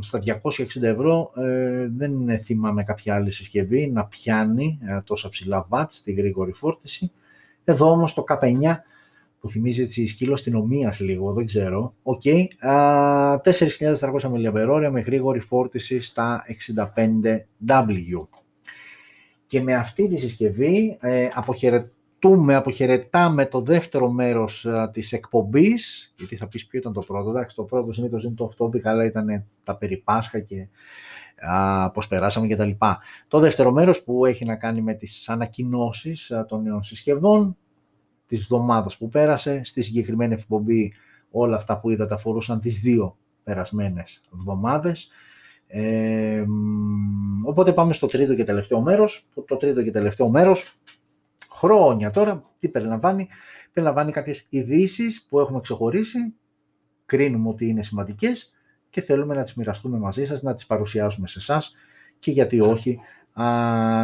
στα 0.00 0.18
260 0.42 0.82
ευρώ, 0.82 1.30
ε, 1.36 1.88
δεν 1.96 2.40
θυμάμαι 2.42 2.82
κάποια 2.82 3.14
άλλη 3.14 3.30
συσκευή 3.30 3.90
να 3.90 4.04
πιάνει 4.04 4.78
ε, 4.82 5.00
τόσα 5.04 5.28
ψηλά 5.28 5.66
watts 5.70 5.86
στη 5.88 6.12
γρήγορη 6.12 6.52
φόρτιση. 6.52 7.12
Εδώ 7.64 7.90
όμως 7.90 8.14
το 8.14 8.24
K9 8.28 8.76
που 9.40 9.48
θυμίζει 9.48 9.82
έτσι 9.82 10.06
σκύλος 10.06 10.34
αστυνομίας 10.34 11.00
λίγο, 11.00 11.32
δεν 11.32 11.46
ξέρω. 11.46 11.94
OK. 12.02 12.20
Okay. 12.24 12.44
4.400 12.60 13.38
mAh 14.20 14.88
με 14.92 15.00
γρήγορη 15.00 15.40
φόρτιση 15.40 16.00
στα 16.00 16.44
65W. 16.66 18.28
Και 19.46 19.60
με 19.60 19.74
αυτή 19.74 20.08
τη 20.08 20.16
συσκευή 20.16 20.96
ε, 21.00 21.28
αποχαιρετούμε, 22.22 22.54
αποχαιρετάμε 22.54 23.46
το 23.46 23.60
δεύτερο 23.60 24.10
μέρος 24.10 24.66
α, 24.66 24.90
της 24.90 25.12
εκπομπής, 25.12 26.14
γιατί 26.16 26.36
θα 26.36 26.48
πεις 26.48 26.66
ποιο 26.66 26.78
ήταν 26.78 26.92
το 26.92 27.00
πρώτο, 27.00 27.30
εντάξει, 27.30 27.56
το 27.56 27.62
πρώτο 27.62 27.92
συνήθως 27.92 28.24
είναι 28.24 28.34
το 28.34 28.50
topic, 28.58 28.82
αλλά 28.82 29.04
ήταν 29.04 29.44
τα 29.62 29.76
περί 29.76 29.96
Πάσχα 29.96 30.40
και 30.40 30.68
α, 31.36 31.90
πώς 31.90 32.08
περάσαμε 32.08 32.46
και 32.46 32.56
τα 32.56 32.64
λοιπά. 32.64 32.98
Το 33.28 33.38
δεύτερο 33.38 33.72
μέρος 33.72 34.02
που 34.02 34.26
έχει 34.26 34.44
να 34.44 34.56
κάνει 34.56 34.80
με 34.80 34.94
τις 34.94 35.28
ανακοινώσεις 35.28 36.32
των 36.48 36.62
νέων 36.62 36.82
συσκευών, 36.82 37.56
της 38.26 38.40
εβδομάδας 38.40 38.96
που 38.96 39.08
πέρασε. 39.08 39.60
Στη 39.64 39.82
συγκεκριμένη 39.82 40.34
εκπομπή 40.34 40.92
όλα 41.30 41.56
αυτά 41.56 41.80
που 41.80 41.90
είδατε 41.90 42.14
αφορούσαν 42.14 42.60
τις 42.60 42.80
δύο 42.80 43.16
περασμένες 43.42 44.22
εβδομάδες. 44.34 45.08
Ε, 45.66 46.44
οπότε 47.44 47.72
πάμε 47.72 47.92
στο 47.92 48.06
τρίτο 48.06 48.34
και 48.34 48.44
τελευταίο 48.44 48.80
μέρος. 48.80 49.28
Το 49.46 49.56
τρίτο 49.56 49.82
και 49.82 49.90
τελευταίο 49.90 50.30
μέρος, 50.30 50.78
χρόνια 51.62 52.10
τώρα, 52.10 52.50
τι 52.58 52.68
περιλαμβάνει; 52.68 53.28
Περιλαμβάνει 53.72 54.12
κάποιες 54.12 54.46
ειδήσεις 54.48 55.26
που 55.28 55.40
έχουμε 55.40 55.60
ξεχωρίσει, 55.60 56.34
κρίνουμε 57.06 57.48
ότι 57.48 57.68
είναι 57.68 57.82
σημαντικές 57.82 58.52
και 58.90 59.00
θέλουμε 59.00 59.34
να 59.34 59.42
τις 59.42 59.54
μοιραστούμε 59.54 59.98
μαζί 59.98 60.24
σας, 60.24 60.42
να 60.42 60.54
τις 60.54 60.66
παρουσιάσουμε 60.66 61.28
σε 61.28 61.38
εσάς 61.38 61.74
και 62.18 62.30
γιατί 62.30 62.60
όχι 62.60 63.00
α, 63.32 63.44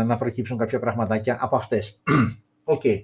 να 0.04 0.16
προκύψουν 0.16 0.56
κάποια 0.56 0.78
πραγματάκια 0.78 1.38
από 1.40 1.56
αυτές. 1.56 2.00
OK. 2.64 2.80
Okay. 2.84 3.02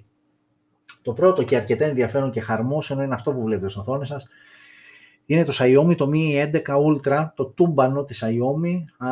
Το 1.01 1.13
πρώτο 1.13 1.43
και 1.43 1.55
αρκετά 1.55 1.85
ενδιαφέρον 1.85 2.31
και 2.31 2.41
χαρμόσυνο 2.41 3.03
είναι 3.03 3.13
αυτό 3.13 3.33
που 3.33 3.41
βλέπετε 3.43 3.69
στην 3.69 3.81
οθόνη 3.81 4.05
σας. 4.05 4.27
Είναι 5.25 5.43
το 5.43 5.53
Xiaomi, 5.59 5.95
το 5.95 6.09
Mi 6.13 6.51
11 6.53 6.61
Ultra, 6.65 7.25
το 7.35 7.45
τούμπανο 7.45 8.03
της 8.03 8.23
Xiaomi, 8.25 9.05
α, 9.07 9.11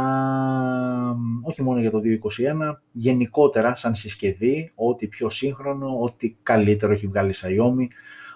όχι 1.41 1.61
μόνο 1.61 1.79
για 1.79 1.91
το 1.91 1.99
2021, 1.99 2.81
γενικότερα 2.91 3.75
σαν 3.75 3.95
συσκευή, 3.95 4.71
ό,τι 4.75 5.07
πιο 5.07 5.29
σύγχρονο, 5.29 5.99
ό,τι 5.99 6.35
καλύτερο 6.43 6.93
έχει 6.93 7.07
βγάλει 7.07 7.33
Xiaomi 7.35 7.87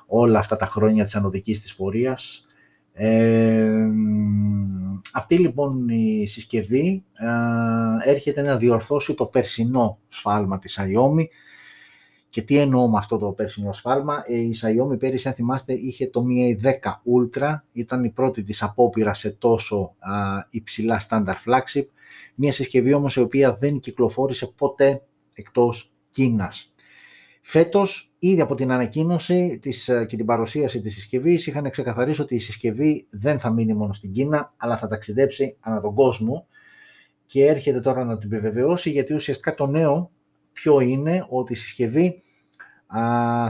όλα 0.07 0.39
αυτά 0.39 0.55
τα 0.55 0.65
χρόνια 0.65 1.03
της 1.03 1.15
ανωδικής 1.15 1.61
της 1.61 1.75
πορείας. 1.75 2.47
Ε, 2.93 3.87
αυτή 5.13 5.37
λοιπόν 5.37 5.89
η 5.89 6.27
συσκευή 6.27 7.03
α, 7.13 7.29
έρχεται 8.03 8.41
να 8.41 8.57
διορθώσει 8.57 9.13
το 9.13 9.25
περσινό 9.25 9.99
σφάλμα 10.07 10.57
της 10.57 10.79
Xiaomi, 10.79 11.25
και 12.29 12.41
τι 12.41 12.57
εννοώ 12.57 12.89
με 12.89 12.97
αυτό 12.97 13.17
το 13.17 13.31
πέρσινο 13.31 13.71
σφάλμα. 13.71 14.23
Ε, 14.25 14.37
η 14.37 14.55
Xiaomi 14.61 14.99
πέρυσι, 14.99 15.27
αν 15.27 15.33
θυμάστε, 15.33 15.73
είχε 15.73 16.07
το 16.07 16.23
Mi 16.27 16.65
10 16.65 16.71
Ultra. 17.15 17.55
Ήταν 17.71 18.03
η 18.03 18.09
πρώτη 18.09 18.43
της 18.43 18.63
απόπειρα 18.63 19.13
σε 19.13 19.29
τόσο 19.29 19.95
α, 19.99 20.13
υψηλά 20.49 21.01
standard 21.09 21.43
flagship. 21.45 21.85
Μια 22.35 22.51
συσκευή 22.51 22.93
όμως 22.93 23.15
η 23.15 23.19
οποία 23.19 23.55
δεν 23.55 23.79
κυκλοφόρησε 23.79 24.47
ποτέ 24.47 25.01
εκτός 25.33 25.91
Κίνας. 26.09 26.73
Φέτος, 27.41 28.13
ήδη 28.19 28.41
από 28.41 28.55
την 28.55 28.71
ανακοίνωση 28.71 29.59
της, 29.61 29.89
και 30.07 30.15
την 30.15 30.25
παρουσίαση 30.25 30.81
της 30.81 30.93
συσκευής, 30.93 31.47
είχαν 31.47 31.69
ξεκαθαρίσει 31.69 32.21
ότι 32.21 32.35
η 32.35 32.39
συσκευή 32.39 33.07
δεν 33.09 33.39
θα 33.39 33.51
μείνει 33.51 33.73
μόνο 33.73 33.93
στην 33.93 34.11
Κίνα, 34.11 34.53
αλλά 34.57 34.77
θα 34.77 34.87
ταξιδέψει 34.87 35.57
ανά 35.59 35.81
τον 35.81 35.93
κόσμο 35.93 36.47
και 37.25 37.45
έρχεται 37.45 37.79
τώρα 37.79 38.05
να 38.05 38.17
την 38.17 38.31
επιβεβαιώσει, 38.31 38.89
γιατί 38.89 39.13
ουσιαστικά 39.13 39.53
το 39.53 39.67
νέο 39.67 40.11
ποιο 40.57 40.79
είναι 40.79 41.25
ότι 41.29 41.53
η 41.53 41.55
συσκευή 41.55 42.21
α, 42.87 43.01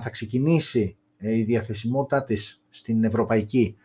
θα 0.02 0.10
ξεκινήσει 0.10 0.98
ε, 1.18 1.38
η 1.38 1.44
διαθεσιμότητά 1.44 2.24
της 2.24 2.62
στην 2.70 3.04
ευρωπαϊκή 3.04 3.78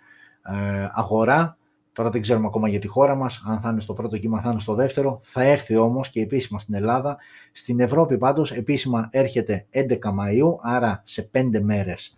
ε, 0.43 0.89
αγορά. 0.91 1.57
Τώρα 1.93 2.11
δεν 2.11 2.20
ξέρουμε 2.20 2.47
ακόμα 2.47 2.68
για 2.68 2.79
τη 2.79 2.87
χώρα 2.87 3.14
μας, 3.14 3.43
αν 3.47 3.61
θα 3.61 3.70
είναι 3.70 3.81
στο 3.81 3.93
πρώτο 3.93 4.18
κύμα, 4.18 4.41
θα 4.41 4.51
είναι 4.51 4.61
στο 4.61 4.75
δεύτερο. 4.75 5.20
Θα 5.23 5.43
έρθει 5.43 5.77
όμως 5.77 6.11
και 6.11 6.20
επίσημα 6.20 6.59
στην 6.59 6.75
Ελλάδα. 6.75 7.16
Στην 7.53 7.81
Ευρώπη 7.81 8.18
πάντως 8.18 8.53
επίσημα 8.53 9.09
έρχεται 9.12 9.66
11 9.70 9.89
Μαΐου, 9.89 10.57
άρα 10.61 11.03
σε 11.05 11.31
5 11.33 11.61
μέρες 11.61 12.16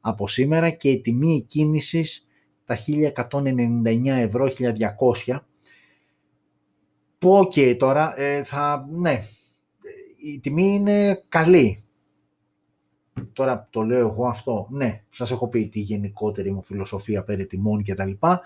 από 0.00 0.28
σήμερα 0.28 0.70
και 0.70 0.90
η 0.90 1.00
τιμή 1.00 1.44
κίνησης 1.48 2.26
τα 2.64 2.76
1199 2.76 4.06
ευρώ, 4.06 4.48
1200. 5.26 5.38
Που 7.18 7.32
οκ 7.36 7.52
τώρα, 7.78 8.20
ε, 8.20 8.42
θα, 8.42 8.86
ναι, 8.90 9.22
η 10.22 10.40
τιμή 10.40 10.74
είναι 10.74 11.24
καλή. 11.28 11.84
Τώρα 13.32 13.68
το 13.70 13.82
λέω 13.82 13.98
εγώ 13.98 14.26
αυτό. 14.26 14.66
Ναι, 14.70 15.02
σας 15.10 15.30
έχω 15.30 15.48
πει 15.48 15.68
τη 15.68 15.80
γενικότερη 15.80 16.52
μου 16.52 16.62
φιλοσοφία 16.62 17.24
περί 17.24 17.46
τιμών 17.46 17.82
και 17.82 17.94
τα 17.94 18.04
λοιπά. 18.04 18.40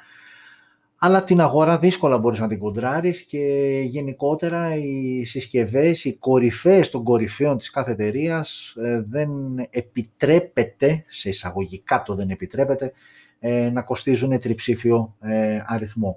Αλλά 0.99 1.25
την 1.25 1.41
αγορά 1.41 1.79
δύσκολα 1.79 2.19
μπορείς 2.19 2.39
να 2.39 2.49
την 2.49 2.59
κοντράρεις 2.59 3.25
και 3.25 3.39
γενικότερα 3.85 4.75
οι 4.77 5.25
συσκευές, 5.25 6.05
οι 6.05 6.17
κορυφαίες 6.17 6.91
των 6.91 7.03
κορυφαίων 7.03 7.59
της 7.59 7.71
κάθε 7.71 7.91
εταιρείας 7.91 8.75
ε, 8.77 9.05
δεν 9.09 9.31
επιτρέπεται, 9.71 11.05
σε 11.09 11.29
εισαγωγικά 11.29 12.03
το 12.03 12.15
δεν 12.15 12.31
επιτρέπεται, 12.31 12.93
ε, 13.39 13.71
να 13.71 13.83
κοστίζουν 13.83 14.39
τριψήφιο 14.39 15.17
ε, 15.21 15.61
αριθμό. 15.67 16.17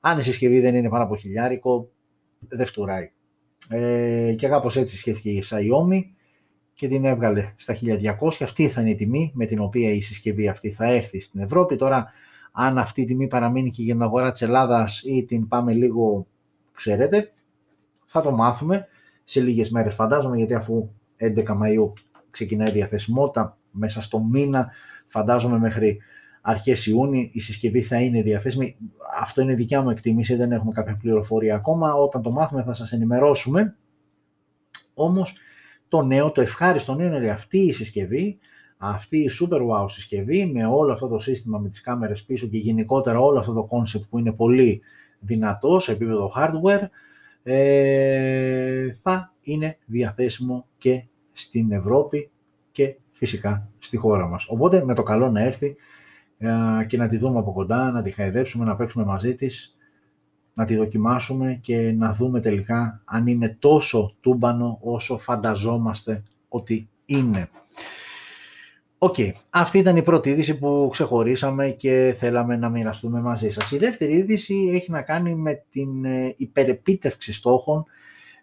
Αν 0.00 0.18
η 0.18 0.22
συσκευή 0.22 0.60
δεν 0.60 0.74
είναι 0.74 0.88
πάνω 0.88 1.04
από 1.04 1.16
χιλιάρικο, 1.16 1.90
δεν 2.48 2.66
φτουράει. 2.66 3.10
Ε, 3.72 4.34
και 4.36 4.48
κάπως 4.48 4.76
έτσι 4.76 4.96
σκέφτηκε 4.96 5.30
η 5.30 5.44
Xiaomi 5.50 6.00
και 6.72 6.88
την 6.88 7.04
έβγαλε 7.04 7.52
στα 7.56 7.74
1200. 8.20 8.28
Αυτή 8.40 8.68
θα 8.68 8.80
είναι 8.80 8.90
η 8.90 8.94
τιμή 8.94 9.30
με 9.34 9.46
την 9.46 9.60
οποία 9.60 9.90
η 9.90 10.00
συσκευή 10.00 10.48
αυτή 10.48 10.70
θα 10.70 10.84
έρθει 10.84 11.20
στην 11.20 11.40
Ευρώπη. 11.40 11.76
Τώρα, 11.76 12.12
αν 12.52 12.78
αυτή 12.78 13.00
η 13.00 13.04
τιμή 13.04 13.26
παραμείνει 13.26 13.70
και 13.70 13.82
για 13.82 13.92
την 13.92 14.02
αγορά 14.02 14.32
της 14.32 14.42
Ελλάδας 14.42 15.02
ή 15.04 15.24
την 15.24 15.48
πάμε 15.48 15.72
λίγο, 15.72 16.26
ξέρετε, 16.72 17.32
θα 18.04 18.20
το 18.20 18.30
μάθουμε 18.30 18.86
σε 19.24 19.40
λίγες 19.40 19.70
μέρες 19.70 19.94
φαντάζομαι, 19.94 20.36
γιατί 20.36 20.54
αφού 20.54 20.90
11 21.16 21.44
Μαΐου 21.44 21.92
ξεκινάει 22.30 22.68
η 22.68 22.72
διαθεσιμότητα, 22.72 23.58
μέσα 23.70 24.00
στο 24.02 24.18
μήνα 24.18 24.70
φαντάζομαι 25.06 25.58
μέχρι 25.58 25.98
αρχές 26.40 26.86
Ιούνιου 26.86 27.28
η 27.32 27.40
συσκευή 27.40 27.82
θα 27.82 28.00
είναι 28.00 28.22
διαθέσιμη. 28.22 28.76
Αυτό 29.20 29.40
είναι 29.40 29.54
δικιά 29.54 29.82
μου 29.82 29.90
εκτίμηση, 29.90 30.34
δεν 30.34 30.52
έχουμε 30.52 30.72
κάποια 30.72 30.96
πληροφορία 30.96 31.54
ακόμα. 31.54 31.94
Όταν 31.94 32.22
το 32.22 32.30
μάθουμε 32.30 32.62
θα 32.62 32.72
σας 32.72 32.92
ενημερώσουμε. 32.92 33.76
Όμως 34.94 35.34
το 35.88 36.02
νέο, 36.02 36.32
το 36.32 36.40
ευχάριστο 36.40 36.94
νέο 36.94 37.06
είναι 37.06 37.16
ότι 37.16 37.28
αυτή 37.28 37.58
η 37.58 37.72
συσκευή, 37.72 38.38
αυτή 38.76 39.18
η 39.18 39.30
super 39.40 39.60
wow 39.60 39.84
συσκευή 39.86 40.46
με 40.46 40.66
όλο 40.66 40.92
αυτό 40.92 41.08
το 41.08 41.18
σύστημα 41.18 41.58
με 41.58 41.68
τις 41.68 41.80
κάμερες 41.80 42.24
πίσω 42.24 42.46
και 42.46 42.58
γενικότερα 42.58 43.18
όλο 43.20 43.38
αυτό 43.38 43.52
το 43.52 43.68
concept 43.70 44.08
που 44.10 44.18
είναι 44.18 44.32
πολύ 44.32 44.80
δυνατό 45.20 45.78
σε 45.78 45.92
επίπεδο 45.92 46.32
hardware, 46.36 46.82
ε, 47.42 48.92
θα 48.92 49.34
είναι 49.42 49.78
διαθέσιμο 49.86 50.66
και 50.78 51.04
στην 51.32 51.72
Ευρώπη 51.72 52.30
και 52.70 52.96
φυσικά 53.12 53.68
στη 53.78 53.96
χώρα 53.96 54.28
μας. 54.28 54.46
Οπότε 54.48 54.84
με 54.84 54.94
το 54.94 55.02
καλό 55.02 55.30
να 55.30 55.40
έρθει 55.40 55.66
ε, 55.66 55.74
και 56.86 56.96
να 56.96 57.08
τη 57.08 57.16
δούμε 57.16 57.38
από 57.38 57.52
κοντά, 57.52 57.90
να 57.90 58.02
τη 58.02 58.10
χαϊδέψουμε, 58.10 58.64
να 58.64 58.76
παίξουμε 58.76 59.04
μαζί 59.04 59.34
της, 59.34 59.76
να 60.54 60.64
τη 60.64 60.76
δοκιμάσουμε 60.76 61.58
και 61.62 61.94
να 61.96 62.12
δούμε 62.12 62.40
τελικά 62.40 63.02
αν 63.04 63.26
είναι 63.26 63.56
τόσο 63.58 64.12
τούμπανο 64.20 64.78
όσο 64.80 65.18
φανταζόμαστε 65.18 66.22
ότι 66.48 66.88
είναι. 67.04 67.48
Οκ, 68.98 69.16
αυτή 69.50 69.78
ήταν 69.78 69.96
η 69.96 70.02
πρώτη 70.02 70.30
είδηση 70.30 70.58
που 70.58 70.88
ξεχωρίσαμε 70.92 71.70
και 71.70 72.14
θέλαμε 72.18 72.56
να 72.56 72.68
μοιραστούμε 72.68 73.20
μαζί 73.20 73.50
σας. 73.50 73.70
Η 73.70 73.78
δεύτερη 73.78 74.14
είδηση 74.14 74.70
έχει 74.72 74.90
να 74.90 75.02
κάνει 75.02 75.34
με 75.34 75.64
την 75.70 76.04
ε, 76.04 76.34
υπερεπίτευξη 76.36 77.32
στόχων, 77.32 77.84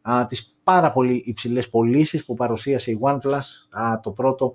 α, 0.01 0.25
τις 0.25 0.57
πάρα 0.63 0.91
πολύ 0.91 1.23
υψηλές 1.25 1.69
πωλήσεις 1.69 2.25
που 2.25 2.33
παρουσίασε 2.33 2.91
η 2.91 2.99
OnePlus 3.01 3.39
α, 3.69 3.99
το 3.99 4.11
πρώτο 4.11 4.45
α, 4.45 4.53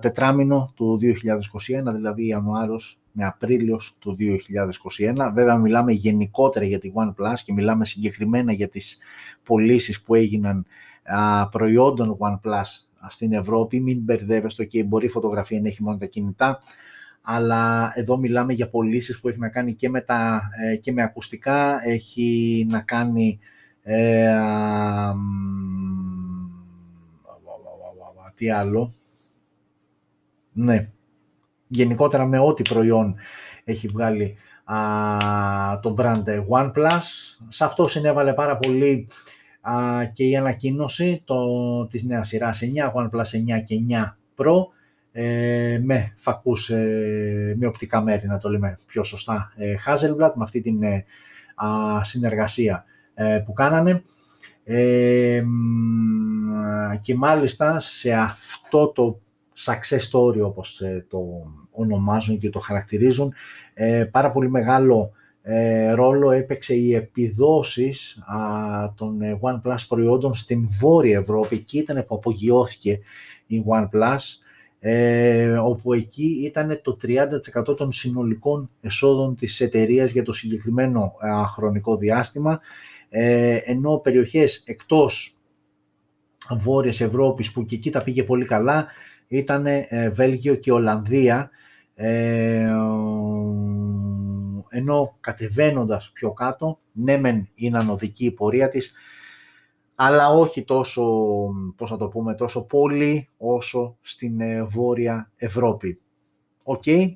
τετράμινο 0.00 0.72
του 0.76 0.98
2021, 1.00 1.92
δηλαδή 1.94 2.26
Ιανουάριος 2.26 2.98
με 3.12 3.24
Απρίλιος 3.24 3.96
του 3.98 4.16
2021. 4.18 5.32
Βέβαια 5.34 5.56
μιλάμε 5.56 5.92
γενικότερα 5.92 6.64
για 6.64 6.78
τη 6.78 6.92
OnePlus 6.94 7.38
και 7.44 7.52
μιλάμε 7.52 7.84
συγκεκριμένα 7.84 8.52
για 8.52 8.68
τις 8.68 8.98
πωλήσεις 9.42 10.02
που 10.02 10.14
έγιναν 10.14 10.66
α, 11.04 11.48
προϊόντων 11.48 12.18
OnePlus 12.18 12.62
στην 13.08 13.32
Ευρώπη. 13.32 13.80
Μην 13.80 14.00
μπερδεύεστε 14.02 14.64
και 14.64 14.84
μπορεί 14.84 15.06
η 15.06 15.08
φωτογραφία 15.08 15.60
να 15.60 15.68
έχει 15.68 15.82
μόνο 15.82 15.96
τα 15.96 16.06
κινητά, 16.06 16.58
αλλά 17.22 17.92
εδώ 17.94 18.16
μιλάμε 18.16 18.52
για 18.52 18.68
πωλήσεις 18.68 19.20
που 19.20 19.28
έχει 19.28 19.38
να 19.38 19.48
κάνει 19.48 19.74
και 19.74 19.88
με, 19.88 20.00
τα, 20.00 20.42
ε, 20.62 20.76
και 20.76 20.92
με 20.92 21.02
ακουστικά, 21.02 21.88
έχει 21.88 22.66
να 22.68 22.80
κάνει 22.80 23.38
ε, 23.82 24.32
τι 28.34 28.50
άλλο, 28.50 28.92
ναι, 30.52 30.88
γενικότερα 31.66 32.26
με 32.26 32.38
ό,τι 32.38 32.62
προϊόν 32.62 33.16
έχει 33.64 33.88
βγάλει 33.88 34.36
α, 34.64 34.76
το 35.80 35.94
brand 35.98 36.22
OnePlus. 36.50 37.00
Σε 37.48 37.64
αυτό 37.64 37.86
συνέβαλε 37.86 38.32
πάρα 38.32 38.56
πολύ 38.56 39.08
α, 39.60 40.04
και 40.12 40.24
η 40.24 40.36
ανακοίνωση 40.36 41.22
το, 41.24 41.36
της 41.86 42.02
νέας 42.02 42.28
σειράς 42.28 42.60
9, 42.94 43.02
OnePlus 43.02 43.58
9 43.58 43.64
και 43.64 43.76
9 43.90 44.16
Pro 44.36 44.54
ε, 45.12 45.80
με 45.82 46.12
φακούς, 46.16 46.70
ε, 46.70 47.54
με 47.58 47.66
οπτικά 47.66 48.02
μέρη 48.02 48.26
να 48.26 48.38
το 48.38 48.50
λέμε 48.50 48.74
πιο 48.86 49.04
σωστά 49.04 49.52
ε, 49.56 49.74
Hazelblad 49.86 50.32
με 50.34 50.42
αυτή 50.42 50.60
την 50.60 50.82
ε, 50.82 51.04
συνεργασία 52.02 52.84
ε, 53.14 53.42
που 53.44 53.52
κάνανε 53.52 54.02
και 57.00 57.14
μάλιστα 57.14 57.80
σε 57.80 58.12
αυτό 58.12 58.88
το 58.88 59.20
success 59.58 60.10
story 60.10 60.40
όπως 60.42 60.82
το 61.08 61.20
ονομάζουν 61.70 62.38
και 62.38 62.50
το 62.50 62.58
χαρακτηρίζουν 62.58 63.32
πάρα 64.10 64.30
πολύ 64.30 64.50
μεγάλο 64.50 65.12
ε, 65.44 65.92
ρόλο 65.92 66.30
έπαιξε 66.30 66.74
οι 66.74 66.94
επιδόσεις 66.94 68.18
α, 68.26 68.94
των 68.94 69.22
ε, 69.22 69.38
OnePlus 69.40 69.76
προϊόντων 69.88 70.34
στην 70.34 70.68
Βόρεια 70.70 71.18
Ευρώπη. 71.18 71.54
Εκεί 71.54 71.78
ήταν 71.78 72.04
που 72.06 72.14
απογειώθηκε 72.14 73.00
η 73.46 73.64
OnePlus, 73.68 74.18
ε, 74.78 75.52
όπου 75.52 75.92
εκεί 75.92 76.42
ήταν 76.44 76.80
το 76.82 76.96
30% 77.66 77.76
των 77.76 77.92
συνολικών 77.92 78.70
εσόδων 78.80 79.36
της 79.36 79.60
εταιρείας 79.60 80.10
για 80.10 80.22
το 80.22 80.32
συγκεκριμένο 80.32 81.12
χρονικό 81.54 81.96
διάστημα, 81.96 82.60
ε, 83.08 83.56
ενώ 83.64 83.98
περιοχές 83.98 84.62
εκτός 84.66 85.36
Βόρειας 86.58 87.00
Ευρώπης 87.00 87.52
που 87.52 87.64
και 87.64 87.74
εκεί 87.74 87.90
τα 87.90 88.02
πήγε 88.02 88.22
πολύ 88.22 88.44
καλά 88.44 88.86
ήταν 89.36 89.66
Βέλγιο 90.12 90.54
και 90.54 90.72
Ολλανδία 90.72 91.50
ενώ 94.74 95.16
κατεβαίνοντας 95.20 96.10
πιο 96.14 96.32
κάτω, 96.32 96.78
ναι 96.92 97.16
μεν 97.16 97.48
είναι 97.54 97.78
ανωδική 97.78 98.24
η 98.24 98.30
πορεία 98.30 98.68
της, 98.68 98.92
αλλά 99.94 100.28
όχι 100.28 100.64
τόσο, 100.64 101.04
πώς 101.76 101.90
να 101.90 101.96
το 101.96 102.08
πούμε, 102.08 102.34
τόσο 102.34 102.64
πολύ 102.64 103.28
όσο 103.36 103.96
στην 104.00 104.40
ε, 104.40 104.64
Βόρεια 104.64 105.30
Ευρώπη. 105.36 106.00
OK, 106.62 106.82
okay. 106.86 107.08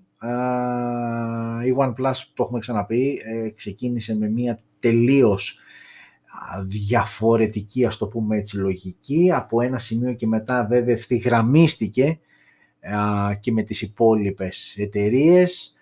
η 1.65 1.75
OnePlus, 1.79 2.15
το 2.35 2.43
έχουμε 2.43 2.59
ξαναπεί, 2.59 3.21
ε, 3.25 3.51
ξεκίνησε 3.51 4.17
με 4.17 4.29
μια 4.29 4.59
τελείως 4.81 5.59
διαφορετική, 6.67 7.87
ας 7.87 7.97
το 7.97 8.07
πούμε 8.07 8.37
έτσι, 8.37 8.57
λογική. 8.57 9.33
Από 9.35 9.61
ένα 9.61 9.79
σημείο 9.79 10.13
και 10.13 10.27
μετά 10.27 10.67
βέβαια 10.69 10.95
ευθυγραμμίστηκε 10.95 12.19
και 13.41 13.53
με 13.53 13.63
τις 13.63 13.83
υπόλοιπες 13.83 14.75
εταιρείες 14.79 15.77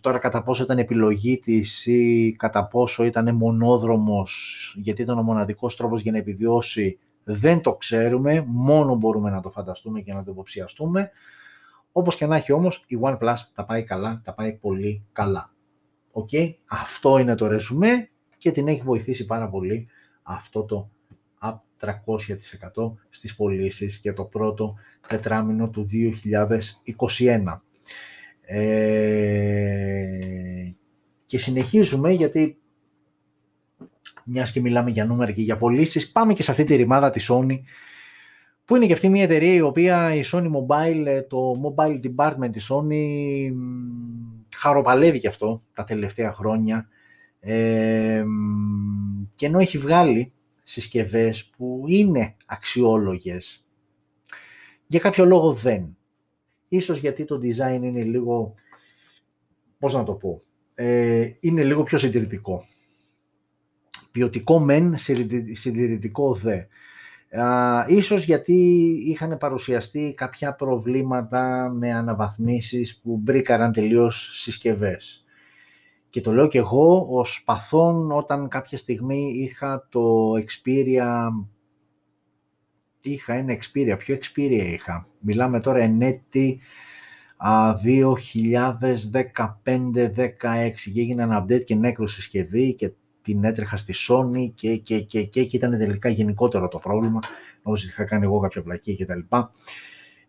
τώρα 0.00 0.18
κατά 0.18 0.42
πόσο 0.42 0.62
ήταν 0.62 0.78
επιλογή 0.78 1.38
της 1.38 1.86
ή 1.86 2.34
κατά 2.38 2.66
πόσο 2.66 3.04
ήταν 3.04 3.34
μονόδρομος 3.34 4.74
γιατί 4.78 5.02
ήταν 5.02 5.18
ο 5.18 5.22
μοναδικός 5.22 5.76
τρόπος 5.76 6.00
για 6.00 6.12
να 6.12 6.18
επιβιώσει 6.18 6.98
δεν 7.24 7.60
το 7.60 7.74
ξέρουμε, 7.74 8.44
μόνο 8.46 8.94
μπορούμε 8.94 9.30
να 9.30 9.40
το 9.40 9.50
φανταστούμε 9.50 10.00
και 10.00 10.12
να 10.12 10.22
το 10.22 10.30
υποψιαστούμε. 10.30 11.10
Όπως 11.92 12.16
και 12.16 12.26
να 12.26 12.36
έχει 12.36 12.52
όμως 12.52 12.84
η 12.86 12.98
OnePlus 13.02 13.34
τα 13.54 13.64
πάει 13.64 13.82
καλά, 13.82 14.20
τα 14.24 14.34
πάει 14.34 14.52
πολύ 14.52 15.04
καλά. 15.12 15.52
Okay? 16.12 16.54
Αυτό 16.68 17.18
είναι 17.18 17.34
το 17.34 17.46
ρεσουμέ 17.46 18.10
και 18.42 18.50
την 18.50 18.68
έχει 18.68 18.80
βοηθήσει 18.80 19.24
πάρα 19.24 19.48
πολύ 19.48 19.88
αυτό 20.22 20.64
το 20.64 20.90
up 21.42 21.54
300% 21.80 22.92
στις 23.10 23.36
πωλήσεις 23.36 23.98
για 24.02 24.12
το 24.12 24.24
πρώτο 24.24 24.74
τετράμινο 25.08 25.70
του 25.70 25.88
2021. 27.18 27.60
Ε, 28.40 28.68
και 31.24 31.38
συνεχίζουμε 31.38 32.10
γιατί 32.10 32.58
μιας 34.24 34.52
και 34.52 34.60
μιλάμε 34.60 34.90
για 34.90 35.04
νούμερα 35.04 35.32
και 35.32 35.42
για 35.42 35.56
πωλήσεις, 35.56 36.12
πάμε 36.12 36.32
και 36.32 36.42
σε 36.42 36.50
αυτή 36.50 36.64
τη 36.64 36.76
ρημάδα 36.76 37.10
της 37.10 37.30
Sony 37.32 37.60
που 38.64 38.76
είναι 38.76 38.86
και 38.86 38.92
αυτή 38.92 39.08
μια 39.08 39.22
εταιρεία 39.22 39.54
η 39.54 39.60
οποία 39.60 40.14
η 40.14 40.22
Sony 40.32 40.50
Mobile, 40.50 41.04
ε, 41.06 41.22
το 41.22 41.52
mobile 41.64 41.98
department 42.02 42.50
της 42.52 42.70
Sony 42.72 43.06
χαροπαλεύει 44.56 45.20
και 45.20 45.28
αυτό 45.28 45.62
τα 45.72 45.84
τελευταία 45.84 46.32
χρόνια 46.32 46.88
ε, 47.44 48.24
και 49.34 49.46
ενώ 49.46 49.58
έχει 49.58 49.78
βγάλει 49.78 50.32
συσκευές 50.62 51.50
που 51.56 51.84
είναι 51.86 52.36
αξιόλογες 52.46 53.66
για 54.86 55.00
κάποιο 55.00 55.24
λόγο 55.24 55.52
δεν 55.52 55.96
Ίσως 56.72 56.98
γιατί 56.98 57.24
το 57.24 57.40
design 57.42 57.82
είναι 57.82 58.02
λίγο, 58.02 58.54
πώς 59.78 59.94
να 59.94 60.04
το 60.04 60.12
πω, 60.12 60.42
ε, 60.74 61.30
είναι 61.40 61.62
λίγο 61.62 61.82
πιο 61.82 61.98
συντηρητικό. 61.98 62.64
Ποιοτικό 64.10 64.58
μεν, 64.58 64.96
συντηρητικό 65.52 66.34
δε. 66.34 66.62
Α, 67.40 67.84
ίσως 67.88 68.24
γιατί 68.24 68.52
είχαν 69.06 69.36
παρουσιαστεί 69.36 70.14
κάποια 70.16 70.54
προβλήματα 70.54 71.72
με 71.74 71.92
αναβαθμίσεις 71.92 73.00
που 73.00 73.16
μπρίκαραν 73.16 73.72
τελείως 73.72 74.40
συσκευές. 74.40 75.21
Και 76.12 76.20
το 76.20 76.32
λέω 76.32 76.48
και 76.48 76.58
εγώ 76.58 77.06
ως 77.08 77.42
παθών 77.44 78.10
όταν 78.10 78.48
κάποια 78.48 78.78
στιγμή 78.78 79.32
είχα 79.34 79.86
το 79.90 80.32
Xperia 80.32 81.28
είχα 83.02 83.34
ένα 83.34 83.56
Xperia. 83.56 83.96
Ποιο 83.98 84.16
Xperia 84.16 84.64
είχα; 84.72 85.06
Μιλάμε 85.20 85.60
τώρα 85.60 85.78
εν 85.78 86.02
έτη 86.02 86.60
2015-16 87.38 87.82
και 90.92 91.00
έγινε 91.00 91.22
ένα 91.22 91.44
update 91.44 91.64
και 91.64 91.74
νέκρωσε 91.74 92.14
συσκευή 92.14 92.74
και 92.74 92.92
την 93.22 93.44
έτρεχα 93.44 93.76
στη 93.76 93.94
Sony 94.08 94.50
και, 94.54 94.76
και, 94.76 95.00
και, 95.00 95.22
και, 95.22 95.44
και 95.44 95.56
ήταν 95.56 95.70
τελικά 95.70 96.08
γενικότερο 96.08 96.68
το 96.68 96.78
πρόβλημα. 96.78 97.20
Όσο 97.62 97.86
είχα 97.86 98.04
κάνει 98.04 98.24
εγώ 98.24 98.38
κάποια 98.38 98.62
πλακή 98.62 98.96
και 98.96 99.06
τα 99.06 99.16
λοιπά. 99.16 99.50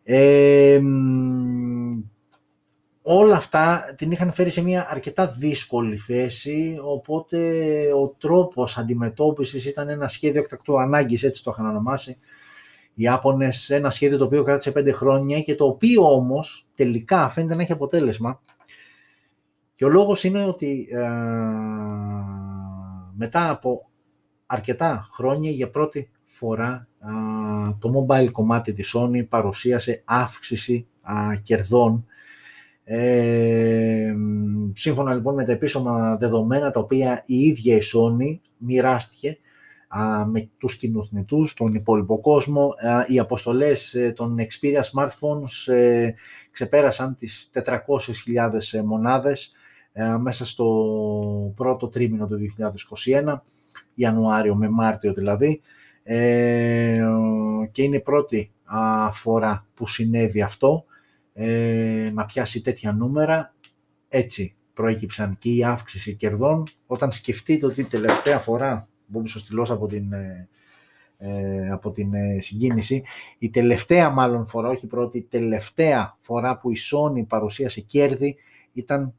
Ε, 0.03 0.81
όλα 3.06 3.36
αυτά 3.36 3.93
την 3.97 4.12
είχαν 4.12 4.32
φέρει 4.32 4.49
σε 4.49 4.62
μια 4.62 4.88
αρκετά 4.89 5.28
δύσκολη 5.28 5.95
θέση, 5.95 6.78
οπότε 6.84 7.38
ο 7.93 8.08
τρόπος 8.08 8.78
αντιμετώπισης 8.78 9.66
ήταν 9.66 9.89
ένα 9.89 10.08
σχέδιο 10.08 10.41
εκτακτού 10.41 10.80
ανάγκης, 10.80 11.24
έτσι 11.24 11.43
το 11.43 11.51
είχαν 11.51 11.66
ονομάσει, 11.70 12.18
οι 12.93 13.04
Ιάπωνες 13.04 13.70
ένα 13.70 13.89
σχέδιο 13.89 14.18
το 14.18 14.24
οποίο 14.24 14.43
κράτησε 14.43 14.72
πέντε 14.72 14.91
χρόνια 14.91 15.41
και 15.41 15.56
το 15.56 15.66
οποίο 15.66 16.14
όμως 16.14 16.68
τελικά 16.76 17.30
φαίνεται 17.30 17.56
να 17.56 17.62
έχει 17.62 17.72
αποτέλεσμα. 17.72 18.41
Και 19.76 19.86
ο 19.86 19.89
λόγος 19.89 20.24
είναι 20.24 20.45
ότι 20.45 20.88
ε, 20.91 21.08
μετά 23.16 23.49
από 23.49 23.89
αρκετά 24.45 25.08
χρόνια 25.12 25.51
για 25.51 25.70
πρώτη 25.70 26.10
φορά 26.26 26.88
το 27.80 28.06
mobile 28.08 28.32
κομμάτι 28.32 28.74
της 28.74 28.95
Sony 28.95 29.28
παρουσίασε 29.30 30.01
αύξηση 30.06 30.88
κερδών 31.43 32.06
ε, 32.86 34.13
σύμφωνα 34.73 35.13
λοιπόν 35.13 35.34
με 35.34 35.45
τα 35.45 35.51
επίσημα 35.51 36.17
δεδομένα 36.17 36.71
τα 36.71 36.79
οποία 36.79 37.23
η 37.25 37.39
ίδια 37.39 37.75
η 37.75 37.81
Sony 37.93 38.39
μοιράστηκε 38.57 39.38
με 40.27 40.49
τους 40.57 40.77
κοινοτνητούς, 40.77 41.53
τον 41.53 41.73
υπόλοιπο 41.73 42.19
κόσμο. 42.19 42.73
οι 43.07 43.19
αποστολές 43.19 43.93
ε, 43.93 44.11
των 44.11 44.38
Xperia 44.39 44.81
smartphones 44.81 45.73
ε, 45.73 46.11
ξεπέρασαν 46.51 47.15
τις 47.15 47.49
400.000 47.53 47.77
μονάδες 48.84 49.51
μέσα 50.19 50.45
στο 50.45 50.65
πρώτο 51.55 51.88
τρίμηνο 51.88 52.27
του 52.27 52.38
2021, 53.05 53.39
Ιανουάριο 53.93 54.55
με 54.55 54.69
Μάρτιο 54.69 55.13
δηλαδή, 55.13 55.61
και 57.71 57.84
είναι 57.84 57.95
η 57.95 58.01
πρώτη 58.01 58.51
φορά 59.11 59.63
που 59.73 59.88
συνέβη 59.88 60.41
αυτό 60.41 60.86
ε, 61.34 62.11
να 62.13 62.25
πιάσει 62.25 62.61
τέτοια 62.61 62.91
νούμερα. 62.91 63.53
Έτσι 64.09 64.55
προέκυψαν 64.73 65.38
και 65.38 65.49
η 65.49 65.63
αύξηση 65.63 66.15
κερδών. 66.15 66.63
Όταν 66.88 67.11
σκεφτείτε 67.11 67.65
ότι 67.65 67.84
τελευταία 67.84 68.39
φορά, 68.39 68.88
μπούμε 69.05 69.27
στυλός 69.27 69.71
από 69.71 69.88
την, 69.88 70.13
ε, 70.13 70.47
ε, 71.17 71.71
από 71.71 71.91
την 71.91 72.13
ε, 72.13 72.41
συγκίνηση, 72.41 73.03
η 73.38 73.49
τελευταία 73.49 74.09
μάλλον 74.09 74.47
φορά, 74.47 74.69
όχι 74.69 74.86
η 74.86 74.88
πρώτη, 74.88 75.17
η 75.17 75.23
τελευταία 75.23 76.17
φορά 76.19 76.57
που 76.57 76.71
η 76.71 76.75
Sony 76.91 77.27
παρουσίασε 77.27 77.81
κέρδη 77.81 78.36
ήταν 78.73 79.13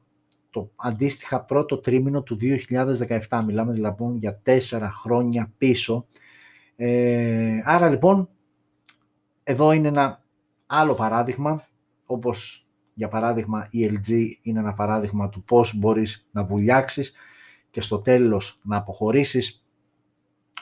το 0.51 0.71
αντίστοιχα 0.77 1.41
πρώτο 1.41 1.79
τρίμηνο 1.79 2.23
του 2.23 2.39
2017. 3.29 3.43
Μιλάμε 3.47 3.75
λοιπόν 3.75 4.17
για 4.17 4.39
τέσσερα 4.43 4.91
χρόνια 4.91 5.53
πίσω. 5.59 6.07
Ε, 6.77 7.61
άρα 7.65 7.89
λοιπόν, 7.89 8.29
εδώ 9.43 9.73
είναι 9.73 9.89
ένα 9.89 10.23
άλλο 10.67 10.95
παράδειγμα 10.95 11.67
όπως 12.15 12.67
για 12.95 13.09
παράδειγμα 13.09 13.67
η 13.71 13.91
LG 13.93 14.11
είναι 14.43 14.59
ένα 14.59 14.75
παράδειγμα 14.75 15.29
του 15.29 15.45
πώς 15.45 15.75
μπορείς 15.77 16.29
να 16.31 16.45
βουλιάξεις 16.45 17.13
και 17.71 17.81
στο 17.81 17.99
τέλος 18.01 18.61
να 18.63 18.77
αποχωρήσεις. 18.77 19.65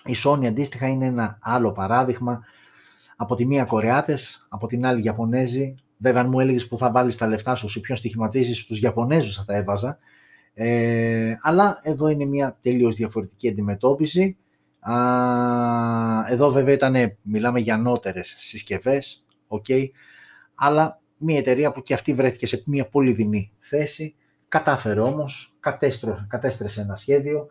Η 0.04 0.14
Sony 0.24 0.46
αντίστοιχα 0.46 0.86
είναι 0.86 1.06
ένα 1.06 1.38
άλλο 1.40 1.72
παράδειγμα. 1.72 2.40
Από 3.16 3.34
τη 3.34 3.46
μία 3.46 3.64
Κορεάτες, 3.64 4.46
από 4.48 4.66
την 4.66 4.86
άλλη 4.86 5.02
Ιαπωνέζοι. 5.02 5.74
Βέβαια 5.98 6.22
αν 6.22 6.28
μου 6.28 6.40
έλεγες 6.40 6.68
που 6.68 6.78
θα 6.78 6.90
βάλεις 6.90 7.16
τα 7.16 7.26
λεφτά 7.26 7.54
σου 7.54 7.78
ή 7.78 7.80
ποιον 7.80 7.96
στοιχηματίζεις, 7.96 8.66
τους 8.66 8.80
Ιαπωνέζους 8.80 9.36
θα 9.36 9.44
τα 9.44 9.56
έβαζα. 9.56 9.98
Ε, 10.54 11.34
αλλά 11.40 11.78
εδώ 11.82 12.08
είναι 12.08 12.24
μια 12.24 12.58
τελείως 12.60 12.94
διαφορετική 12.94 13.48
αντιμετώπιση. 13.48 14.36
Α, 14.80 14.96
εδώ 16.28 16.50
βέβαια 16.50 16.74
ήταν, 16.74 17.18
μιλάμε 17.22 17.60
για 17.60 17.76
νότερες 17.76 18.34
συσκευές, 18.38 19.24
okay, 19.48 19.86
αλλά 20.54 21.01
μια 21.24 21.38
εταιρεία 21.38 21.72
που 21.72 21.82
και 21.82 21.94
αυτή 21.94 22.14
βρέθηκε 22.14 22.46
σε 22.46 22.62
μια 22.66 22.88
πολύ 22.88 23.12
δεινή 23.12 23.52
θέση, 23.60 24.14
κατάφερε 24.48 25.00
όμως, 25.00 25.54
κατέστρωσε 26.28 26.80
ένα 26.80 26.96
σχέδιο, 26.96 27.46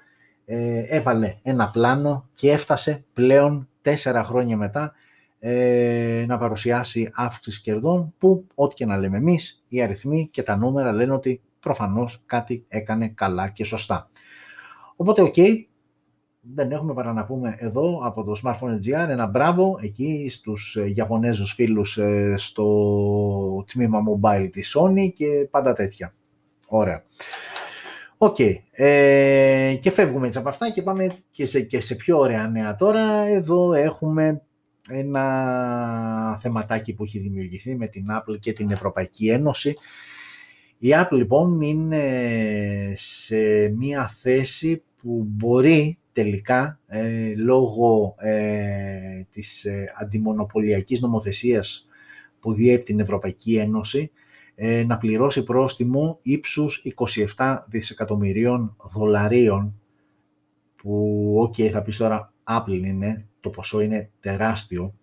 ε, 0.45 0.81
έβαλε 0.87 1.35
ένα 1.41 1.69
πλάνο 1.69 2.29
και 2.33 2.51
έφτασε 2.51 3.05
πλέον 3.13 3.69
τέσσερα 3.81 4.23
χρόνια 4.23 4.57
μετά 4.57 4.93
ε, 5.39 6.25
να 6.27 6.37
παρουσιάσει 6.37 7.11
αύξηση 7.13 7.61
κερδών 7.61 8.13
που 8.17 8.47
ό,τι 8.55 8.75
και 8.75 8.85
να 8.85 8.97
λέμε 8.97 9.17
εμείς, 9.17 9.63
οι 9.67 9.81
αριθμοί 9.81 10.29
και 10.31 10.43
τα 10.43 10.55
νούμερα 10.55 10.91
λένε 10.91 11.13
ότι 11.13 11.41
προφανώς 11.59 12.21
κάτι 12.25 12.65
έκανε 12.67 13.09
καλά 13.09 13.49
και 13.49 13.63
σωστά. 13.63 14.09
Οπότε, 14.95 15.21
οκ, 15.21 15.35
δεν 16.41 16.71
έχουμε 16.71 16.93
παρά 16.93 17.13
να 17.13 17.25
πούμε 17.25 17.55
εδώ 17.59 17.99
από 18.03 18.23
το 18.23 18.41
Smartphone 18.43 18.75
GR 18.75 19.09
ένα 19.09 19.25
μπράβο 19.25 19.77
εκεί 19.81 20.27
στους 20.29 20.75
ε, 20.75 20.91
Ιαπωνέζους 20.95 21.53
φίλους 21.53 21.97
ε, 21.97 22.33
στο 22.37 23.63
τμήμα 23.71 23.99
mobile 24.11 24.49
της 24.51 24.77
Sony 24.77 25.11
και 25.13 25.47
πάντα 25.51 25.73
τέτοια. 25.73 26.13
Ωραία. 26.67 27.03
Οκ. 28.17 28.37
Ε, 28.71 29.77
και 29.81 29.91
φεύγουμε 29.91 30.27
έτσι 30.27 30.39
από 30.39 30.49
αυτά 30.49 30.71
και 30.71 30.81
πάμε 30.81 31.15
και 31.31 31.45
σε, 31.45 31.61
και 31.61 31.81
σε 31.81 31.95
πιο 31.95 32.17
ωραία 32.17 32.47
νέα 32.47 32.75
τώρα. 32.75 33.21
Εδώ 33.21 33.73
έχουμε 33.73 34.41
ένα 34.89 36.37
θεματάκι 36.41 36.93
που 36.93 37.03
έχει 37.03 37.19
δημιουργηθεί 37.19 37.75
με 37.75 37.87
την 37.87 38.05
Apple 38.09 38.39
και 38.39 38.53
την 38.53 38.71
Ευρωπαϊκή 38.71 39.29
Ένωση. 39.29 39.75
Η 40.77 40.89
Apple 40.93 41.17
λοιπόν 41.17 41.61
είναι 41.61 42.03
σε 42.95 43.69
μία 43.69 44.09
θέση 44.19 44.83
που 45.01 45.25
μπορεί 45.27 46.00
τελικά 46.13 46.79
ε, 46.87 47.33
λόγω 47.35 48.15
ε, 48.17 49.23
της 49.31 49.65
ε, 49.65 49.93
αντιμονοπωλιακής 49.95 51.01
νομοθεσίας 51.01 51.87
που 52.39 52.53
διέπει 52.53 52.83
την 52.83 52.99
Ευρωπαϊκή 52.99 53.55
Ένωση 53.55 54.11
ε, 54.55 54.83
να 54.83 54.97
πληρώσει 54.97 55.43
πρόστιμο 55.43 56.19
ύψους 56.21 56.83
27 57.35 57.57
δισεκατομμυρίων 57.67 58.75
δολαρίων 58.93 59.81
που, 60.75 61.35
OK, 61.39 61.53
okay, 61.57 61.69
θα 61.69 61.81
πεις 61.81 61.97
τώρα 61.97 62.33
Apple 62.43 62.81
είναι, 62.83 63.27
το 63.39 63.49
ποσό 63.49 63.81
είναι 63.81 64.09
τεράστιο. 64.19 64.93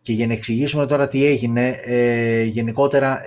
Και 0.00 0.12
για 0.12 0.26
να 0.26 0.32
εξηγήσουμε 0.32 0.86
τώρα 0.86 1.08
τι 1.08 1.24
έγινε, 1.24 1.76
γενικότερα 2.46 3.20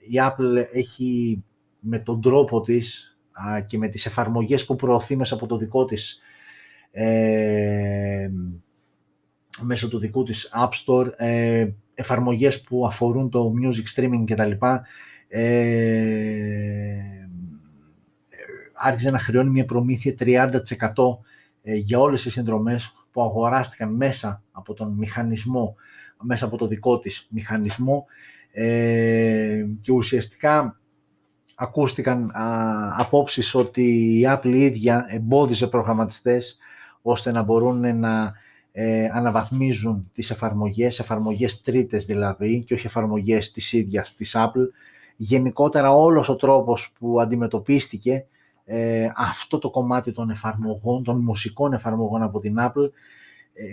η 0.00 0.14
Apple 0.14 0.64
έχει 0.72 1.42
με 1.78 1.98
τον 1.98 2.20
τρόπο 2.20 2.60
της 2.60 3.11
και 3.66 3.78
με 3.78 3.88
τις 3.88 4.06
εφαρμογές 4.06 4.64
που 4.64 4.76
προωθεί 4.76 5.16
μέσα 5.16 5.34
από 5.34 5.46
το 5.46 5.56
δικό 5.56 5.84
της 5.84 6.20
ε, 6.90 8.30
μέσω 9.60 9.88
του 9.88 9.98
δικού 9.98 10.22
της 10.22 10.50
App 10.54 10.70
Store, 10.84 11.10
ε, 11.16 11.68
εφαρμογές 11.94 12.60
που 12.60 12.86
αφορούν 12.86 13.30
το 13.30 13.52
music 13.62 14.00
streaming 14.00 14.24
κτλ. 14.26 14.50
Ε, 15.28 16.98
άρχισε 18.72 19.10
να 19.10 19.18
χρεώνει 19.18 19.50
μια 19.50 19.64
προμήθεια 19.64 20.14
30% 20.18 20.50
ε, 21.62 21.74
για 21.74 21.98
όλες 21.98 22.22
τις 22.22 22.32
συνδρομές 22.32 22.92
που 23.10 23.22
αγοράστηκαν 23.22 23.96
μέσα 23.96 24.42
από 24.52 24.74
τον 24.74 24.92
μηχανισμό, 24.92 25.76
μέσα 26.22 26.44
από 26.44 26.56
το 26.56 26.66
δικό 26.66 26.98
της 26.98 27.26
μηχανισμό 27.30 28.06
ε, 28.52 29.64
και 29.80 29.92
ουσιαστικά 29.92 30.80
ακούστηκαν 31.54 32.30
α, 32.30 32.44
απόψεις 32.98 33.54
ότι 33.54 33.82
η 34.20 34.24
Apple 34.28 34.54
ίδια 34.54 35.06
εμπόδισε 35.08 35.66
προγραμματιστές 35.66 36.56
ώστε 37.02 37.32
να 37.32 37.42
μπορούν 37.42 37.98
να 37.98 38.32
ε, 38.72 39.08
αναβαθμίζουν 39.12 40.10
τις 40.12 40.30
εφαρμογές, 40.30 40.98
εφαρμογές 40.98 41.60
τρίτες 41.60 42.06
δηλαδή 42.06 42.64
και 42.64 42.74
όχι 42.74 42.86
εφαρμογές 42.86 43.50
της 43.50 43.72
ίδιας 43.72 44.14
της 44.14 44.36
Apple. 44.38 44.68
Γενικότερα 45.16 45.90
όλος 45.90 46.28
ο 46.28 46.36
τρόπος 46.36 46.92
που 46.98 47.20
αντιμετωπίστηκε 47.20 48.24
ε, 48.64 49.08
αυτό 49.16 49.58
το 49.58 49.70
κομμάτι 49.70 50.12
των 50.12 50.30
εφαρμογών, 50.30 51.04
των 51.04 51.20
μουσικών 51.20 51.72
εφαρμογών 51.72 52.22
από 52.22 52.40
την 52.40 52.56
Apple 52.58 52.90
ε, 53.52 53.64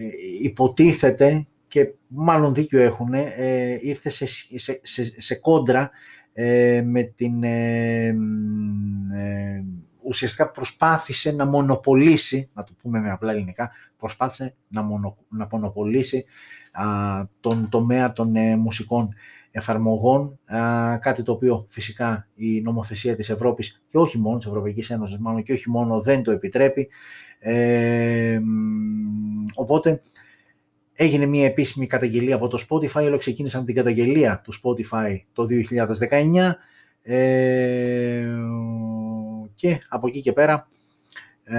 υποτίθεται 0.42 1.46
και 1.68 1.94
μάλλον 2.08 2.54
δίκιο 2.54 2.80
έχουν, 2.80 3.14
ε, 3.14 3.78
ήρθε 3.82 4.10
σε, 4.10 4.26
σε, 4.26 4.80
σε, 4.84 5.22
σε 5.22 5.36
κόντρα 5.36 5.82
ε, 5.82 5.90
με 6.84 7.04
την, 7.04 7.44
ε, 7.44 8.08
ε, 8.08 9.64
ουσιαστικά 10.02 10.52
προσπάθησε 10.52 11.32
να 11.32 11.46
μονοπολίσει, 11.46 12.50
να 12.54 12.64
το 12.64 12.74
πούμε 12.82 13.00
με 13.00 13.10
απλά 13.10 13.32
ελληνικά, 13.32 13.72
προσπάθησε 13.98 14.56
να, 14.68 14.82
μονο, 14.82 15.18
να 15.30 15.48
μονοπολίσει 15.52 16.26
τον 17.40 17.70
τομέα 17.70 18.14
των 18.14 18.34
μουσικών 18.60 19.14
εφαρμογών, 19.52 20.40
κάτι 21.00 21.24
το 21.24 21.32
οποίο 21.32 21.66
φυσικά 21.70 22.28
η 22.36 22.62
νομοθεσία 22.62 23.16
της 23.16 23.30
Ευρώπης 23.30 23.82
και 23.88 23.98
όχι 23.98 24.18
μόνο 24.18 24.38
της 24.38 24.46
Ευρωπαϊκής 24.46 24.90
Ένωσης, 24.90 25.18
μάλλον 25.18 25.44
και 25.44 25.54
όχι 25.54 25.70
μόνο 25.70 26.02
δεν 26.02 26.24
το 26.24 26.32
επιτρέπει. 26.32 26.90
οπότε 29.54 30.02
Έγινε 31.02 31.26
μια 31.26 31.46
επίσημη 31.46 31.88
καταγγελία 31.88 32.36
από 32.36 32.48
το 32.48 32.66
Spotify, 32.70 33.04
όλο 33.04 33.18
ξεκίνησαν 33.18 33.66
την 33.66 33.76
καταγγελία 33.76 34.42
του 34.44 34.54
Spotify 34.54 35.18
το 35.34 35.46
2019 36.10 36.52
ε, 37.02 38.28
και 39.56 39.80
από 39.90 40.08
εκεί 40.08 40.22
και 40.22 40.34
πέρα 40.34 40.68
ε, 41.44 41.56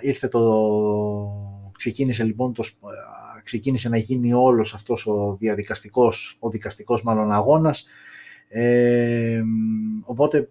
ήρθε 0.00 0.28
το, 0.28 0.42
ξεκίνησε 1.72 2.24
λοιπόν 2.24 2.52
το, 2.52 2.64
ξεκίνησε 3.42 3.88
να 3.88 3.96
γίνει 3.96 4.32
όλος 4.32 4.74
αυτός 4.74 5.06
ο 5.06 5.36
διαδικαστικός, 5.40 6.36
ο 6.40 6.50
δικαστικός 6.50 7.02
μάλλον 7.02 7.32
αγώνας. 7.32 7.86
Ε, 8.48 9.42
οπότε 10.04 10.48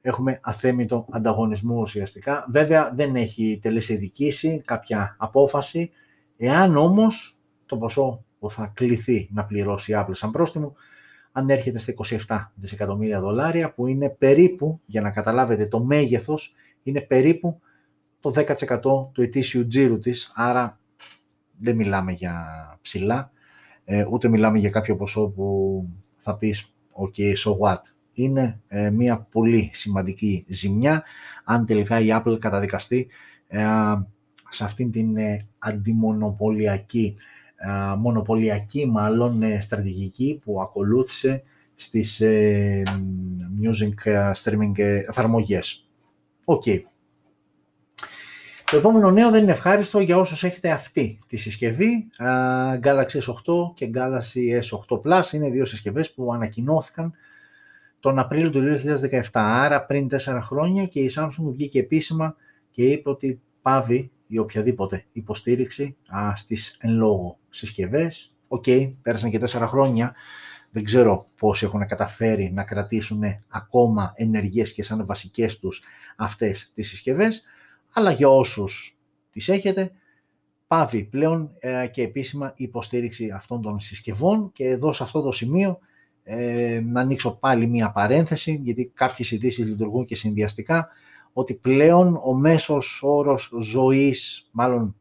έχουμε 0.00 0.38
αθέμητο 0.42 1.06
ανταγωνισμό 1.10 1.80
ουσιαστικά. 1.80 2.46
Βέβαια 2.50 2.92
δεν 2.94 3.16
έχει 3.16 3.58
τελεσιδικήσει 3.62 4.62
κάποια 4.64 5.16
απόφαση 5.18 5.90
Εάν 6.36 6.76
όμως 6.76 7.38
το 7.66 7.76
ποσό 7.76 8.24
που 8.38 8.50
θα 8.50 8.72
κληθεί 8.74 9.28
να 9.32 9.44
πληρώσει 9.44 9.92
η 9.92 9.94
Apple 9.98 10.10
σαν 10.14 10.30
πρόστιμο 10.30 10.74
ανέρχεται 11.32 11.78
στα 11.78 11.94
27 12.26 12.50
δισεκατομμύρια 12.54 13.20
δολάρια 13.20 13.74
που 13.74 13.86
είναι 13.86 14.10
περίπου, 14.10 14.80
για 14.86 15.00
να 15.00 15.10
καταλάβετε 15.10 15.66
το 15.66 15.84
μέγεθος, 15.84 16.54
είναι 16.82 17.00
περίπου 17.00 17.60
το 18.20 18.32
10% 18.34 18.80
του 19.12 19.22
ετήσιου 19.22 19.66
τζίρου 19.66 19.98
της, 19.98 20.32
άρα 20.34 20.80
δεν 21.58 21.76
μιλάμε 21.76 22.12
για 22.12 22.44
ψηλά, 22.82 23.32
ε, 23.84 24.04
ούτε 24.10 24.28
μιλάμε 24.28 24.58
για 24.58 24.70
κάποιο 24.70 24.96
ποσό 24.96 25.28
που 25.28 25.88
θα 26.16 26.36
πεις 26.36 26.74
«Ok, 26.92 27.18
so 27.18 27.58
what». 27.58 27.80
Είναι 28.12 28.60
ε, 28.68 28.90
μια 28.90 29.20
πολύ 29.20 29.70
σημαντική 29.72 30.44
ζημιά 30.48 31.04
αν 31.44 31.66
τελικά 31.66 32.00
η 32.00 32.06
Apple 32.10 32.36
καταδικαστεί 32.38 33.08
ε, 33.46 33.64
σε 34.54 34.64
αυτήν 34.64 34.90
την 34.90 35.16
ε, 35.16 35.46
αντιμονοπωλιακή, 35.58 37.16
μονοπωλιακή 37.98 38.86
μάλλον 38.86 39.42
στρατηγική 39.60 40.40
που 40.44 40.60
ακολούθησε 40.60 41.42
στις 41.74 42.22
music 43.62 44.32
streaming 44.42 44.78
εφαρμογές. 45.08 45.88
OK. 46.44 46.62
Okay. 46.66 46.80
Το 48.64 48.76
επόμενο 48.76 49.10
νέο 49.10 49.30
δεν 49.30 49.42
είναι 49.42 49.52
ευχάριστο 49.52 50.00
για 50.00 50.18
όσους 50.18 50.44
έχετε 50.44 50.70
αυτή 50.70 51.18
τη 51.26 51.36
συσκευή. 51.36 52.08
Galaxy 52.82 53.18
S8 53.20 53.74
και 53.74 53.90
Galaxy 53.94 54.60
S8 54.60 55.00
Plus 55.00 55.32
είναι 55.32 55.50
δύο 55.50 55.64
συσκευές 55.64 56.12
που 56.12 56.32
ανακοινώθηκαν 56.32 57.12
τον 58.00 58.18
Απρίλιο 58.18 58.50
του 58.50 58.62
2017, 59.10 59.20
άρα 59.32 59.84
πριν 59.84 60.08
τέσσερα 60.08 60.42
χρόνια 60.42 60.86
και 60.86 61.00
η 61.00 61.12
Samsung 61.16 61.52
βγήκε 61.52 61.78
επίσημα 61.78 62.36
και 62.70 62.82
είπε 62.82 63.10
ότι 63.10 63.40
παύει 63.62 64.10
ή 64.34 64.38
οποιαδήποτε 64.38 65.04
υποστήριξη 65.12 65.96
α, 66.06 66.36
στις 66.36 66.76
εν 66.80 66.90
λόγω 66.90 67.38
συσκευές. 67.50 68.34
OK, 68.48 68.64
okay, 68.66 68.94
πέρασαν 69.02 69.30
και 69.30 69.38
τέσσερα 69.38 69.66
χρόνια, 69.66 70.14
δεν 70.70 70.84
ξέρω 70.84 71.26
πώς 71.36 71.62
έχουν 71.62 71.86
καταφέρει 71.86 72.52
να 72.52 72.64
κρατήσουν 72.64 73.22
ακόμα 73.48 74.12
ενεργές 74.14 74.72
και 74.72 74.82
σαν 74.82 75.06
βασικές 75.06 75.58
τους 75.58 75.82
αυτές 76.16 76.70
τις 76.74 76.88
συσκευές, 76.88 77.42
αλλά 77.92 78.12
για 78.12 78.28
όσους 78.28 78.98
τις 79.30 79.48
έχετε, 79.48 79.90
παύει 80.66 81.04
πλέον 81.04 81.50
ε, 81.58 81.86
και 81.86 82.02
επίσημα 82.02 82.52
η 82.56 82.64
υποστήριξη 82.64 83.30
αυτών 83.30 83.62
των 83.62 83.80
συσκευών. 83.80 84.52
Και 84.52 84.64
εδώ 84.64 84.92
σε 84.92 85.02
αυτό 85.02 85.22
το 85.22 85.32
σημείο 85.32 85.78
ε, 86.22 86.80
να 86.84 87.00
ανοίξω 87.00 87.36
πάλι 87.38 87.66
μία 87.66 87.90
παρένθεση 87.90 88.60
γιατί 88.62 88.90
κάποιες 88.94 89.30
ειδήσεις 89.30 89.66
λειτουργούν 89.66 90.04
και 90.04 90.16
συνδυαστικά 90.16 90.88
ότι 91.36 91.54
πλέον 91.54 92.20
ο 92.24 92.32
μέσος 92.32 93.00
όρος 93.02 93.52
ζωής, 93.60 94.48
μάλλον 94.50 94.96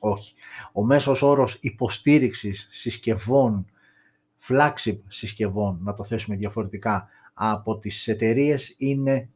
όχι, 0.00 0.34
ο 0.72 0.84
μέσος 0.84 1.22
όρος 1.22 1.58
υποστήριξης 1.60 2.68
συσκευών, 2.70 3.66
flagship 4.48 4.98
συσκευών, 5.06 5.78
να 5.82 5.94
το 5.94 6.04
θέσουμε 6.04 6.36
διαφορετικά, 6.36 7.08
από 7.34 7.78
τις 7.78 8.08
εταιρείες 8.08 8.74
είναι 8.78 9.28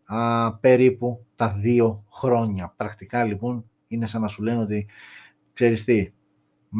περίπου 0.61 1.27
τα 1.35 1.53
δύο 1.53 2.05
χρόνια. 2.11 2.75
Πρακτικά 2.77 3.25
λοιπόν 3.25 3.71
είναι 3.87 4.07
σαν 4.07 4.21
να 4.21 4.29
σου 4.29 4.43
λένε 4.43 4.61
ότι 4.61 4.89
ξέρεις 5.53 5.85
τι, 5.85 6.13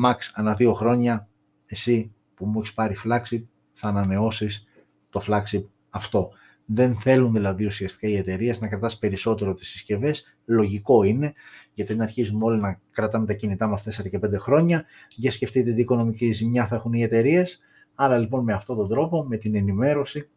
max 0.05 0.17
ανά 0.35 0.55
δύο 0.55 0.75
χρόνια 0.75 1.29
εσύ 1.67 2.13
που 2.35 2.47
μου 2.47 2.59
έχεις 2.59 2.75
πάρει 2.75 2.97
flagship 3.05 3.43
θα 3.73 3.89
ανανεώσεις 3.89 4.65
το 5.11 5.21
flagship 5.27 5.65
αυτό. 5.91 6.31
Δεν 6.73 6.95
θέλουν 6.95 7.33
δηλαδή 7.33 7.65
ουσιαστικά 7.65 8.09
οι 8.09 8.17
εταιρείες 8.17 8.61
να 8.61 8.69
κρατάς 8.69 8.99
περισσότερο 8.99 9.55
τις 9.55 9.69
συσκευές. 9.69 10.37
Λογικό 10.45 11.03
είναι, 11.03 11.33
γιατί 11.75 11.93
δεν 11.93 12.03
αρχίζουμε 12.03 12.45
όλοι 12.45 12.61
να 12.61 12.81
κρατάμε 12.91 13.27
τα 13.27 13.33
κινητά 13.33 13.67
μας 13.67 13.83
4 13.83 14.09
και 14.09 14.19
5 14.19 14.39
χρόνια. 14.39 14.85
Για 15.09 15.31
σκεφτείτε 15.31 15.73
τι 15.73 15.81
οικονομική 15.81 16.33
ζημιά 16.33 16.67
θα 16.67 16.75
έχουν 16.75 16.93
οι 16.93 17.03
εταιρείες. 17.03 17.61
Άρα 17.95 18.19
λοιπόν 18.19 18.45
με 18.45 18.53
αυτόν 18.53 18.77
τον 18.77 18.89
τρόπο, 18.89 19.25
με 19.25 19.37
την 19.37 19.55
ενημέρωση, 19.55 20.29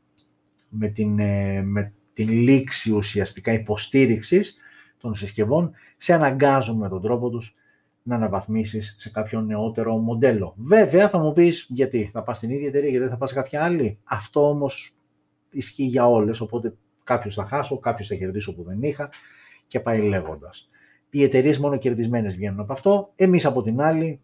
με 0.69 0.87
την, 0.87 1.19
ε, 1.19 1.61
με 1.61 1.93
την 2.13 2.29
λήξη 2.29 2.91
ουσιαστικά 2.91 3.53
υποστήριξης 3.53 4.55
των 4.97 5.15
συσκευών, 5.15 5.71
σε 5.97 6.13
αναγκάζουν 6.13 6.77
με 6.77 6.89
τον 6.89 7.01
τρόπο 7.01 7.29
τους 7.29 7.55
να 8.03 8.15
αναβαθμίσεις 8.15 8.95
σε 8.97 9.09
κάποιο 9.09 9.41
νεότερο 9.41 9.97
μοντέλο. 9.97 10.55
Βέβαια 10.57 11.09
θα 11.09 11.17
μου 11.17 11.31
πεις 11.31 11.65
γιατί 11.69 12.09
θα 12.13 12.23
πας 12.23 12.37
στην 12.37 12.49
ίδια 12.49 12.67
εταιρεία 12.67 12.89
γιατί 12.89 13.03
δεν 13.03 13.13
θα 13.13 13.17
πας 13.17 13.29
σε 13.29 13.35
κάποια 13.35 13.63
άλλη. 13.63 13.99
Αυτό 14.03 14.49
όμως 14.49 14.95
ισχύει 15.53 15.85
για 15.85 16.07
όλες, 16.07 16.41
οπότε 16.41 16.75
κάποιος 17.03 17.35
θα 17.35 17.45
χάσω, 17.45 17.79
κάποιος 17.79 18.07
θα 18.07 18.15
κερδίσω 18.15 18.55
που 18.55 18.63
δεν 18.63 18.81
είχα 18.81 19.09
και 19.67 19.79
πάει 19.79 20.01
λέγοντας. 20.01 20.69
Οι 21.09 21.23
εταιρείες 21.23 21.59
μόνο 21.59 21.77
κερδισμένες 21.77 22.35
βγαίνουν 22.35 22.59
από 22.59 22.73
αυτό. 22.73 23.11
Εμείς 23.15 23.45
από 23.45 23.61
την 23.61 23.81
άλλη, 23.81 24.21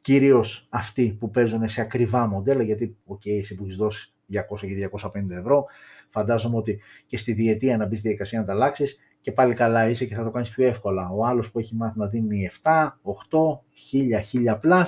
κυρίως 0.00 0.66
αυτοί 0.70 1.16
που 1.20 1.30
παίζουν 1.30 1.68
σε 1.68 1.80
ακριβά 1.80 2.26
μοντέλα, 2.26 2.62
γιατί, 2.62 2.96
OK, 3.06 3.26
εσύ 3.26 3.54
που 3.54 3.62
έχεις 3.64 3.76
δώσει 3.76 4.12
200 4.26 4.66
και 4.66 4.74
250 4.74 5.30
ευρώ, 5.30 5.64
φαντάζομαι 6.08 6.56
ότι 6.56 6.80
και 7.06 7.16
στη 7.16 7.32
διετία 7.32 7.76
να 7.76 7.86
μπεις 7.86 7.98
στη 7.98 8.06
διαδικασία 8.08 8.38
να 8.38 8.44
τα 8.44 8.52
αλλάξεις 8.52 8.98
και 9.20 9.32
πάλι 9.32 9.54
καλά 9.54 9.88
είσαι 9.88 10.04
και 10.04 10.14
θα 10.14 10.24
το 10.24 10.30
κάνεις 10.30 10.50
πιο 10.50 10.66
εύκολα. 10.66 11.08
Ο 11.08 11.24
άλλος 11.24 11.50
που 11.50 11.58
έχει 11.58 11.74
μάθει 11.74 11.98
να 11.98 12.08
δίνει 12.08 12.50
7, 12.62 13.00
8, 13.02 13.60
1000, 13.92 14.20
1000 14.20 14.58
plus, 14.62 14.86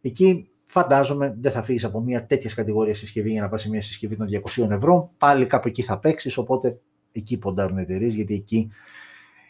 εκεί 0.00 0.48
Φαντάζομαι 0.74 1.36
δεν 1.40 1.52
θα 1.52 1.62
φύγεις 1.62 1.84
από 1.84 2.00
μια 2.00 2.26
τέτοια 2.26 2.50
κατηγορία 2.54 2.94
συσκευή 2.94 3.30
για 3.30 3.40
να 3.40 3.48
πας 3.48 3.60
σε 3.60 3.68
μια 3.68 3.82
συσκευή 3.82 4.16
των 4.16 4.26
200 4.56 4.70
ευρώ. 4.70 5.10
Πάλι 5.18 5.46
κάπου 5.46 5.68
εκεί 5.68 5.82
θα 5.82 5.98
παίξεις, 5.98 6.36
οπότε 6.36 6.78
εκεί 7.12 7.38
ποντάρουν 7.38 7.78
εταιρείες, 7.78 8.14
γιατί 8.14 8.34
εκεί 8.34 8.68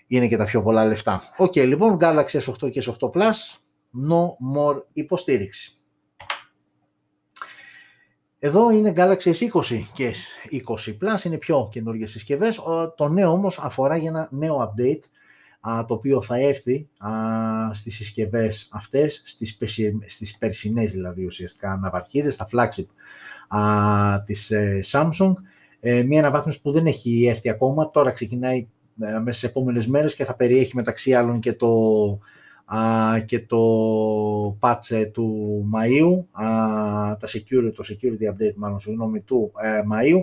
είναι 0.07 0.29
και 0.29 0.37
τα 0.37 0.45
πιο 0.45 0.62
πολλά 0.62 0.85
λεφτά. 0.85 1.22
OK, 1.37 1.53
okay, 1.53 1.66
λοιπόν, 1.66 1.99
Galaxy 2.01 2.41
S8 2.41 2.70
και 2.70 2.83
S8 2.87 3.11
Plus, 3.11 3.59
no 4.09 4.27
more 4.57 4.83
υποστήριξη. 4.93 5.79
Εδώ 8.39 8.70
είναι 8.70 8.93
Galaxy 8.97 9.33
S20 9.33 9.83
και 9.93 10.14
S20 10.51 10.91
Plus, 10.91 11.25
είναι 11.25 11.39
πιο 11.39 11.68
καινούργιες 11.70 12.11
συσκευές. 12.11 12.61
Το 12.97 13.09
νέο 13.09 13.31
όμως 13.31 13.59
αφορά 13.59 13.97
για 13.97 14.09
ένα 14.09 14.29
νέο 14.31 14.59
update 14.59 15.03
το 15.87 15.95
οποίο 15.95 16.23
θα 16.23 16.39
έρθει 16.39 16.89
α, 16.99 17.11
στις 17.75 17.95
συσκευές 17.95 18.69
αυτές, 18.71 19.23
στις, 19.25 19.59
στις 20.07 20.39
περσινές 20.39 20.91
δηλαδή 20.91 21.25
ουσιαστικά 21.25 21.73
αναβαρχίδες, 21.73 22.35
στα 22.35 22.49
flagship 22.53 22.87
α, 23.49 24.23
της 24.23 24.51
ε, 24.51 24.81
Samsung. 24.85 25.33
Ε, 25.81 26.03
μια 26.03 26.19
αναβάθμιση 26.19 26.61
που 26.61 26.73
δεν 26.73 26.87
έχει 26.87 27.27
έρθει 27.27 27.49
ακόμα, 27.49 27.91
τώρα 27.91 28.11
ξεκινάει 28.11 28.69
ε, 29.01 29.19
μέσα 29.19 29.39
στις 29.39 29.43
επόμενες 29.43 29.87
μέρες 29.87 30.15
και 30.15 30.25
θα 30.25 30.35
περιέχει 30.35 30.77
μεταξύ 30.77 31.15
άλλων 31.15 31.41
και 31.41 31.53
το, 31.53 31.73
α, 32.65 33.21
και 33.25 33.41
το 33.41 33.59
patch 34.61 34.91
ε, 34.91 35.07
του 35.07 35.61
Μαΐου, 35.75 36.43
α, 36.45 36.47
τα 37.17 37.29
security, 37.29 37.73
το 37.75 37.85
security 37.87 38.33
update 38.33 38.55
μάλλον, 38.57 38.81
συγγνώμη, 38.81 39.21
του 39.21 39.53
ε, 39.62 39.81
Μαΐου. 39.93 40.21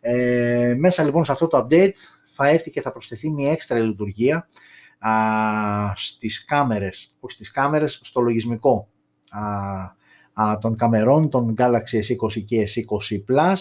Ε, 0.00 0.74
μέσα 0.78 1.04
λοιπόν 1.04 1.24
σε 1.24 1.32
αυτό 1.32 1.46
το 1.46 1.66
update 1.66 1.92
θα 2.24 2.48
έρθει 2.48 2.70
και 2.70 2.80
θα 2.80 2.90
προσθεθεί 2.90 3.30
μια 3.30 3.52
έξτρα 3.52 3.78
λειτουργία 3.78 4.48
α, 5.08 5.92
στις 5.96 6.44
κάμερες, 6.44 7.14
όχι 7.20 7.34
στις 7.34 7.50
κάμερες, 7.50 8.00
στο 8.02 8.20
λογισμικό 8.20 8.88
α, 9.30 9.42
α, 10.32 10.58
των 10.58 10.76
καμερών, 10.76 11.28
των 11.28 11.54
Galaxy 11.58 11.98
S20 12.08 12.44
και 12.44 12.68
S20 12.74 13.32
Plus, 13.32 13.56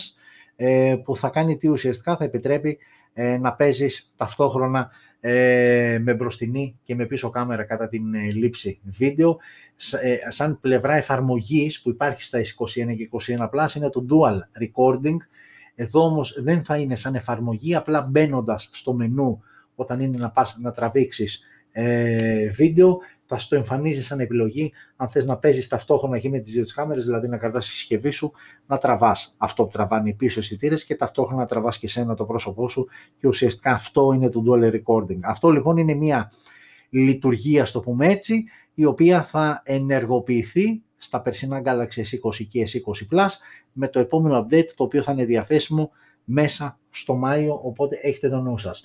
ε, 0.55 0.95
που 1.03 1.15
θα 1.15 1.29
κάνει 1.29 1.57
τι 1.57 1.67
ουσιαστικά 1.67 2.17
θα 2.17 2.23
επιτρέπει 2.23 2.77
ε, 3.13 3.37
να 3.37 3.53
παίζεις 3.53 4.09
ταυτόχρονα 4.15 4.91
ε, 5.19 5.99
με 6.01 6.13
μπροστινή 6.13 6.79
και 6.83 6.95
με 6.95 7.05
πίσω 7.05 7.29
κάμερα 7.29 7.63
κατά 7.63 7.87
την 7.87 8.13
ε, 8.13 8.31
λήψη 8.31 8.79
βίντεο. 8.83 9.37
σαν 10.29 10.59
πλευρά 10.59 10.95
εφαρμογής 10.95 11.81
που 11.81 11.89
υπάρχει 11.89 12.23
στα 12.23 12.39
S21 12.39 12.95
και 12.97 13.09
21 13.37 13.49
Plus 13.49 13.75
είναι 13.75 13.89
το 13.89 14.05
Dual 14.09 14.37
Recording. 14.63 15.17
Εδώ 15.75 16.03
όμως 16.03 16.41
δεν 16.43 16.63
θα 16.63 16.77
είναι 16.77 16.95
σαν 16.95 17.15
εφαρμογή, 17.15 17.75
απλά 17.75 18.01
μπαίνοντας 18.01 18.69
στο 18.71 18.93
μενού 18.93 19.43
όταν 19.81 19.99
είναι 19.99 20.17
να 20.17 20.31
πας 20.31 20.57
να 20.61 20.71
τραβήξεις 20.71 21.43
ε, 21.71 22.49
βίντεο, 22.49 22.97
θα 23.25 23.37
στο 23.37 23.55
εμφανίζεις 23.55 24.05
σαν 24.05 24.19
επιλογή 24.19 24.71
αν 24.95 25.09
θες 25.09 25.25
να 25.25 25.37
παίζεις 25.37 25.67
ταυτόχρονα 25.67 26.19
και 26.19 26.29
με 26.29 26.39
τις 26.39 26.51
δύο 26.51 26.63
τις 26.63 26.73
κάμερες, 26.73 27.05
δηλαδή 27.05 27.27
να 27.27 27.37
κρατάς 27.37 27.65
τη 27.65 27.71
συσκευή 27.71 28.11
σου, 28.11 28.31
να 28.65 28.77
τραβάς 28.77 29.35
αυτό 29.37 29.63
που 29.63 29.69
τραβάνε 29.71 30.09
οι 30.09 30.13
πίσω 30.13 30.39
αισθητήρε 30.39 30.75
και 30.75 30.95
ταυτόχρονα 30.95 31.41
να 31.41 31.47
τραβάς 31.47 31.77
και 31.77 31.87
σένα 31.87 32.13
το 32.13 32.25
πρόσωπό 32.25 32.69
σου 32.69 32.87
και 33.15 33.27
ουσιαστικά 33.27 33.71
αυτό 33.71 34.11
είναι 34.13 34.29
το 34.29 34.43
dual 34.47 34.71
recording. 34.73 35.19
Αυτό 35.21 35.49
λοιπόν 35.49 35.77
είναι 35.77 35.93
μια 35.93 36.31
λειτουργία, 36.89 37.65
στο 37.65 37.79
πούμε 37.79 38.07
έτσι, 38.07 38.43
η 38.73 38.85
οποία 38.85 39.23
θα 39.23 39.61
ενεργοποιηθεί 39.65 40.81
στα 40.97 41.21
περσινά 41.21 41.61
Galaxy 41.65 41.99
S20 41.99 42.45
και 42.47 42.67
S20 42.67 43.15
Plus 43.15 43.29
με 43.71 43.87
το 43.87 43.99
επόμενο 43.99 44.45
update 44.45 44.69
το 44.75 44.83
οποίο 44.83 45.03
θα 45.03 45.11
είναι 45.11 45.25
διαθέσιμο 45.25 45.91
μέσα 46.23 46.79
στο 46.89 47.15
Μάιο, 47.15 47.59
οπότε 47.63 47.97
έχετε 48.01 48.29
το 48.29 48.39
νου 48.41 48.57
σας. 48.57 48.81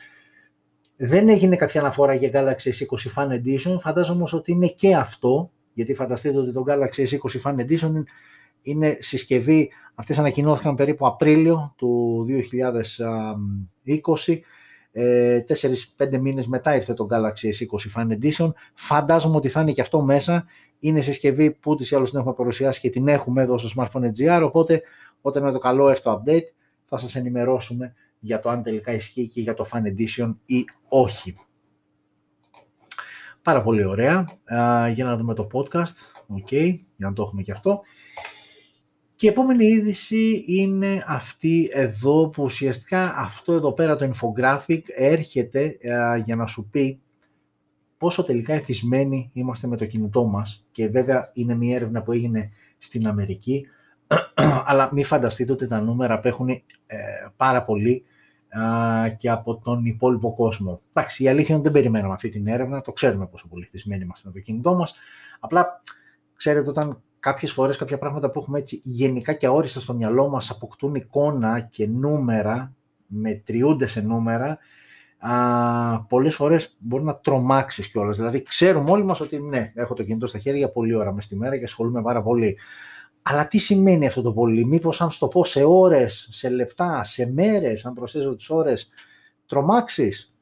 Δεν 0.96 1.28
έγινε 1.28 1.56
κάποια 1.56 1.80
αναφορά 1.80 2.14
για 2.14 2.30
Galaxy 2.32 2.68
S20 2.68 3.14
Fan 3.14 3.28
Edition, 3.28 3.76
φαντάζομαι 3.80 4.16
όμως 4.16 4.32
ότι 4.32 4.52
είναι 4.52 4.66
και 4.66 4.94
αυτό, 4.94 5.50
γιατί 5.72 5.94
φανταστείτε 5.94 6.38
ότι 6.38 6.52
το 6.52 6.64
Galaxy 6.66 7.06
S20 7.08 7.40
Fan 7.42 7.54
Edition 7.60 8.02
είναι 8.62 8.96
συσκευή, 9.00 9.70
αυτές 9.94 10.18
ανακοινώθηκαν 10.18 10.74
περίπου 10.74 11.06
Απρίλιο 11.06 11.74
του 11.76 12.24
2020, 13.84 14.40
ε, 14.92 15.40
4-5 15.96 16.18
μήνες 16.18 16.46
μετά 16.46 16.74
ήρθε 16.74 16.94
το 16.94 17.06
Galaxy 17.10 17.48
S20 17.48 17.94
Fan 17.94 18.08
Edition, 18.08 18.52
φαντάζομαι 18.74 19.36
ότι 19.36 19.48
θα 19.48 19.60
είναι 19.60 19.72
και 19.72 19.80
αυτό 19.80 20.00
μέσα, 20.00 20.46
είναι 20.78 21.00
συσκευή 21.00 21.50
που 21.50 21.70
ούτως 21.70 21.90
ή 21.90 21.94
άλλως 21.94 22.10
την 22.10 22.18
έχουμε 22.18 22.34
παρουσιάσει 22.34 22.80
και 22.80 22.90
την 22.90 23.08
έχουμε 23.08 23.42
εδώ 23.42 23.58
στο 23.58 23.68
Smartphone 23.76 24.10
GR, 24.18 24.40
οπότε 24.44 24.82
όταν 25.20 25.42
με 25.42 25.52
το 25.52 25.58
καλό 25.58 25.88
έρθει 25.88 26.02
το 26.02 26.22
update 26.26 26.46
θα 26.84 26.96
σας 26.96 27.14
ενημερώσουμε 27.14 27.94
για 28.18 28.40
το 28.40 28.48
αν 28.48 28.62
τελικά 28.62 28.92
ισχύει 28.92 29.28
και 29.28 29.40
για 29.40 29.54
το 29.54 29.66
Fan 29.72 29.82
Edition 29.82 30.36
ή 30.44 30.64
όχι. 30.88 31.36
Πάρα 33.42 33.62
πολύ 33.62 33.84
ωραία. 33.84 34.24
για 34.94 35.04
να 35.04 35.16
δούμε 35.16 35.34
το 35.34 35.46
podcast. 35.52 35.94
OK, 36.26 36.52
για 36.52 36.78
να 36.96 37.12
το 37.12 37.22
έχουμε 37.22 37.42
και 37.42 37.52
αυτό. 37.52 37.80
Και 39.14 39.26
η 39.26 39.28
επόμενη 39.28 39.66
είδηση 39.66 40.44
είναι 40.46 41.04
αυτή 41.06 41.70
εδώ 41.72 42.28
που 42.28 42.42
ουσιαστικά 42.42 43.14
αυτό 43.16 43.52
εδώ 43.52 43.72
πέρα 43.72 43.96
το 43.96 44.10
infographic 44.10 44.80
έρχεται 44.86 45.78
για 46.24 46.36
να 46.36 46.46
σου 46.46 46.68
πει 46.70 47.00
πόσο 47.98 48.22
τελικά 48.22 48.54
εθισμένοι 48.54 49.30
είμαστε 49.32 49.66
με 49.66 49.76
το 49.76 49.86
κινητό 49.86 50.24
μας 50.24 50.66
και 50.70 50.88
βέβαια 50.88 51.30
είναι 51.34 51.54
μια 51.54 51.76
έρευνα 51.76 52.02
που 52.02 52.12
έγινε 52.12 52.50
στην 52.78 53.06
Αμερική 53.06 53.66
αλλά 54.68 54.88
μην 54.92 55.04
φανταστείτε 55.04 55.52
ότι 55.52 55.66
τα 55.66 55.80
νούμερα 55.80 56.14
απέχουν 56.14 56.48
ε, 56.48 56.62
πάρα 57.36 57.64
πολύ 57.64 58.04
και 59.16 59.30
από 59.30 59.58
τον 59.58 59.84
υπόλοιπο 59.84 60.34
κόσμο. 60.34 60.80
Εντάξει, 60.92 61.22
η 61.22 61.28
αλήθεια 61.28 61.54
είναι 61.54 61.58
ότι 61.58 61.72
δεν 61.72 61.82
περιμέναμε 61.82 62.14
αυτή 62.14 62.28
την 62.28 62.46
έρευνα, 62.46 62.80
το 62.80 62.92
ξέρουμε 62.92 63.26
πόσο 63.26 63.48
πολύ 63.48 63.64
θυσμένοι 63.64 64.02
είμαστε 64.02 64.28
με 64.28 64.34
το 64.34 64.40
κινητό 64.40 64.74
μας. 64.74 64.94
Απλά, 65.40 65.82
ξέρετε, 66.36 66.68
όταν 66.68 67.02
κάποιες 67.18 67.52
φορές 67.52 67.76
κάποια 67.76 67.98
πράγματα 67.98 68.30
που 68.30 68.38
έχουμε 68.38 68.58
έτσι 68.58 68.80
γενικά 68.84 69.32
και 69.32 69.46
αόριστα 69.46 69.80
στο 69.80 69.94
μυαλό 69.94 70.28
μας 70.28 70.50
αποκτούν 70.50 70.94
εικόνα 70.94 71.60
και 71.60 71.86
νούμερα, 71.86 72.74
μετριούνται 73.06 73.86
σε 73.86 74.00
νούμερα, 74.00 74.58
α, 75.18 76.04
πολλές 76.04 76.34
φορές 76.34 76.76
μπορεί 76.78 77.04
να 77.04 77.16
τρομάξεις 77.16 77.88
κιόλας. 77.88 78.16
Δηλαδή, 78.16 78.42
ξέρουμε 78.42 78.90
όλοι 78.90 79.04
μας 79.04 79.20
ότι 79.20 79.42
ναι, 79.42 79.72
έχω 79.74 79.94
το 79.94 80.02
κινητό 80.02 80.26
στα 80.26 80.38
χέρια 80.38 80.70
πολλή 80.70 80.94
ώρα 80.94 81.12
μες 81.12 81.26
τη 81.26 81.36
μέρα 81.36 81.58
και 81.58 81.64
ασχολούμαι 81.64 82.02
πάρα 82.02 82.22
πολύ. 82.22 82.58
Αλλά 83.28 83.46
τι 83.46 83.58
σημαίνει 83.58 84.06
αυτό 84.06 84.22
το 84.22 84.32
πολύ, 84.32 84.64
μήπως 84.64 85.00
αν 85.00 85.10
στο 85.10 85.28
πω 85.28 85.44
σε 85.44 85.64
ώρες, 85.64 86.28
σε 86.30 86.48
λεπτά, 86.48 87.04
σε 87.04 87.32
μέρες, 87.32 87.86
αν 87.86 87.94
προσθέσω 87.94 88.34
τις 88.36 88.50
ώρες, 88.50 88.88
τρομάξεις; 89.46 90.34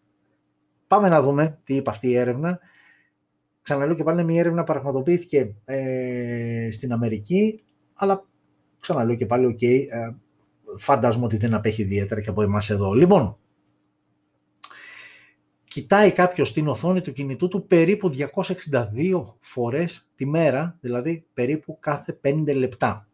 Πάμε 0.86 1.08
να 1.08 1.22
δούμε 1.22 1.58
τι 1.64 1.74
είπε 1.74 1.90
αυτή 1.90 2.08
η 2.08 2.16
έρευνα. 2.16 2.58
Ξαναλέω 3.62 3.94
και 3.94 4.02
πάλι 4.02 4.24
μια 4.24 4.40
έρευνα 4.40 4.64
πραγματοποιήθηκε 4.64 5.54
ε, 5.64 6.68
στην 6.72 6.92
Αμερική, 6.92 7.62
αλλά 7.94 8.26
ξαναλέω 8.80 9.14
και 9.14 9.26
πάλι, 9.26 9.46
OK, 9.46 9.58
okay, 9.60 9.86
ε, 9.88 10.14
φαντάζομαι 10.76 11.24
ότι 11.24 11.36
δεν 11.36 11.54
απέχει 11.54 11.82
ιδιαίτερα 11.82 12.20
και 12.20 12.30
από 12.30 12.42
εμάς 12.42 12.70
εδώ. 12.70 12.92
Λοιπόν, 12.92 13.38
κοιτάει 15.74 16.12
κάποιος 16.12 16.52
την 16.52 16.68
οθόνη 16.68 17.00
του 17.00 17.12
κινητού 17.12 17.48
του 17.48 17.66
περίπου 17.66 18.10
262 18.16 19.24
φορές 19.40 20.06
τη 20.14 20.26
μέρα, 20.26 20.78
δηλαδή 20.80 21.26
περίπου 21.34 21.78
κάθε 21.80 22.20
5 22.24 22.54
λεπτά. 22.56 23.08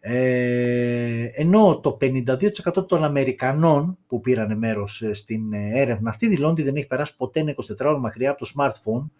Ε, 0.00 1.28
ενώ 1.32 1.80
το 1.82 1.98
52% 2.00 2.86
των 2.88 3.04
Αμερικανών 3.04 3.98
που 4.06 4.20
πήραν 4.20 4.58
μέρος 4.58 5.02
ε, 5.02 5.14
στην 5.14 5.52
ε, 5.52 5.80
έρευνα 5.80 6.10
αυτή 6.10 6.28
δηλώνει 6.28 6.52
ότι 6.52 6.62
δεν 6.62 6.76
έχει 6.76 6.86
περάσει 6.86 7.16
ποτέ 7.16 7.40
ένα 7.40 7.54
24ωρο 7.54 7.98
μακριά 7.98 8.30
από 8.30 8.44
το 8.44 8.52
smartphone, 8.56 9.10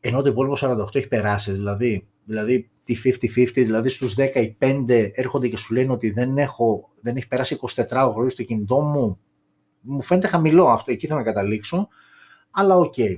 ενώ 0.00 0.22
το 0.22 0.28
υπόλοιπο 0.28 0.56
48 0.60 0.94
έχει 0.94 1.08
περάσει, 1.08 1.52
δηλαδή, 1.52 2.06
δηλαδή 2.24 2.70
τη 2.84 2.96
50-50, 3.04 3.50
δηλαδή 3.54 3.88
στους 3.88 4.14
10 4.18 4.34
οι 4.34 4.56
5 4.60 5.10
έρχονται 5.12 5.48
και 5.48 5.56
σου 5.56 5.74
λένε 5.74 5.92
ότι 5.92 6.10
δεν, 6.10 6.38
έχω, 6.38 6.90
δεν 7.00 7.16
έχει 7.16 7.28
περάσει 7.28 7.58
24 7.74 8.12
ώρα 8.14 8.28
στο 8.28 8.42
κινητό 8.42 8.80
μου, 8.80 9.18
μου 9.80 10.02
φαίνεται 10.02 10.26
χαμηλό 10.26 10.68
αυτό, 10.68 10.92
εκεί 10.92 11.06
θα 11.06 11.14
να 11.14 11.22
καταλήξω, 11.22 11.88
αλλά 12.50 12.76
OK. 12.76 12.94
Okay. 12.96 13.14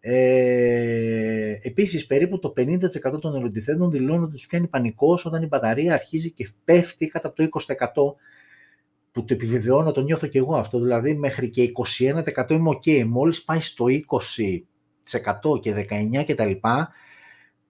Ε, 0.00 1.54
επίσης, 1.62 2.06
περίπου 2.06 2.38
το 2.38 2.52
50% 2.56 3.20
των 3.20 3.34
ερωτηθέντων 3.34 3.90
δηλώνουν 3.90 4.22
ότι 4.22 4.32
τους 4.32 4.46
πιάνει 4.46 4.66
πανικός 4.66 5.24
όταν 5.26 5.42
η 5.42 5.46
μπαταρία 5.46 5.94
αρχίζει 5.94 6.32
και 6.32 6.48
πέφτει 6.64 7.06
κατά 7.06 7.32
το 7.32 7.48
20% 7.50 8.14
που 9.12 9.24
το 9.24 9.34
επιβεβαιώνω, 9.34 9.92
το 9.92 10.00
νιώθω 10.00 10.26
και 10.26 10.38
εγώ 10.38 10.56
αυτό, 10.56 10.80
δηλαδή 10.80 11.14
μέχρι 11.14 11.48
και 11.48 11.72
21% 12.34 12.50
είμαι 12.50 12.70
ok, 12.70 13.04
μόλις 13.04 13.44
πάει 13.44 13.60
στο 13.60 13.84
20% 13.86 15.60
και 15.60 15.86
19% 16.20 16.24
και 16.24 16.34
τα 16.34 16.44
λοιπά, 16.44 16.92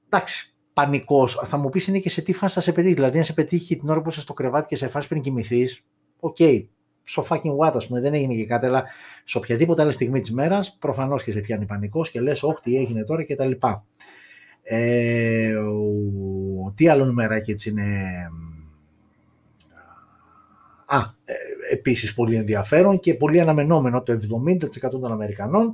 εντάξει, 0.08 0.56
πανικός, 0.72 1.40
θα 1.44 1.56
μου 1.56 1.68
πεις 1.68 1.86
είναι 1.86 1.98
και 1.98 2.10
σε 2.10 2.20
τι 2.20 2.32
φάση 2.32 2.54
θα 2.54 2.60
σε 2.60 2.72
πετύχει, 2.72 2.94
δηλαδή 2.94 3.18
αν 3.18 3.24
σε 3.24 3.32
πετύχει 3.32 3.76
την 3.76 3.88
ώρα 3.88 4.02
που 4.02 4.08
είσαι 4.08 4.20
στο 4.20 4.32
κρεβάτι 4.32 4.68
και 4.68 4.76
σε 4.76 4.88
φάση 4.88 5.08
πριν 5.08 5.22
κοιμηθείς, 5.22 5.84
OK, 6.20 6.36
okay, 6.38 6.66
so 7.08 7.26
fucking 7.28 7.56
what, 7.56 7.72
ας 7.74 7.86
πούμε, 7.86 8.00
δεν 8.00 8.14
έγινε 8.14 8.34
και 8.34 8.46
κάτι, 8.46 8.66
αλλά 8.66 8.84
σε 9.24 9.38
οποιαδήποτε 9.38 9.82
άλλη 9.82 9.92
στιγμή 9.92 10.20
της 10.20 10.32
μέρας, 10.32 10.76
προφανώς 10.80 11.22
και 11.22 11.32
σε 11.32 11.40
πιάνει 11.40 11.66
πανικός 11.66 12.10
και 12.10 12.20
λες, 12.20 12.42
Όχι, 12.42 12.60
τι 12.62 12.76
έγινε 12.76 13.04
τώρα 13.04 13.24
κτλ. 13.24 13.50
Ε, 14.62 15.54
τι 16.74 16.88
άλλο 16.88 17.04
νομεράκι 17.04 17.50
έτσι 17.50 17.70
είναι. 17.70 17.84
Α, 20.86 20.98
ε, 21.24 21.34
επίσης 21.72 22.14
πολύ 22.14 22.36
ενδιαφέρον 22.36 22.98
και 22.98 23.14
πολύ 23.14 23.40
αναμενόμενο 23.40 24.02
το 24.02 24.12
70% 24.12 24.90
των 24.90 25.12
Αμερικανών 25.12 25.72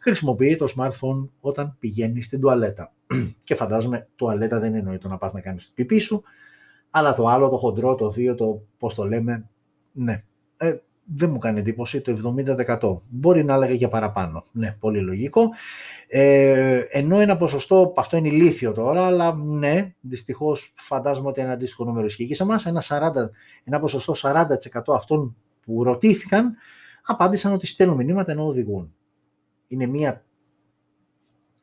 χρησιμοποιεί 0.00 0.56
το 0.56 0.66
smartphone 0.76 1.28
όταν 1.40 1.76
πηγαίνει 1.78 2.22
στην 2.22 2.40
τουαλέτα. 2.40 2.92
και 3.44 3.54
φαντάζομαι 3.54 4.08
τουαλέτα 4.16 4.58
δεν 4.58 4.74
εννοεί 4.74 4.98
το 4.98 5.08
να 5.08 5.18
πας 5.18 5.32
να 5.32 5.40
κάνεις 5.40 5.64
την 5.64 5.74
πιπί 5.74 5.98
σου, 5.98 6.22
αλλά 6.90 7.12
το 7.12 7.26
άλλο, 7.26 7.48
το 7.48 7.56
χοντρό, 7.56 7.94
το 7.94 8.10
δύο, 8.10 8.34
το 8.34 8.62
πώς 8.78 8.94
το 8.94 9.04
λέμε, 9.04 9.48
ναι, 9.92 10.22
ε, 10.56 10.76
δεν 11.14 11.30
μου 11.30 11.38
κάνει 11.38 11.58
εντύπωση 11.58 12.00
το 12.00 12.34
70%. 12.80 12.96
Μπορεί 13.10 13.44
να 13.44 13.54
έλεγα 13.54 13.76
και 13.76 13.88
παραπάνω. 13.88 14.44
Ναι, 14.52 14.76
πολύ 14.80 15.00
λογικό. 15.00 15.50
Ε, 16.08 16.82
ενώ 16.90 17.20
ένα 17.20 17.36
ποσοστό, 17.36 17.92
αυτό 17.96 18.16
είναι 18.16 18.28
ηλίθιο 18.28 18.72
τώρα, 18.72 19.06
αλλά 19.06 19.34
ναι, 19.34 19.94
δυστυχώς 20.00 20.74
φαντάζομαι 20.76 21.28
ότι 21.28 21.40
ένα 21.40 21.52
αντίστοιχο 21.52 21.84
νούμερο 21.84 22.06
ισχύει 22.06 22.26
και 22.26 22.34
σε 22.34 22.42
εμάς. 22.42 22.66
Ένα, 22.66 22.82
40, 22.88 23.10
ένα 23.64 23.80
ποσοστό 23.80 24.14
40% 24.22 24.44
αυτών 24.94 25.36
που 25.60 25.84
ρωτήθηκαν 25.84 26.56
απάντησαν 27.02 27.52
ότι 27.52 27.66
στέλνουν 27.66 27.96
μηνύματα 27.96 28.32
ενώ 28.32 28.46
οδηγούν. 28.46 28.94
Είναι 29.68 29.86
μια 29.86 30.24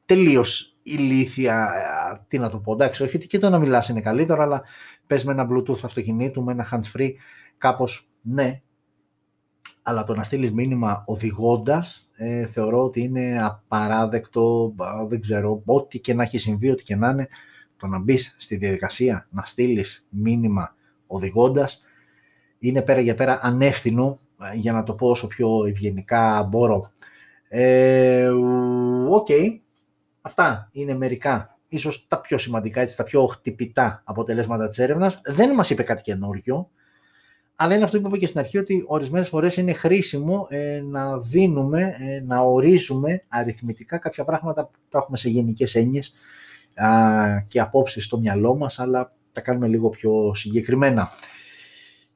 τελείως 0.06 0.78
ηλίθια, 0.84 1.70
ε, 2.14 2.22
τι 2.28 2.38
να 2.38 2.50
το 2.50 2.60
πω, 2.60 2.74
εντάξει, 2.74 3.04
όχι 3.04 3.16
ότι 3.16 3.28
και 3.28 3.40
το 3.40 3.50
να 3.50 3.60
μιλάς 3.60 3.90
είναι 3.90 4.02
καλύτερο, 4.02 4.42
αλλά 4.42 4.64
πες 5.08 5.24
με 5.24 5.32
ένα 5.32 5.48
bluetooth 5.52 5.80
αυτοκινήτου, 5.84 6.44
με 6.44 6.52
ένα 6.52 6.68
hands 6.72 6.98
free, 6.98 7.12
κάπως 7.58 8.10
ναι, 8.22 8.62
αλλά 9.84 10.04
το 10.04 10.16
να 10.16 10.24
στείλεις 10.24 10.52
μήνυμα 10.52 11.04
οδηγώντας, 11.06 12.10
ε, 12.16 12.46
θεωρώ 12.46 12.84
ότι 12.84 13.02
είναι 13.02 13.40
απαράδεκτο, 13.44 14.74
δεν 15.08 15.22
ξέρω, 15.22 15.62
ό,τι 15.66 16.00
και 16.00 16.14
να 16.14 16.24
έχει 16.24 16.38
συμβεί, 16.38 16.70
ό,τι 16.70 16.84
και 16.84 16.96
να 16.96 17.10
είναι, 17.10 17.28
το 17.78 17.88
να 17.88 18.00
μπεις 18.00 18.36
στη 18.38 18.56
διαδικασία 18.56 19.28
να 19.30 19.46
στείλεις 19.46 20.06
μήνυμα 20.10 20.76
οδηγώντας, 21.08 21.84
είναι 22.60 22.82
πέρα 22.82 23.00
για 23.00 23.16
πέρα 23.16 23.40
ανεύθυνο, 23.44 24.20
ε, 24.54 24.56
για 24.58 24.72
να 24.72 24.84
το 24.84 24.94
πω 24.94 25.08
όσο 25.08 25.28
πιο 25.28 25.66
ευγενικά 25.66 26.44
μπορώ. 26.44 26.92
Ε, 27.48 28.28
οκ, 29.10 29.28
αυτά 30.22 30.70
είναι 30.72 30.96
μερικά, 30.96 31.58
ίσως 31.68 32.08
τα 32.08 32.20
πιο 32.22 32.38
σημαντικά, 32.38 32.82
έτσι, 32.82 32.98
τα 32.98 33.04
πιο 33.04 33.26
χτυπητά 33.26 34.02
αποτελέσματα 34.06 34.68
της 34.68 34.78
έρευνας. 34.80 35.22
Δεν 35.26 35.54
μας 35.54 35.70
είπε 35.70 35.84
κάτι 35.84 36.02
καινούριο, 36.02 36.70
αλλά 37.56 37.76
είναι 37.76 37.84
αυτό 37.84 38.02
που 38.02 38.08
είπα 38.08 38.18
και 38.18 38.28
στην 38.28 38.40
αρχή 38.40 38.58
ότι 38.58 38.84
ορισμένες 38.88 39.28
φορές 39.28 39.58
είναι 39.58 39.74
χρήσιμο 39.74 40.48
ε, 40.50 40.82
να 40.86 41.18
δίνουμε, 41.20 41.96
ε, 42.00 42.24
να 42.26 42.40
ορίζουμε 42.40 43.24
αριθμητικά 43.28 43.98
κάποια 43.98 44.24
πράγματα 44.24 44.66
που 44.66 44.80
τα 44.90 44.98
έχουμε 44.98 45.18
σε 45.18 45.30
γενικές 45.30 45.76
έννοιες 45.76 46.14
α, 46.76 46.88
και 47.48 47.60
απόψεις 47.60 48.06
στο 48.06 48.20
μυαλό 48.20 48.56
μας, 48.56 48.80
αλλά 48.80 49.14
τα 49.32 49.42
κάνουμε 49.42 49.68
λίγο 49.68 49.90
πιο 49.90 50.34
συγκεκριμένα. 50.34 51.10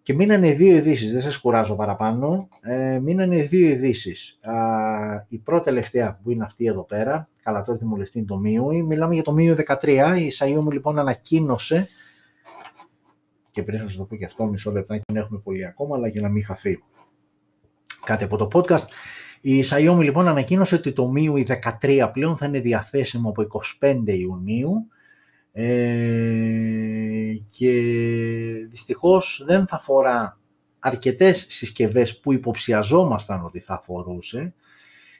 Και 0.02 0.14
μείνανε 0.14 0.52
δύο 0.52 0.76
ειδήσεις, 0.76 1.12
δεν 1.12 1.22
σας 1.22 1.38
κουράζω 1.38 1.76
παραπάνω, 1.76 2.50
ε, 2.62 3.00
μείνανε 3.00 3.42
δύο 3.42 3.68
ειδήσεις. 3.68 4.40
Η 5.28 5.38
πρώτη 5.38 5.64
τελευταία 5.64 6.20
που 6.24 6.32
είναι 6.32 6.44
αυτή 6.44 6.66
εδώ 6.66 6.84
πέρα, 6.84 7.30
καλά 7.44 7.62
τώρα 7.62 7.78
τι 7.78 7.86
μου 7.86 7.96
λες, 7.96 8.14
είναι 8.14 8.26
το 8.26 8.42
MIUI, 8.46 8.84
μιλάμε 8.84 9.14
για 9.14 9.24
το 9.24 9.36
MIUI 9.38 9.56
13, 9.56 10.16
η 10.18 10.32
Xiaomi 10.40 10.72
λοιπόν 10.72 11.00
ανακοίνωσε 11.00 11.88
και 13.58 13.64
πριν 13.64 13.80
σας 13.80 13.96
το 13.96 14.04
πω 14.04 14.16
και 14.16 14.26
αυτό, 14.26 14.46
μισό 14.46 14.72
λεπτά 14.72 14.98
και 14.98 15.04
δεν 15.08 15.22
έχουμε 15.22 15.40
πολύ 15.40 15.66
ακόμα, 15.66 15.96
αλλά 15.96 16.08
για 16.08 16.22
να 16.22 16.30
μην 16.30 16.46
χαθεί 16.46 16.84
κάτι 18.06 18.24
από 18.24 18.38
το 18.38 18.48
podcast. 18.54 18.86
Η 19.42 19.64
Xiaomi 19.70 20.00
λοιπόν 20.02 20.28
ανακοίνωσε 20.28 20.76
ότι 20.76 20.92
το 20.92 21.14
MIUI 21.16 21.60
13 21.82 22.10
πλέον 22.14 22.38
θα 22.38 22.46
είναι 22.46 22.60
διαθέσιμο 22.60 23.30
από 23.30 23.48
25 23.80 24.04
Ιουνίου 24.06 24.88
ε, 25.52 27.34
και 27.50 27.72
δυστυχώς 28.70 29.44
δεν 29.46 29.68
θα 29.68 29.76
αφορά 29.76 30.40
αρκετές 30.80 31.46
συσκευές 31.50 32.20
που 32.20 32.34
υποψιαζόμασταν 32.34 33.46
ότι 33.46 33.60
θα 33.60 33.74
αφορούσε 33.74 34.54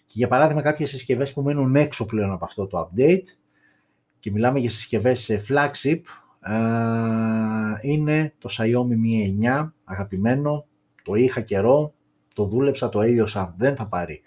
και 0.06 0.14
για 0.16 0.28
παράδειγμα 0.28 0.62
κάποιες 0.62 0.90
συσκευές 0.90 1.34
που 1.34 1.42
μένουν 1.42 1.76
έξω 1.76 2.06
πλέον 2.06 2.32
από 2.32 2.46
αυτό 2.46 2.68
το 2.68 2.90
update 2.90 3.26
και 4.20 4.32
μιλάμε 4.32 4.60
για 4.60 4.70
συσκευές 4.70 5.32
flagship 5.48 6.02
είναι 7.82 8.34
το 8.38 8.50
Xiaomi 8.58 8.96
Mi 9.04 9.46
9, 9.64 9.72
αγαπημένο, 9.84 10.66
το 11.04 11.14
είχα 11.14 11.42
καιρό, 11.42 11.94
το 12.36 12.46
δούλεψα, 12.46 12.90
το 12.90 13.02
έλειωσα, 13.02 13.54
δεν 13.58 13.76
θα 13.76 13.88
πάρει 13.88 14.22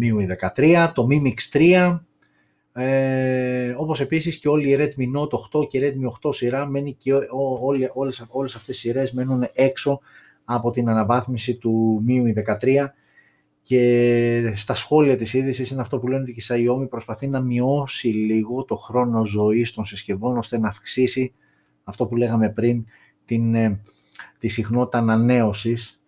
MIUI 0.00 0.50
13, 0.54 0.90
το 0.94 1.06
Mi 1.10 1.26
Mix 1.26 1.58
3, 1.58 2.00
ε, 2.72 3.74
όπως 3.76 4.00
επίσης 4.00 4.38
και 4.38 4.48
όλοι 4.48 4.70
οι 4.70 4.76
Redmi 4.78 5.18
Note 5.18 5.60
8 5.60 5.66
και 5.68 5.80
Redmi 5.82 6.28
8 6.28 6.34
σειρά 6.34 6.66
μένει 6.66 6.92
και 6.92 7.14
ό, 7.14 7.58
όλες, 7.94 8.24
όλες 8.28 8.54
αυτές 8.54 8.76
οι 8.76 8.80
σειρές 8.80 9.12
μένουν 9.12 9.46
έξω 9.52 10.00
από 10.44 10.70
την 10.70 10.88
αναβάθμιση 10.88 11.54
του 11.54 12.04
MIUI 12.08 12.32
13 12.34 12.86
και 13.68 14.52
στα 14.56 14.74
σχόλια 14.74 15.16
της 15.16 15.34
είδησης 15.34 15.70
είναι 15.70 15.80
αυτό 15.80 15.98
που 15.98 16.06
λένε 16.06 16.22
ότι 16.22 16.30
η 16.30 16.42
Xiaomi 16.48 16.88
προσπαθεί 16.88 17.26
να 17.26 17.40
μειώσει 17.40 18.08
λίγο 18.08 18.64
το 18.64 18.76
χρόνο 18.76 19.24
ζωής 19.24 19.72
των 19.72 19.84
συσκευών 19.84 20.36
ώστε 20.36 20.58
να 20.58 20.68
αυξήσει 20.68 21.34
αυτό 21.84 22.06
που 22.06 22.16
λέγαμε 22.16 22.50
πριν 22.50 22.84
την, 23.24 23.54
ε, 23.54 23.80
τη 24.38 24.48
συχνότητα 24.48 24.98
ανανέωσης. 24.98 26.00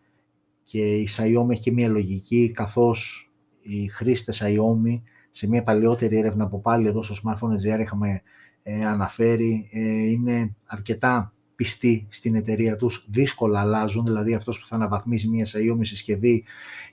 Και 0.64 0.96
η 0.96 1.08
Xiaomi 1.16 1.50
έχει 1.50 1.61
και 1.61 1.72
μια 1.72 1.88
λογική 1.88 2.52
καθώς 2.54 3.30
οι 3.61 3.86
χρήστες 3.86 4.42
Xiaomi 4.42 5.00
σε 5.30 5.48
μια 5.48 5.62
παλαιότερη 5.62 6.16
έρευνα 6.16 6.48
που 6.48 6.61
πάλι 6.61 6.88
εδώ 6.88 7.02
στο 7.02 7.14
Smartphone 7.24 7.76
GR 7.76 7.80
είχαμε 7.80 8.22
ε, 8.62 8.84
αναφέρει 8.84 9.68
ε, 9.72 9.80
είναι 10.11 10.56
αρκετά 10.64 11.34
πιστοί 11.61 12.06
στην 12.11 12.34
εταιρεία 12.34 12.76
τους, 12.76 13.06
δύσκολα 13.11 13.61
αλλάζουν, 13.61 14.04
δηλαδή 14.04 14.34
αυτός 14.34 14.61
που 14.61 14.66
θα 14.66 14.74
αναβαθμίσει 14.74 15.28
μια 15.28 15.46
Xiaomi 15.46 15.80
συσκευή 15.80 16.44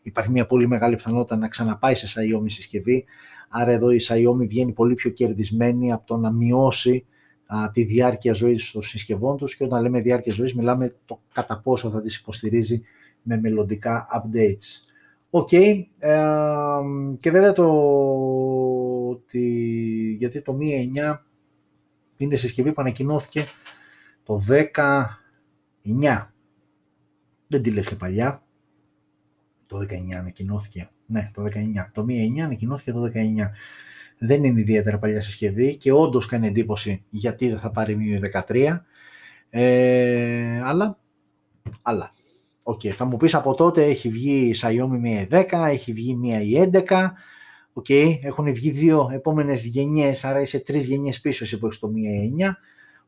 υπάρχει 0.01 0.31
μια 0.31 0.45
πολύ 0.45 0.67
μεγάλη 0.67 0.95
πιθανότητα 0.95 1.35
να 1.35 1.47
ξαναπάει 1.47 1.95
σε 1.95 2.07
Xiaomi 2.07 2.45
συσκευή, 2.45 3.05
άρα 3.49 3.71
εδώ 3.71 3.91
η 3.91 3.99
Xiaomi 4.07 4.47
βγαίνει 4.47 4.71
πολύ 4.71 4.93
πιο 4.93 5.09
κερδισμένη 5.09 5.91
από 5.91 6.05
το 6.05 6.17
να 6.17 6.31
μειώσει 6.31 7.05
α, 7.45 7.71
τη 7.71 7.83
διάρκεια 7.83 8.33
ζωής 8.33 8.71
των 8.71 8.81
συσκευών 8.81 9.37
τους 9.37 9.55
και 9.55 9.63
όταν 9.63 9.81
λέμε 9.81 10.01
διάρκεια 10.01 10.33
ζωής 10.33 10.55
μιλάμε 10.55 10.95
το 11.05 11.21
κατά 11.33 11.59
πόσο 11.59 11.89
θα 11.89 12.01
τις 12.01 12.15
υποστηρίζει 12.15 12.81
με 13.21 13.39
μελλοντικά 13.39 14.07
updates. 14.15 14.81
OK, 15.29 15.49
okay, 15.51 15.83
ε, 15.99 16.19
και 17.19 17.31
βέβαια 17.31 17.51
το 17.51 17.67
ότι, 19.09 19.45
γιατί 20.17 20.41
το 20.41 20.57
Mi 20.61 20.99
9 21.13 21.17
είναι 22.17 22.35
συσκευή 22.35 22.73
που 22.73 22.81
ανακοινώθηκε 22.81 23.45
το 24.27 24.43
19. 24.47 26.27
Δεν 27.47 27.61
τη 27.61 27.71
λες 27.71 27.87
και 27.87 27.95
παλιά. 27.95 28.43
Το 29.67 29.77
19 29.77 29.85
ανακοινώθηκε. 30.19 30.89
Ναι, 31.05 31.29
το 31.33 31.43
19. 31.43 31.49
Το 31.91 32.05
Mi 32.09 32.37
9 32.37 32.39
ανακοινώθηκε 32.39 32.91
το 32.91 33.03
19. 33.03 33.11
Δεν 34.17 34.43
είναι 34.43 34.59
ιδιαίτερα 34.59 34.97
παλιά 34.99 35.21
συσκευή 35.21 35.75
και 35.75 35.91
όντως 35.91 36.25
κάνει 36.25 36.47
εντύπωση 36.47 37.03
γιατί 37.09 37.49
δεν 37.49 37.59
θα 37.59 37.71
πάρει 37.71 38.19
Mi 38.21 38.41
13. 38.47 38.79
Ε, 39.49 40.61
αλλά, 40.63 40.99
αλλά. 41.81 42.11
OK, 42.63 42.79
okay. 42.83 42.89
θα 42.89 43.05
μου 43.05 43.17
πεις 43.17 43.35
από 43.35 43.53
τότε 43.53 43.85
έχει 43.85 44.09
βγει 44.09 44.47
η 44.47 44.55
Xiaomi 44.61 45.27
Mi 45.29 45.45
10, 45.49 45.65
έχει 45.67 45.93
βγει 45.93 46.15
η 46.15 46.41
Mi 46.41 46.69
11. 46.73 47.09
OK, 47.73 47.85
okay. 47.89 48.19
έχουν 48.21 48.53
βγει 48.53 48.69
δύο 48.69 49.09
επόμενες 49.13 49.65
γενιές, 49.65 50.23
άρα 50.23 50.41
είσαι 50.41 50.59
τρεις 50.59 50.85
γενιές 50.85 51.21
πίσω 51.21 51.43
εσύ 51.43 51.57
που 51.57 51.65
έχεις 51.65 51.79
το 51.79 51.91
Mi 51.95 52.43
9 52.43 52.51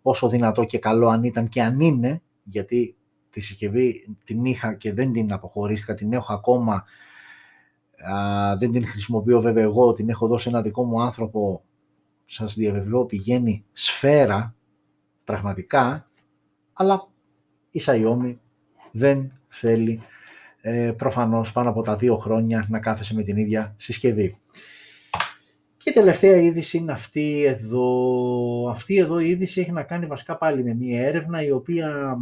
όσο 0.02 0.30
δυνατό 0.30 0.64
και 0.64 0.80
καλό 0.80 1.08
αν 1.08 1.24
ήταν 1.24 1.48
και 1.48 1.62
αν 1.62 1.80
είναι, 1.80 2.22
γιατί 2.44 2.96
τη 3.30 3.40
συσκευή 3.40 4.18
την 4.24 4.46
είχα 4.46 4.74
και 4.74 4.94
δεν 4.94 5.12
την 5.12 5.34
αποχωρίστηκα, 5.34 5.94
την 5.94 6.14
έχω 6.14 6.34
ακόμα, 6.34 6.84
α, 8.14 8.58
δεν 8.58 8.72
την 8.72 8.88
χρησιμοποιώ 8.88 9.42
βέβαια 9.42 9.64
εγώ, 9.64 9.94
την 9.94 10.10
έχω 10.10 10.28
δώσει 10.28 10.50
ένα 10.50 10.62
δικό 10.62 10.84
μου 10.84 11.02
άνθρωπο, 11.02 11.64
σας 12.26 12.54
διαβεβαιώ 12.54 13.06
πηγαίνει 13.06 13.66
σφαίρα, 13.72 14.56
πραγματικά, 15.24 16.10
αλλά 16.74 17.08
η 17.72 17.82
Xiaomi 17.86 18.36
δεν 18.92 19.40
θέλει 19.48 20.02
ε, 20.62 20.92
προφανώς 20.92 21.52
πάνω 21.52 21.70
από 21.70 21.82
τα 21.82 21.96
δύο 21.96 22.18
χρόνια 22.18 22.66
να 22.70 22.80
κάθεσαι 22.80 23.14
με 23.14 23.24
την 23.24 23.38
ίδια 23.38 23.74
συσκευή. 23.78 24.40
Και 25.84 25.90
η 25.90 25.94
τελευταία 25.94 26.36
είδηση 26.36 26.78
είναι 26.78 26.92
αυτή 26.92 27.44
εδώ. 27.44 28.70
Αυτή 28.70 28.98
εδώ 28.98 29.20
η 29.20 29.30
είδηση 29.30 29.62
έχει 29.62 29.72
να 29.72 29.84
κάνει 29.84 30.06
βασικά 30.06 30.38
πάλι 30.38 30.64
με 30.64 30.74
μία 30.74 31.08
έρευνα 31.08 31.44
η 31.44 31.52
οποία 31.52 32.18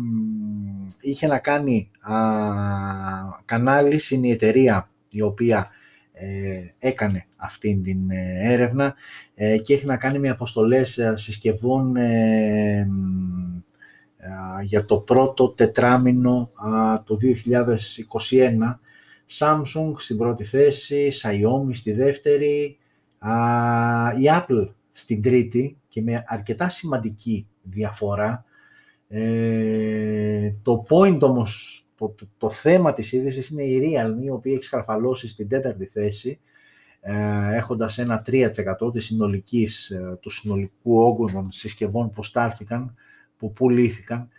είχε 1.02 1.28
να 1.28 1.40
κάνει 1.40 1.92
α, 2.00 2.16
κανάλι, 3.46 4.00
είναι 4.10 4.28
η 4.28 4.32
εταιρεία 4.32 4.90
η 5.10 5.22
οποία 5.22 5.70
ε, 6.14 6.74
έκανε 6.80 7.26
αυτή 7.36 7.82
την 7.84 8.12
ε, 8.12 8.54
έρευνα 8.54 8.96
ε, 9.36 9.58
και 9.58 9.74
έχει 9.74 9.86
να 9.86 9.98
κάνει 9.98 10.20
με 10.20 10.30
αποστολές 10.30 11.00
συσκευών 11.14 11.96
για 14.64 14.86
το 14.86 15.00
πρώτο 15.00 15.50
τετράμινο 15.50 16.52
το 17.06 17.18
2021. 17.22 18.80
Samsung 19.40 19.94
στην 19.98 20.18
πρώτη 20.18 20.44
θέση, 20.44 21.12
Xiaomi 21.22 21.74
στη 21.74 21.94
δεύτερη, 21.94 22.78
η 24.20 24.26
Apple 24.26 24.68
στην 24.92 25.22
τρίτη 25.22 25.78
και 25.88 26.02
με 26.02 26.24
αρκετά 26.28 26.70
σημαντική 26.70 27.48
διαφορά. 27.64 28.46
Ε, 29.08 30.54
το 30.62 30.86
point 30.90 31.20
όμως, 31.22 31.82
το, 31.98 32.16
το, 32.38 32.50
θέμα 32.50 32.94
της 32.94 33.12
είδησης 33.12 33.50
είναι 33.50 33.64
η 33.64 33.82
Realme, 33.82 34.24
η 34.24 34.30
οποία 34.30 34.54
έχει 34.54 34.64
σκαρφαλώσει 34.64 35.28
στην 35.28 35.48
τέταρτη 35.48 35.86
θέση, 35.86 36.40
ε, 37.02 37.56
έχοντας 37.56 37.98
ένα 37.98 38.22
3% 38.26 38.94
της 38.94 39.06
συνολικής, 39.06 39.90
ε, 39.90 40.18
του 40.22 40.30
συνολικού 40.30 41.02
όγκου 41.02 41.32
των 41.32 41.52
συσκευών 41.52 42.12
που 42.12 42.24
στάλθηκαν, 42.24 42.96
που 43.38 43.54
πουλήθηκαν 43.54 44.30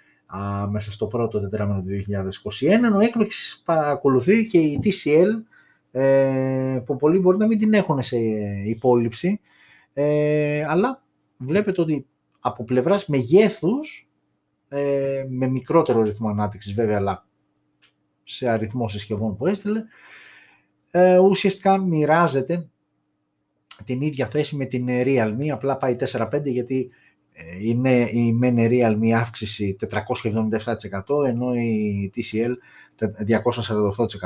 μέσα 0.70 0.92
στο 0.92 1.06
πρώτο 1.06 1.40
τετράμενο 1.40 1.82
του 1.82 1.88
2021, 1.88 2.86
ενώ 2.86 3.00
έκπληξη 3.00 3.62
παρακολουθεί 3.64 4.46
και 4.46 4.58
η 4.58 4.78
TCL, 4.82 5.42
ε, 5.90 6.82
που 6.86 6.96
πολλοί 6.96 7.18
μπορεί 7.18 7.38
να 7.38 7.46
μην 7.46 7.58
την 7.58 7.72
έχουν 7.74 8.02
σε 8.02 8.16
υπόλοιψη, 8.64 9.40
ε, 9.92 10.64
αλλά 10.64 11.02
βλέπετε 11.36 11.80
ότι 11.80 12.06
από 12.40 12.64
πλευράς 12.64 13.06
μεγέθους, 13.06 14.10
ε, 14.68 15.24
με 15.28 15.46
μικρότερο 15.46 16.02
ρυθμό 16.02 16.28
ανάπτυξης 16.28 16.74
βέβαια, 16.74 16.96
αλλά 16.96 17.26
σε 18.22 18.48
αριθμό 18.48 18.88
συσκευών 18.88 19.36
που 19.36 19.46
έστειλε, 19.46 19.84
ε, 20.90 21.18
ουσιαστικά 21.18 21.78
μοιράζεται 21.78 22.68
την 23.84 24.00
ίδια 24.00 24.26
θέση 24.26 24.56
με 24.56 24.64
την 24.64 24.86
Realme, 24.88 25.48
απλά 25.52 25.76
πάει 25.76 25.96
4-5 26.12 26.42
γιατί 26.44 26.90
ε, 26.90 27.07
είναι 27.60 28.08
η 28.10 28.32
μεν 28.32 28.56
Realme 28.58 29.10
αύξηση 29.10 29.76
477% 29.80 31.26
ενώ 31.26 31.54
η 31.54 32.10
TCL 32.14 32.52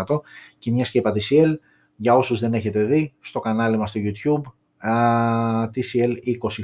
248% 0.04 0.20
και 0.58 0.70
μιας 0.70 0.90
και 0.90 0.98
είπα 0.98 1.12
TCL, 1.14 1.54
για 1.96 2.14
όσους 2.14 2.40
δεν 2.40 2.54
έχετε 2.54 2.84
δει, 2.84 3.12
στο 3.20 3.40
κανάλι 3.40 3.76
μας 3.78 3.90
στο 3.90 4.00
YouTube, 4.04 4.42
TCL 5.74 6.14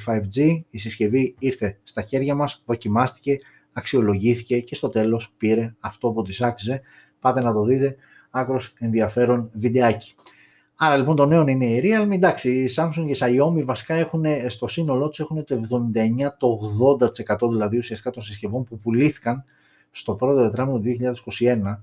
25G, 0.07 0.62
η 0.70 0.78
συσκευή 0.78 1.34
ήρθε 1.38 1.78
στα 1.82 2.03
χέρια 2.03 2.34
μας, 2.34 2.62
δοκιμάστηκε, 2.66 3.38
αξιολογήθηκε 3.72 4.61
και 4.61 4.74
στο 4.74 4.88
τέλος 4.88 5.34
πήρε 5.36 5.74
αυτό 5.80 6.11
που 6.11 6.22
της 6.22 6.42
άξιζε. 6.42 6.80
Πάτε 7.20 7.40
να 7.40 7.53
το 7.53 7.64
δείτε, 7.64 7.96
άκρος 8.30 8.74
ενδιαφέρον 8.78 9.51
βιντεάκι. 9.53 10.14
Άρα 10.81 10.97
λοιπόν 10.97 11.16
το 11.16 11.26
νέο 11.26 11.49
είναι 11.49 11.66
η 11.66 11.81
Realme, 11.85 12.12
εντάξει, 12.12 12.51
η 12.51 12.70
Samsung 12.76 13.05
και 13.07 13.12
η 13.12 13.16
Xiaomi 13.20 13.64
βασικά 13.64 13.95
έχουν 13.95 14.24
στο 14.49 14.66
σύνολό 14.66 15.09
τους 15.09 15.20
έχουν 15.20 15.45
το 15.45 15.61
79, 15.95 16.29
το 16.39 16.59
80% 17.39 17.49
δηλαδή 17.51 17.79
ουσιαστικά 17.79 18.11
των 18.11 18.22
συσκευών 18.22 18.64
που 18.64 18.79
πουλήθηκαν 18.79 19.45
στο 19.91 20.14
πρώτο 20.14 20.43
τετράμινο 20.43 20.81
του 20.81 20.97
2021 21.39 21.79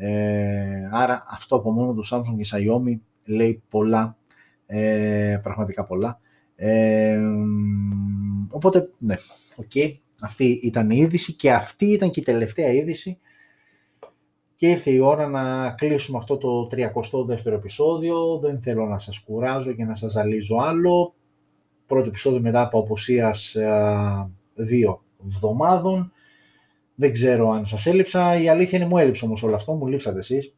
ε, 0.00 0.88
άρα 0.90 1.24
αυτό 1.30 1.56
από 1.56 1.70
μόνο 1.70 1.94
του 1.94 2.06
Samsung 2.06 2.36
και 2.36 2.48
Xiaomi 2.52 2.98
λέει 3.24 3.62
πολλά, 3.68 4.16
ε, 4.66 5.38
πραγματικά 5.42 5.84
πολλά. 5.84 6.20
Ε, 6.56 7.18
οπότε, 8.50 8.90
ναι, 8.98 9.14
OK, 9.56 9.70
okay, 9.74 9.94
αυτή 10.20 10.44
ήταν 10.62 10.90
η 10.90 10.96
είδηση 10.96 11.32
και 11.32 11.52
αυτή 11.52 11.86
ήταν 11.86 12.10
και 12.10 12.20
η 12.20 12.22
τελευταία 12.22 12.72
είδηση 12.72 13.18
και 14.58 14.68
ήρθε 14.68 14.90
η 14.90 14.98
ώρα 14.98 15.28
να 15.28 15.70
κλείσουμε 15.70 16.18
αυτό 16.18 16.36
το 16.36 16.68
32ο 16.72 17.52
επεισόδιο. 17.52 18.38
Δεν 18.38 18.60
θέλω 18.60 18.86
να 18.86 18.98
σας 18.98 19.18
κουράζω 19.18 19.72
και 19.72 19.84
να 19.84 19.94
σας 19.94 20.12
ζαλίζω 20.12 20.56
άλλο. 20.56 21.14
Πρώτο 21.86 22.08
επεισόδιο 22.08 22.40
μετά 22.40 22.60
από 22.60 22.78
απουσίας 22.78 23.56
δύο 24.54 25.02
εβδομάδων. 25.26 26.12
Δεν 26.94 27.12
ξέρω 27.12 27.50
αν 27.50 27.66
σας 27.66 27.86
έλειψα. 27.86 28.40
Η 28.40 28.48
αλήθεια 28.48 28.78
είναι 28.78 28.88
μου 28.88 28.98
έλειψε 28.98 29.24
όμως 29.24 29.42
όλο 29.42 29.54
αυτό. 29.54 29.72
Μου 29.72 29.86
λείψατε 29.86 30.18
εσείς. 30.18 30.54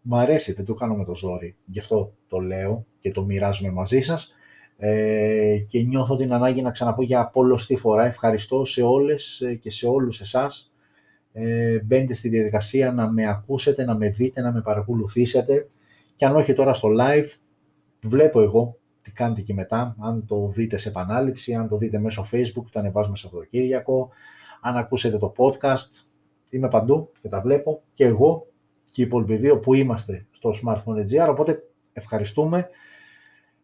Μ' 0.00 0.14
αρέσει, 0.14 0.52
δεν 0.52 0.64
το 0.64 0.74
κάνω 0.74 0.94
με 0.94 1.04
το 1.04 1.14
ζόρι. 1.14 1.56
Γι' 1.64 1.78
αυτό 1.78 2.12
το 2.28 2.38
λέω 2.38 2.86
και 3.00 3.10
το 3.10 3.24
μοιράζομαι 3.24 3.72
μαζί 3.72 4.00
σας. 4.00 4.32
Ε, 4.76 5.58
και 5.68 5.82
νιώθω 5.82 6.16
την 6.16 6.32
ανάγκη 6.32 6.62
να 6.62 6.70
ξαναπώ 6.70 7.02
για 7.02 7.26
πολλωστή 7.26 7.76
φορά. 7.76 8.04
Ευχαριστώ 8.04 8.64
σε 8.64 8.82
όλες 8.82 9.42
και 9.60 9.70
σε 9.70 9.86
όλους 9.86 10.20
εσάς. 10.20 10.70
Ε, 11.38 11.80
μπαίνετε 11.84 12.14
στη 12.14 12.28
διαδικασία 12.28 12.92
να 12.92 13.12
με 13.12 13.28
ακούσετε, 13.28 13.84
να 13.84 13.94
με 13.94 14.08
δείτε, 14.08 14.40
να 14.40 14.52
με 14.52 14.60
παρακολουθήσετε. 14.60 15.68
Και 16.16 16.26
αν 16.26 16.36
όχι 16.36 16.52
τώρα 16.52 16.74
στο 16.74 16.88
live, 17.00 17.28
βλέπω 18.02 18.40
εγώ 18.40 18.78
τι 19.02 19.10
κάνετε 19.12 19.40
και 19.40 19.54
μετά. 19.54 19.96
Αν 20.00 20.26
το 20.26 20.48
δείτε 20.48 20.76
σε 20.76 20.88
επανάληψη, 20.88 21.54
αν 21.54 21.68
το 21.68 21.76
δείτε 21.76 21.98
μέσω 21.98 22.26
facebook, 22.32 22.64
το 22.70 22.78
ανεβάζουμε 22.78 23.16
Σαββατοκύριακο 23.16 24.10
αν 24.60 24.76
ακούσετε 24.76 25.18
το 25.18 25.32
podcast, 25.36 26.04
είμαι 26.50 26.68
παντού 26.68 27.12
και 27.20 27.28
τα 27.28 27.40
βλέπω 27.40 27.82
και 27.92 28.04
εγώ 28.04 28.46
και 28.90 29.02
οι 29.02 29.04
υπόλοιποι 29.04 29.36
δύο 29.36 29.58
που 29.58 29.74
είμαστε 29.74 30.26
στο 30.30 30.50
Smartphone 30.62 31.04
GR, 31.10 31.28
οπότε 31.30 31.62
ευχαριστούμε 31.92 32.68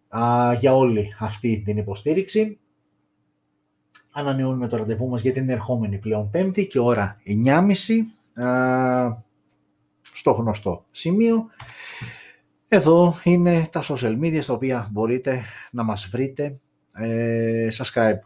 α, 0.08 0.52
για 0.52 0.74
όλη 0.76 1.14
αυτή 1.18 1.62
την 1.64 1.76
υποστήριξη. 1.76 2.58
Ανανεώνουμε 4.14 4.68
το 4.68 4.76
ραντεβού 4.76 5.08
μας 5.08 5.20
για 5.20 5.32
την 5.32 5.48
ερχόμενη 5.48 5.98
πλέον 5.98 6.30
πέμπτη 6.30 6.66
και 6.66 6.78
ώρα 6.78 7.20
9.30. 8.34 9.16
στο 10.12 10.30
γνωστό 10.30 10.84
σημείο. 10.90 11.46
Εδώ 12.68 13.14
είναι 13.24 13.66
τα 13.72 13.82
social 13.82 14.18
media 14.20 14.38
στα 14.40 14.52
οποία 14.52 14.88
μπορείτε 14.92 15.42
να 15.70 15.82
μας 15.82 16.08
βρείτε. 16.12 16.60
Ε, 16.94 17.68
subscribe 17.72 18.18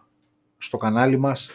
στο 0.59 0.77
κανάλι 0.77 1.19
μας. 1.19 1.51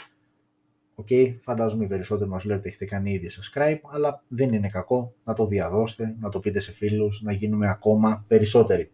OK, 0.95 1.07
okay, 1.09 1.35
φαντάζομαι 1.39 1.83
οι 1.83 1.87
περισσότεροι 1.87 2.29
μας 2.29 2.43
βλέπετε 2.43 2.67
έχετε 2.67 2.85
κάνει 2.85 3.11
ήδη 3.11 3.29
subscribe, 3.29 3.79
αλλά 3.91 4.23
δεν 4.27 4.53
είναι 4.53 4.67
κακό 4.67 5.13
να 5.23 5.33
το 5.33 5.45
διαδώσετε, 5.45 6.15
να 6.19 6.29
το 6.29 6.39
πείτε 6.39 6.59
σε 6.59 6.71
φίλους, 6.71 7.21
να 7.21 7.31
γίνουμε 7.31 7.69
ακόμα 7.69 8.25
περισσότεροι. 8.27 8.91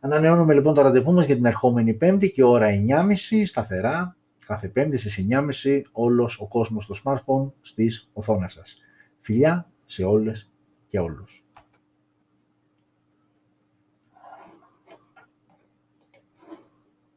Ανανεώνουμε 0.00 0.54
λοιπόν 0.54 0.74
το 0.74 0.82
ραντεβού 0.82 1.12
μας 1.12 1.26
για 1.26 1.34
την 1.34 1.44
ερχόμενη 1.44 1.94
πέμπτη 1.94 2.30
και 2.30 2.44
ώρα 2.44 2.68
9.30 2.70 3.42
σταθερά, 3.44 4.16
κάθε 4.44 4.68
πέμπτη 4.68 4.96
στις 4.96 5.26
9.30 5.64 5.82
όλος 5.92 6.40
ο 6.40 6.48
κόσμος 6.48 6.84
στο 6.84 6.94
smartphone 7.04 7.52
στις 7.60 8.10
οθόνες 8.12 8.52
σας. 8.52 8.78
Φιλιά 9.20 9.70
σε 9.84 10.04
όλες 10.04 10.52
και 10.86 10.98
όλους. 10.98 11.43